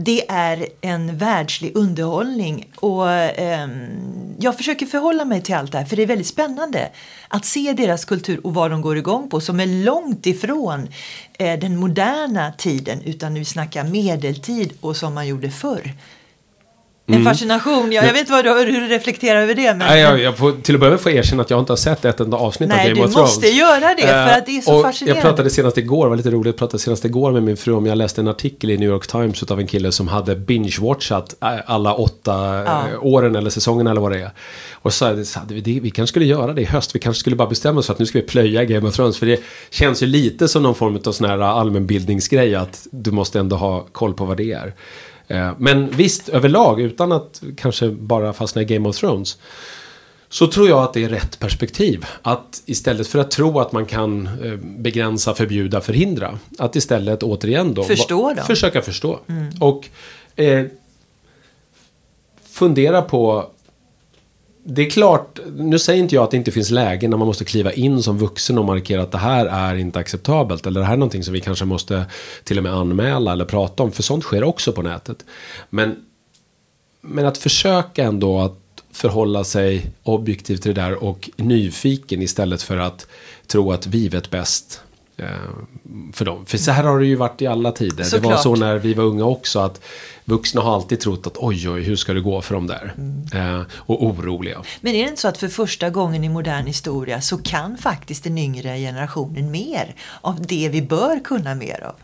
det 0.00 0.30
är 0.30 0.66
en 0.80 1.18
världslig 1.18 1.76
underhållning 1.76 2.68
och 2.76 3.10
eh, 3.10 3.68
jag 4.38 4.56
försöker 4.56 4.86
förhålla 4.86 5.24
mig 5.24 5.42
till 5.42 5.54
allt 5.54 5.72
det 5.72 5.78
här 5.78 5.84
för 5.84 5.96
det 5.96 6.02
är 6.02 6.06
väldigt 6.06 6.26
spännande 6.26 6.88
att 7.28 7.44
se 7.44 7.72
deras 7.72 8.04
kultur 8.04 8.46
och 8.46 8.54
vad 8.54 8.70
de 8.70 8.80
går 8.80 8.96
igång 8.96 9.30
på 9.30 9.40
som 9.40 9.60
är 9.60 9.66
långt 9.66 10.26
ifrån 10.26 10.88
eh, 11.38 11.58
den 11.58 11.76
moderna 11.76 12.52
tiden 12.52 13.02
utan 13.02 13.34
nu 13.34 13.44
snackar 13.44 13.84
medeltid 13.84 14.72
och 14.80 14.96
som 14.96 15.14
man 15.14 15.28
gjorde 15.28 15.50
förr. 15.50 15.92
En 17.08 17.14
mm. 17.14 17.24
fascination. 17.24 17.92
Jag, 17.92 18.04
jag 18.04 18.12
vet 18.12 18.20
inte 18.20 18.32
vad 18.32 18.44
du, 18.44 18.50
hur 18.50 18.80
du 18.80 18.86
reflekterar 18.86 19.42
över 19.42 19.54
det. 19.54 19.62
Men... 19.62 19.78
Nej, 19.78 20.00
jag, 20.00 20.20
jag 20.20 20.36
får 20.36 20.52
till 20.62 20.74
att 20.74 20.80
börja 20.80 20.90
med 20.90 21.00
få 21.00 21.10
erkänna 21.10 21.42
att 21.42 21.50
jag 21.50 21.58
inte 21.58 21.72
har 21.72 21.76
sett 21.76 22.04
ett 22.04 22.20
enda 22.20 22.36
avsnitt 22.36 22.68
Nej, 22.68 22.90
av 22.90 22.96
Game 22.96 23.06
of 23.06 23.14
Thrones. 23.14 23.40
Nej, 23.42 23.50
du 23.50 23.64
måste 23.64 23.78
göra 23.78 23.94
det 23.94 24.02
för 24.02 24.38
att 24.38 24.46
det 24.46 24.56
är 24.56 24.60
så 24.60 24.76
och 24.76 24.82
fascinerande. 24.82 25.20
Jag 25.20 25.30
pratade 25.30 25.50
senast 25.50 25.78
igår, 25.78 26.04
det 26.04 26.08
var 26.08 26.16
lite 26.16 26.30
roligt, 26.30 26.46
jag 26.46 26.56
pratade 26.56 26.78
senast 26.78 27.04
igår 27.04 27.32
med 27.32 27.42
min 27.42 27.56
fru 27.56 27.72
om 27.72 27.86
jag 27.86 27.98
läste 27.98 28.20
en 28.20 28.28
artikel 28.28 28.70
i 28.70 28.78
New 28.78 28.88
York 28.88 29.06
Times 29.06 29.42
av 29.42 29.60
en 29.60 29.66
kille 29.66 29.92
som 29.92 30.08
hade 30.08 30.36
binge-watchat 30.36 31.34
äh, 31.42 31.48
alla 31.66 31.94
åtta 31.94 32.62
ja. 32.66 32.88
Äh, 32.92 33.04
åren 33.04 33.36
eller 33.36 33.50
säsongerna 33.50 33.90
eller 33.90 34.00
vad 34.00 34.12
det 34.12 34.18
är. 34.18 34.30
Och 34.72 34.92
så 34.92 35.24
sa 35.24 35.40
vi, 35.48 35.80
vi 35.80 35.90
kanske 35.90 36.12
skulle 36.12 36.26
göra 36.26 36.52
det 36.52 36.62
i 36.62 36.64
höst, 36.64 36.94
vi 36.94 36.98
kanske 36.98 37.20
skulle 37.20 37.36
bara 37.36 37.48
bestämma 37.48 37.78
oss 37.80 37.86
för 37.86 37.92
att 37.92 37.98
nu 37.98 38.06
ska 38.06 38.18
vi 38.18 38.26
plöja 38.26 38.64
Game 38.64 38.88
of 38.88 38.96
Thrones. 38.96 39.18
För 39.18 39.26
det 39.26 39.40
känns 39.70 40.02
ju 40.02 40.06
lite 40.06 40.48
som 40.48 40.62
någon 40.62 40.74
form 40.74 40.98
av 41.04 41.12
sån 41.12 41.28
här 41.28 41.38
allmänbildningsgrej 41.38 42.54
att 42.54 42.86
du 42.90 43.10
måste 43.10 43.40
ändå 43.40 43.56
ha 43.56 43.86
koll 43.92 44.14
på 44.14 44.24
vad 44.24 44.36
det 44.36 44.52
är. 44.52 44.74
Eh, 45.28 45.52
men 45.58 45.90
visst, 45.90 46.28
överlag, 46.28 46.80
utan 46.80 47.12
att 47.12 47.42
kanske 47.56 47.88
bara 47.88 48.32
fastna 48.32 48.62
i 48.62 48.64
Game 48.64 48.88
of 48.88 48.96
Thrones. 48.96 49.38
Så 50.28 50.46
tror 50.46 50.68
jag 50.68 50.82
att 50.82 50.92
det 50.92 51.04
är 51.04 51.08
rätt 51.08 51.38
perspektiv. 51.38 52.06
Att 52.22 52.62
istället 52.66 53.06
för 53.08 53.18
att 53.18 53.30
tro 53.30 53.60
att 53.60 53.72
man 53.72 53.86
kan 53.86 54.26
eh, 54.44 54.56
begränsa, 54.56 55.34
förbjuda, 55.34 55.80
förhindra. 55.80 56.38
Att 56.58 56.76
istället 56.76 57.22
återigen 57.22 57.74
då. 57.74 57.84
Förstå 57.84 58.34
då. 58.36 58.42
Försöka 58.42 58.82
förstå. 58.82 59.20
Mm. 59.28 59.52
Och 59.60 59.88
eh, 60.36 60.66
fundera 62.44 63.02
på 63.02 63.50
det 64.70 64.86
är 64.86 64.90
klart, 64.90 65.38
nu 65.56 65.78
säger 65.78 66.02
inte 66.02 66.14
jag 66.14 66.24
att 66.24 66.30
det 66.30 66.36
inte 66.36 66.52
finns 66.52 66.70
lägen 66.70 67.10
när 67.10 67.16
man 67.16 67.26
måste 67.26 67.44
kliva 67.44 67.72
in 67.72 68.02
som 68.02 68.18
vuxen 68.18 68.58
och 68.58 68.64
markera 68.64 69.02
att 69.02 69.12
det 69.12 69.18
här 69.18 69.46
är 69.46 69.74
inte 69.74 69.98
acceptabelt. 69.98 70.66
Eller 70.66 70.80
det 70.80 70.86
här 70.86 70.92
är 70.92 70.96
någonting 70.96 71.24
som 71.24 71.34
vi 71.34 71.40
kanske 71.40 71.64
måste 71.64 72.04
till 72.44 72.58
och 72.58 72.62
med 72.62 72.74
anmäla 72.74 73.32
eller 73.32 73.44
prata 73.44 73.82
om. 73.82 73.92
För 73.92 74.02
sånt 74.02 74.24
sker 74.24 74.44
också 74.44 74.72
på 74.72 74.82
nätet. 74.82 75.24
Men, 75.70 75.96
men 77.00 77.26
att 77.26 77.38
försöka 77.38 78.04
ändå 78.04 78.40
att 78.40 78.82
förhålla 78.92 79.44
sig 79.44 79.90
objektivt 80.02 80.62
till 80.62 80.74
det 80.74 80.80
där 80.80 81.04
och 81.04 81.30
nyfiken 81.36 82.22
istället 82.22 82.62
för 82.62 82.76
att 82.76 83.06
tro 83.46 83.72
att 83.72 83.86
vi 83.86 84.08
vet 84.08 84.30
bäst. 84.30 84.80
Eh, 85.18 85.26
för 86.12 86.24
dem. 86.24 86.46
För 86.46 86.58
så 86.58 86.70
här 86.70 86.84
har 86.84 86.98
det 86.98 87.06
ju 87.06 87.14
varit 87.14 87.42
i 87.42 87.46
alla 87.46 87.72
tider. 87.72 88.04
Såklart. 88.04 88.22
Det 88.22 88.28
var 88.28 88.36
så 88.36 88.56
när 88.56 88.78
vi 88.78 88.94
var 88.94 89.04
unga 89.04 89.24
också. 89.24 89.58
att 89.58 89.80
Vuxna 90.24 90.60
har 90.60 90.74
alltid 90.74 91.00
trott 91.00 91.26
att 91.26 91.36
oj, 91.36 91.70
oj, 91.70 91.82
hur 91.82 91.96
ska 91.96 92.12
det 92.12 92.20
gå 92.20 92.42
för 92.42 92.54
dem 92.54 92.66
där? 92.66 92.94
Mm. 92.96 93.58
Eh, 93.58 93.66
och 93.72 94.04
oroliga. 94.04 94.62
Men 94.80 94.94
är 94.94 95.02
det 95.02 95.08
inte 95.08 95.20
så 95.20 95.28
att 95.28 95.38
för 95.38 95.48
första 95.48 95.90
gången 95.90 96.24
i 96.24 96.28
modern 96.28 96.66
historia 96.66 97.20
så 97.20 97.38
kan 97.38 97.78
faktiskt 97.78 98.24
den 98.24 98.38
yngre 98.38 98.78
generationen 98.78 99.50
mer 99.50 99.94
av 100.20 100.46
det 100.46 100.68
vi 100.68 100.82
bör 100.82 101.24
kunna 101.24 101.54
mer 101.54 101.84
av? 101.84 101.94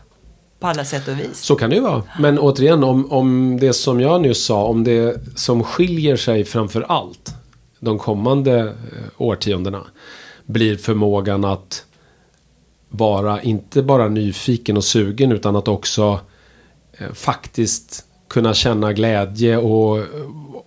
På 0.59 0.67
alla 0.67 0.85
sätt 0.85 1.07
och 1.07 1.19
vis. 1.19 1.39
Så 1.39 1.55
kan 1.55 1.69
det 1.69 1.75
ju 1.75 1.81
vara. 1.81 2.03
Men 2.19 2.39
återigen, 2.39 2.83
om, 2.83 3.11
om 3.11 3.59
det 3.59 3.73
som 3.73 3.99
jag 3.99 4.21
nyss 4.21 4.45
sa, 4.45 4.63
om 4.63 4.83
det 4.83 5.21
som 5.35 5.63
skiljer 5.63 6.15
sig 6.15 6.45
framför 6.45 6.81
allt 6.81 7.33
de 7.79 7.99
kommande 7.99 8.59
eh, 8.59 8.73
årtiondena 9.17 9.81
blir 10.45 10.77
förmågan 10.77 11.45
att 11.45 11.84
vara, 12.97 13.41
inte 13.41 13.83
bara 13.83 14.07
nyfiken 14.07 14.77
och 14.77 14.83
sugen 14.83 15.31
utan 15.31 15.55
att 15.55 15.67
också 15.67 16.19
eh, 16.97 17.13
faktiskt 17.13 18.05
kunna 18.27 18.53
känna 18.53 18.93
glädje 18.93 19.57
och, 19.57 20.03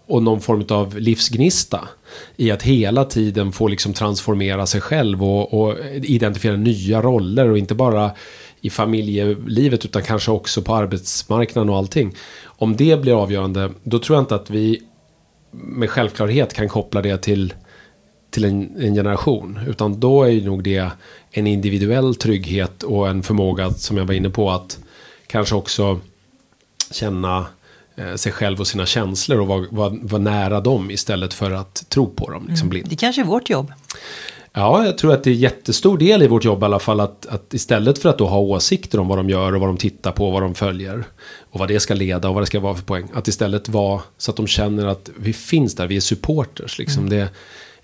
och 0.06 0.22
någon 0.22 0.40
form 0.40 0.64
av 0.70 0.98
livsgnista. 0.98 1.88
I 2.36 2.50
att 2.50 2.62
hela 2.62 3.04
tiden 3.04 3.52
få 3.52 3.68
liksom 3.68 3.92
transformera 3.92 4.66
sig 4.66 4.80
själv 4.80 5.24
och, 5.24 5.54
och 5.54 5.76
identifiera 6.02 6.56
nya 6.56 7.02
roller 7.02 7.50
och 7.50 7.58
inte 7.58 7.74
bara 7.74 8.10
i 8.60 8.70
familjelivet 8.70 9.84
utan 9.84 10.02
kanske 10.02 10.30
också 10.30 10.62
på 10.62 10.74
arbetsmarknaden 10.74 11.70
och 11.70 11.76
allting. 11.76 12.14
Om 12.44 12.76
det 12.76 13.00
blir 13.00 13.22
avgörande, 13.22 13.70
då 13.82 13.98
tror 13.98 14.16
jag 14.16 14.22
inte 14.22 14.34
att 14.34 14.50
vi 14.50 14.82
med 15.50 15.90
självklarhet 15.90 16.54
kan 16.54 16.68
koppla 16.68 17.02
det 17.02 17.18
till, 17.18 17.54
till 18.30 18.44
en, 18.44 18.76
en 18.78 18.94
generation. 18.94 19.58
Utan 19.66 20.00
då 20.00 20.22
är 20.22 20.40
nog 20.40 20.62
det 20.64 20.90
en 21.30 21.46
individuell 21.46 22.14
trygghet 22.14 22.82
och 22.82 23.08
en 23.08 23.22
förmåga, 23.22 23.70
som 23.70 23.96
jag 23.96 24.04
var 24.04 24.14
inne 24.14 24.30
på, 24.30 24.50
att 24.50 24.78
kanske 25.26 25.54
också 25.54 26.00
känna 26.90 27.46
eh, 27.96 28.14
sig 28.14 28.32
själv 28.32 28.60
och 28.60 28.66
sina 28.66 28.86
känslor 28.86 29.40
och 29.40 29.46
vara 29.46 29.66
var, 29.70 29.98
var 30.02 30.18
nära 30.18 30.60
dem 30.60 30.90
istället 30.90 31.34
för 31.34 31.50
att 31.50 31.84
tro 31.88 32.06
på 32.06 32.30
dem. 32.30 32.46
Liksom 32.48 32.70
mm. 32.70 32.84
Det 32.88 32.96
kanske 32.96 33.22
är 33.22 33.26
vårt 33.26 33.50
jobb. 33.50 33.72
Ja, 34.52 34.84
jag 34.84 34.98
tror 34.98 35.12
att 35.12 35.24
det 35.24 35.30
är 35.30 35.34
jättestor 35.34 35.98
del 35.98 36.22
i 36.22 36.26
vårt 36.26 36.44
jobb 36.44 36.62
i 36.62 36.64
alla 36.64 36.78
fall 36.78 37.00
att, 37.00 37.26
att 37.26 37.54
istället 37.54 37.98
för 37.98 38.08
att 38.08 38.18
då 38.18 38.26
ha 38.26 38.38
åsikter 38.38 39.00
om 39.00 39.08
vad 39.08 39.18
de 39.18 39.30
gör 39.30 39.54
och 39.54 39.60
vad 39.60 39.68
de 39.68 39.76
tittar 39.76 40.12
på, 40.12 40.30
vad 40.30 40.42
de 40.42 40.54
följer 40.54 41.04
och 41.50 41.60
vad 41.60 41.68
det 41.68 41.80
ska 41.80 41.94
leda 41.94 42.28
och 42.28 42.34
vad 42.34 42.42
det 42.42 42.46
ska 42.46 42.60
vara 42.60 42.74
för 42.74 42.82
poäng. 42.82 43.08
Att 43.14 43.28
istället 43.28 43.68
vara 43.68 44.00
så 44.18 44.30
att 44.30 44.36
de 44.36 44.46
känner 44.46 44.86
att 44.86 45.10
vi 45.16 45.32
finns 45.32 45.74
där, 45.74 45.86
vi 45.86 45.96
är 45.96 46.00
supporters. 46.00 46.78
Liksom. 46.78 47.06
Mm. 47.06 47.18
Det, 47.18 47.28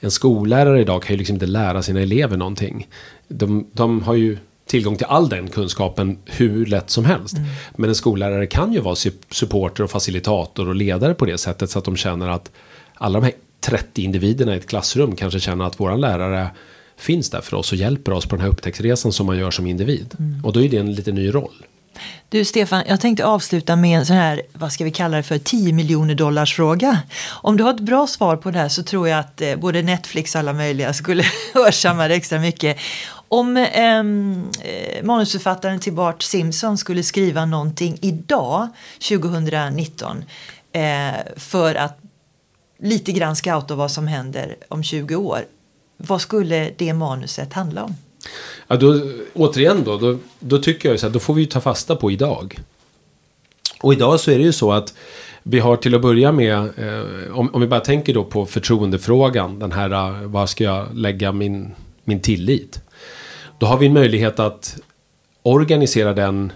en 0.05 0.11
skollärare 0.11 0.81
idag 0.81 1.03
kan 1.03 1.15
ju 1.15 1.19
liksom 1.19 1.37
inte 1.37 1.47
lära 1.47 1.83
sina 1.83 2.01
elever 2.01 2.37
någonting. 2.37 2.89
De, 3.29 3.67
de 3.73 4.03
har 4.03 4.15
ju 4.15 4.39
tillgång 4.67 4.97
till 4.97 5.07
all 5.07 5.29
den 5.29 5.49
kunskapen 5.49 6.19
hur 6.25 6.67
lätt 6.67 6.91
som 6.91 7.05
helst. 7.05 7.37
Mm. 7.37 7.49
Men 7.77 7.89
en 7.89 7.95
skollärare 7.95 8.47
kan 8.47 8.73
ju 8.73 8.81
vara 8.81 8.97
supporter 9.31 9.85
och 9.85 9.91
facilitator 9.91 10.69
och 10.69 10.75
ledare 10.75 11.15
på 11.15 11.27
det 11.27 11.39
sättet 11.39 11.71
så 11.71 11.79
att 11.79 11.85
de 11.85 11.97
känner 11.97 12.29
att 12.29 12.51
alla 12.95 13.21
de 13.21 13.25
här 13.25 13.35
30 13.61 14.03
individerna 14.03 14.55
i 14.55 14.59
ett 14.59 14.67
klassrum 14.67 15.17
kanske 15.17 15.41
känner 15.41 15.65
att 15.65 15.81
våran 15.81 16.01
lärare 16.01 16.51
finns 16.97 17.31
där 17.31 17.41
för 17.41 17.57
oss 17.57 17.73
och 17.73 17.79
hjälper 17.79 18.13
oss 18.13 18.27
på 18.27 18.37
den 18.37 18.43
här 18.43 18.53
upptäcktsresan 18.53 19.13
som 19.13 19.27
man 19.27 19.39
gör 19.39 19.51
som 19.51 19.67
individ. 19.67 20.15
Mm. 20.19 20.45
Och 20.45 20.53
då 20.53 20.63
är 20.63 20.69
det 20.69 20.77
en 20.77 20.93
lite 20.95 21.13
ny 21.13 21.35
roll. 21.35 21.67
Du 22.29 22.45
Stefan, 22.45 22.83
jag 22.87 23.01
tänkte 23.01 23.27
avsluta 23.27 23.77
med 23.77 23.99
en 23.99 24.07
sån 24.07 24.17
här, 24.17 24.43
vad 24.53 24.73
ska 24.73 24.85
vi 24.85 24.91
kalla 24.91 25.17
det 25.17 25.23
för, 25.23 25.39
10 25.39 25.73
miljoner 25.73 26.15
dollars 26.15 26.55
fråga. 26.55 26.99
Om 27.31 27.57
du 27.57 27.65
har 27.65 27.75
ett 27.75 27.81
bra 27.81 28.07
svar 28.07 28.37
på 28.37 28.51
det 28.51 28.59
här 28.59 28.69
så 28.69 28.83
tror 28.83 29.09
jag 29.09 29.19
att 29.19 29.41
eh, 29.41 29.57
både 29.57 29.83
Netflix 29.83 30.35
och 30.35 30.39
alla 30.39 30.53
möjliga 30.53 30.93
skulle 30.93 31.25
hörsamma 31.55 32.09
det 32.09 32.15
extra 32.15 32.39
mycket. 32.39 32.77
Om 33.29 33.57
ehm, 33.57 34.45
eh, 34.63 35.05
manusförfattaren 35.05 35.81
till 35.81 35.93
Bart 35.93 36.23
Simpson 36.23 36.79
skulle 36.79 37.03
skriva 37.03 37.47
någonting 37.47 37.99
idag, 38.01 38.69
2019, 39.09 40.25
eh, 40.73 40.83
för 41.37 41.75
att 41.75 41.99
lite 42.79 43.13
grann 43.13 43.37
scouta 43.37 43.75
vad 43.75 43.91
som 43.91 44.07
händer 44.07 44.57
om 44.69 44.83
20 44.83 45.17
år. 45.17 45.45
Vad 45.97 46.21
skulle 46.21 46.71
det 46.77 46.93
manuset 46.93 47.53
handla 47.53 47.85
om? 47.85 47.97
Ja, 48.69 48.77
då, 48.77 49.01
återigen 49.35 49.85
då, 49.85 49.99
då, 49.99 50.19
då 50.41 50.59
tycker 50.59 50.89
jag 50.89 51.01
så 51.01 51.07
här, 51.07 51.13
då 51.13 51.19
får 51.19 51.35
vi 51.35 51.41
ju 51.41 51.47
ta 51.47 51.61
fasta 51.61 51.97
på 51.97 52.11
idag. 52.11 52.59
Och 53.81 53.93
idag 53.93 54.21
så 54.21 54.31
är 54.31 54.39
det 54.39 54.45
ju 54.45 54.53
så 54.53 54.73
att 54.73 54.95
vi 55.43 55.59
har 55.59 55.77
till 55.77 55.95
att 55.95 56.03
börja 56.03 56.33
med, 56.33 56.59
eh, 56.59 57.39
om, 57.39 57.55
om, 57.55 57.61
vi 57.61 57.67
bara 57.67 57.81
tänker 57.81 58.15
då 58.15 58.25
på 58.25 58.47
förtroendefrågan, 58.47 59.59
den 59.59 59.73
här, 59.73 59.91
eh, 59.91 60.29
var 60.29 60.47
ska 60.47 60.65
jag 60.65 60.87
lägga 60.95 61.33
min, 61.33 61.75
min 62.05 62.21
tillit? 62.21 62.81
Då 63.59 63.67
har 63.67 63.79
vi 63.79 63.87
en 63.87 63.93
möjlighet 63.93 64.39
att 64.41 64.77
organisera 65.43 66.13
den 66.13 66.53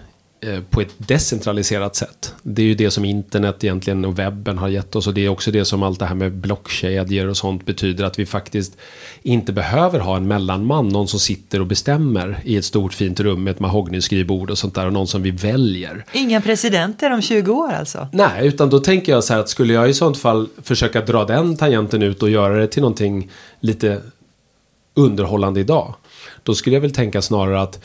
på 0.69 0.81
ett 0.81 0.93
decentraliserat 0.97 1.95
sätt. 1.95 2.33
Det 2.43 2.61
är 2.61 2.65
ju 2.65 2.75
det 2.75 2.91
som 2.91 3.05
internet 3.05 3.63
egentligen 3.63 4.05
och 4.05 4.19
webben 4.19 4.57
har 4.57 4.67
gett 4.67 4.95
oss 4.95 5.07
och 5.07 5.13
det 5.13 5.25
är 5.25 5.29
också 5.29 5.51
det 5.51 5.65
som 5.65 5.83
allt 5.83 5.99
det 5.99 6.05
här 6.05 6.15
med 6.15 6.33
blockkedjor 6.33 7.27
och 7.27 7.37
sånt 7.37 7.65
betyder 7.65 8.03
att 8.03 8.19
vi 8.19 8.25
faktiskt 8.25 8.77
inte 9.21 9.53
behöver 9.53 9.99
ha 9.99 10.17
en 10.17 10.27
mellanman, 10.27 10.89
någon 10.89 11.07
som 11.07 11.19
sitter 11.19 11.61
och 11.61 11.67
bestämmer 11.67 12.39
i 12.43 12.57
ett 12.57 12.65
stort 12.65 12.93
fint 12.93 13.19
rum 13.19 13.43
med 13.43 13.51
ett 13.51 13.59
mahognyskrivbord 13.59 14.51
och 14.51 14.57
sånt 14.57 14.75
där 14.75 14.85
och 14.85 14.93
någon 14.93 15.07
som 15.07 15.21
vi 15.21 15.31
väljer. 15.31 16.05
Inga 16.13 16.41
presidenter 16.41 17.13
om 17.13 17.21
20 17.21 17.51
år 17.51 17.71
alltså? 17.71 18.07
Nej, 18.11 18.47
utan 18.47 18.69
då 18.69 18.79
tänker 18.79 19.11
jag 19.11 19.23
så 19.23 19.33
här 19.33 19.39
att 19.39 19.49
skulle 19.49 19.73
jag 19.73 19.89
i 19.89 19.93
sånt 19.93 20.17
fall 20.17 20.47
försöka 20.63 21.01
dra 21.01 21.25
den 21.25 21.57
tangenten 21.57 22.03
ut 22.03 22.23
och 22.23 22.29
göra 22.29 22.57
det 22.57 22.67
till 22.67 22.81
någonting 22.81 23.29
lite 23.59 24.01
underhållande 24.93 25.59
idag. 25.59 25.95
Då 26.43 26.55
skulle 26.55 26.75
jag 26.75 26.81
väl 26.81 26.91
tänka 26.91 27.21
snarare 27.21 27.61
att 27.61 27.83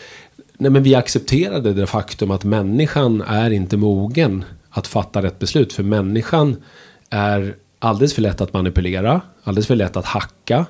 Nej, 0.58 0.70
men 0.70 0.82
vi 0.82 0.94
accepterade 0.94 1.72
det 1.72 1.86
faktum 1.86 2.30
att 2.30 2.44
människan 2.44 3.20
är 3.20 3.50
inte 3.50 3.76
mogen 3.76 4.44
att 4.70 4.86
fatta 4.86 5.22
rätt 5.22 5.38
beslut. 5.38 5.72
För 5.72 5.82
människan 5.82 6.56
är 7.10 7.54
alldeles 7.78 8.14
för 8.14 8.22
lätt 8.22 8.40
att 8.40 8.52
manipulera, 8.52 9.20
alldeles 9.44 9.66
för 9.66 9.76
lätt 9.76 9.96
att 9.96 10.04
hacka, 10.04 10.66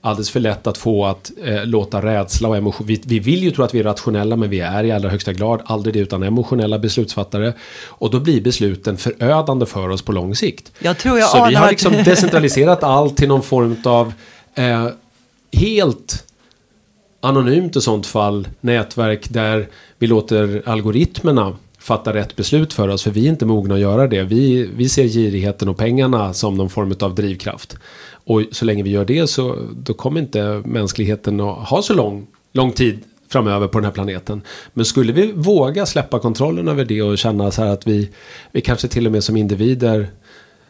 alldeles 0.00 0.30
för 0.30 0.40
lätt 0.40 0.66
att 0.66 0.78
få 0.78 1.06
att 1.06 1.32
eh, 1.44 1.66
låta 1.66 2.02
rädsla 2.02 2.48
och 2.48 2.56
emotion. 2.56 2.86
Vi, 2.86 3.02
vi, 3.04 3.18
vill 3.18 3.42
ju 3.42 3.50
tro 3.50 3.64
att 3.64 3.74
vi 3.74 3.78
är 3.78 3.84
rationella, 3.84 4.36
men 4.36 4.50
vi 4.50 4.60
är 4.60 4.84
i 4.84 4.92
allra 4.92 5.08
högsta 5.08 5.32
grad 5.32 5.62
aldrig 5.64 5.94
det 5.94 6.00
utan 6.00 6.22
emotionella 6.22 6.78
beslutsfattare. 6.78 7.52
Och 7.86 8.10
då 8.10 8.20
blir 8.20 8.40
besluten 8.40 8.96
förödande 8.96 9.66
för 9.66 9.88
oss 9.88 10.02
på 10.02 10.12
lång 10.12 10.36
sikt. 10.36 10.72
Jag 10.78 10.98
tror 10.98 11.18
jag 11.18 11.28
Så 11.28 11.46
vi 11.48 11.54
har 11.54 11.70
liksom 11.70 11.92
decentraliserat 11.92 12.82
allt 12.82 13.16
till 13.16 13.28
någon 13.28 13.42
form 13.42 13.76
av 13.84 14.12
eh, 14.54 14.88
helt 15.52 16.24
anonymt 17.20 17.76
i 17.76 17.80
sånt 17.80 18.06
fall 18.06 18.48
nätverk 18.60 19.28
där 19.30 19.68
vi 19.98 20.06
låter 20.06 20.62
algoritmerna 20.66 21.56
fatta 21.78 22.14
rätt 22.14 22.36
beslut 22.36 22.72
för 22.72 22.88
oss. 22.88 23.02
För 23.02 23.10
vi 23.10 23.26
är 23.26 23.30
inte 23.30 23.46
mogna 23.46 23.74
att 23.74 23.80
göra 23.80 24.06
det. 24.06 24.22
Vi, 24.22 24.70
vi 24.76 24.88
ser 24.88 25.04
girigheten 25.04 25.68
och 25.68 25.76
pengarna 25.76 26.34
som 26.34 26.54
någon 26.54 26.70
form 26.70 26.94
av 27.00 27.14
drivkraft. 27.14 27.76
Och 28.24 28.42
så 28.52 28.64
länge 28.64 28.82
vi 28.82 28.90
gör 28.90 29.04
det 29.04 29.26
så 29.26 29.56
då 29.76 29.94
kommer 29.94 30.20
inte 30.20 30.62
mänskligheten 30.64 31.40
att 31.40 31.68
ha 31.68 31.82
så 31.82 31.94
lång, 31.94 32.26
lång 32.52 32.72
tid 32.72 33.00
framöver 33.28 33.68
på 33.68 33.78
den 33.78 33.84
här 33.84 33.92
planeten. 33.92 34.42
Men 34.74 34.84
skulle 34.84 35.12
vi 35.12 35.32
våga 35.32 35.86
släppa 35.86 36.18
kontrollen 36.18 36.68
över 36.68 36.84
det 36.84 37.02
och 37.02 37.18
känna 37.18 37.50
så 37.50 37.62
här 37.62 37.70
att 37.70 37.86
vi, 37.86 38.10
vi 38.52 38.60
kanske 38.60 38.88
till 38.88 39.06
och 39.06 39.12
med 39.12 39.24
som 39.24 39.36
individer 39.36 40.08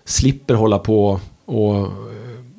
slipper 0.04 0.54
hålla 0.54 0.78
på 0.78 1.20
och 1.44 1.88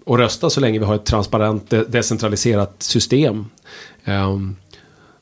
och 0.08 0.18
rösta 0.18 0.50
så 0.50 0.60
länge 0.60 0.80
vi 0.80 0.86
har 0.86 0.96
ett 0.96 1.06
transparent 1.06 1.74
decentraliserat 1.88 2.76
system. 2.84 3.46
Um, 4.06 4.56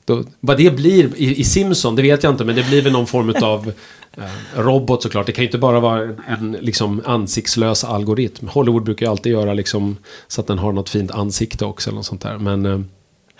då, 0.05 0.23
vad 0.39 0.57
det 0.57 0.75
blir 0.75 1.15
i, 1.15 1.39
i, 1.39 1.43
Simson, 1.43 1.95
det 1.95 2.01
vet 2.01 2.23
jag 2.23 2.33
inte, 2.33 2.45
men 2.45 2.55
det 2.55 2.67
blir 2.67 2.81
väl 2.81 2.93
någon 2.93 3.07
form 3.07 3.35
av 3.41 3.67
uh, 3.67 3.73
eh, 4.23 4.61
robot 4.61 5.03
såklart. 5.03 5.25
Det 5.25 5.31
kan 5.31 5.41
ju 5.41 5.47
inte 5.47 5.57
bara 5.57 5.79
vara 5.79 6.15
en 6.27 6.57
liksom, 6.61 7.01
ansiktslös 7.05 7.83
algoritm. 7.83 8.47
Hollywood 8.47 8.83
brukar 8.83 9.05
ju 9.05 9.09
alltid 9.11 9.31
göra 9.31 9.53
liksom, 9.53 9.97
så 10.27 10.41
att 10.41 10.47
den 10.47 10.59
har 10.59 10.71
något 10.71 10.89
fint 10.89 11.11
ansikte 11.11 11.65
också. 11.65 11.89
Eller 11.89 11.95
något 11.95 12.05
sånt 12.05 12.21
där. 12.21 12.37
Men, 12.37 12.65
uh, 12.65 12.79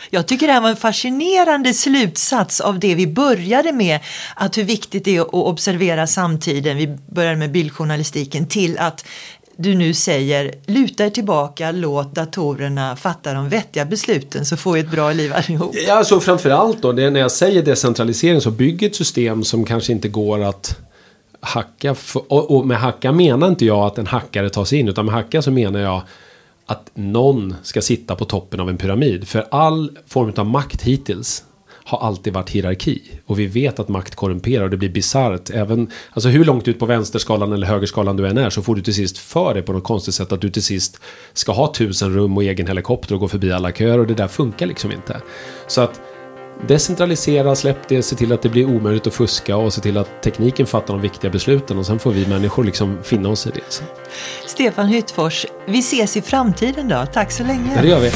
jag 0.10 0.28
tycker 0.28 0.48
det 0.48 0.54
här 0.54 0.62
var 0.62 0.70
en 0.70 0.76
fascinerande 0.76 1.74
slutsats 1.74 2.62
av 2.62 2.80
det 2.80 2.96
vi 2.96 3.08
började 3.08 3.72
med. 3.72 4.00
Att 4.36 4.58
hur 4.58 4.64
viktigt 4.64 5.06
det 5.06 5.16
är 5.16 5.22
att 5.22 5.34
observera 5.34 6.08
samtiden. 6.08 6.78
Vi 6.78 6.88
började 6.88 7.36
med 7.36 7.52
bildjournalistiken 7.52 8.48
till 8.48 8.78
att 8.78 9.06
du 9.58 9.76
nu 9.76 9.94
säger 9.94 10.56
luta 10.66 11.06
er 11.06 11.10
tillbaka, 11.10 11.72
låt 11.72 12.16
datorerna 12.16 12.96
fatta 12.96 13.34
de 13.34 13.50
vettiga 13.50 13.86
besluten 13.86 14.46
så 14.46 14.58
får 14.58 14.74
vi 14.74 14.80
ett 14.80 14.92
bra 14.92 15.12
liv 15.12 15.34
allihop. 15.34 15.76
Ja, 15.88 16.04
så 16.04 16.20
framförallt 16.20 16.82
då, 16.82 16.92
när 16.92 17.20
jag 17.20 17.32
säger 17.32 17.64
decentralisering 17.64 18.42
så 18.42 18.52
bygger 18.52 18.88
ett 18.88 18.96
system 18.96 19.44
som 19.44 19.66
kanske 19.66 19.92
inte 19.92 20.08
går 20.08 20.44
att 20.44 20.80
hacka. 21.40 21.96
Och 22.28 22.68
med 22.68 22.78
hacka 22.78 23.12
menar 23.12 23.48
inte 23.48 23.66
jag 23.66 23.86
att 23.86 23.98
en 23.98 24.08
hackare 24.08 24.50
tar 24.50 24.66
sig 24.66 24.80
in, 24.80 24.88
utan 24.88 25.06
med 25.06 25.16
hacka 25.16 25.42
så 25.42 25.52
menar 25.52 25.80
jag 25.80 26.02
att 26.66 26.92
någon 26.94 27.56
ska 27.64 27.82
sitta 27.82 28.16
på 28.16 28.26
toppen 28.26 28.60
av 28.60 28.70
en 28.70 28.78
pyramid. 28.78 29.28
För 29.28 29.48
all 29.52 29.98
form 30.08 30.34
av 30.36 30.46
makt 30.46 30.82
hittills 30.82 31.44
har 31.86 32.00
alltid 32.00 32.34
varit 32.34 32.50
hierarki. 32.50 33.02
Och 33.26 33.40
vi 33.40 33.46
vet 33.46 33.80
att 33.80 33.88
makt 33.88 34.16
korrumperar 34.16 34.64
och 34.64 34.70
det 34.70 34.78
blir 34.78 34.90
bisarrt. 34.90 35.50
Även, 35.50 35.92
alltså 36.12 36.30
hur 36.30 36.46
långt 36.46 36.68
ut 36.68 36.80
på 36.80 36.86
vänsterskalan 36.86 37.54
eller 37.54 37.68
högerskalan 37.68 38.18
du 38.18 38.28
än 38.28 38.38
är 38.38 38.50
så 38.50 38.62
får 38.62 38.76
du 38.76 38.82
till 38.82 38.94
sist 38.94 39.18
för 39.18 39.54
dig 39.54 39.64
på 39.64 39.74
något 39.74 39.84
konstigt 39.84 40.16
sätt 40.16 40.32
att 40.32 40.42
du 40.42 40.50
till 40.50 40.64
sist 40.64 41.00
ska 41.34 41.52
ha 41.52 41.74
tusen 41.74 42.14
rum 42.14 42.38
och 42.38 42.44
egen 42.44 42.68
helikopter 42.68 43.16
och 43.16 43.20
gå 43.22 43.28
förbi 43.28 43.52
alla 43.52 43.72
köer 43.72 44.00
och 44.00 44.08
det 44.08 44.14
där 44.14 44.28
funkar 44.28 44.66
liksom 44.66 44.92
inte. 44.92 45.22
Så 45.68 45.82
att 45.82 46.02
decentralisera, 46.68 47.56
släpp 47.56 47.88
det, 47.88 48.04
se 48.04 48.16
till 48.16 48.32
att 48.32 48.42
det 48.42 48.50
blir 48.50 48.66
omöjligt 48.66 49.08
att 49.08 49.14
fuska 49.14 49.58
och 49.58 49.74
se 49.74 49.82
till 49.82 49.98
att 49.98 50.24
tekniken 50.24 50.66
fattar 50.66 50.94
de 50.94 51.02
viktiga 51.02 51.32
besluten 51.32 51.78
och 51.78 51.86
sen 51.86 52.00
får 52.00 52.12
vi 52.12 52.28
människor 52.28 52.64
liksom 52.64 52.98
finna 53.04 53.30
oss 53.30 53.48
i 53.48 53.50
det. 53.50 53.84
Stefan 54.48 54.88
Hyttfors, 54.88 55.46
vi 55.66 55.80
ses 55.80 56.18
i 56.18 56.22
framtiden 56.22 56.88
då. 56.88 57.06
Tack 57.14 57.32
så 57.32 57.44
länge. 57.44 57.74
Ja, 57.76 57.82
det 57.82 57.88
gör 57.88 58.00
vi. 58.00 58.12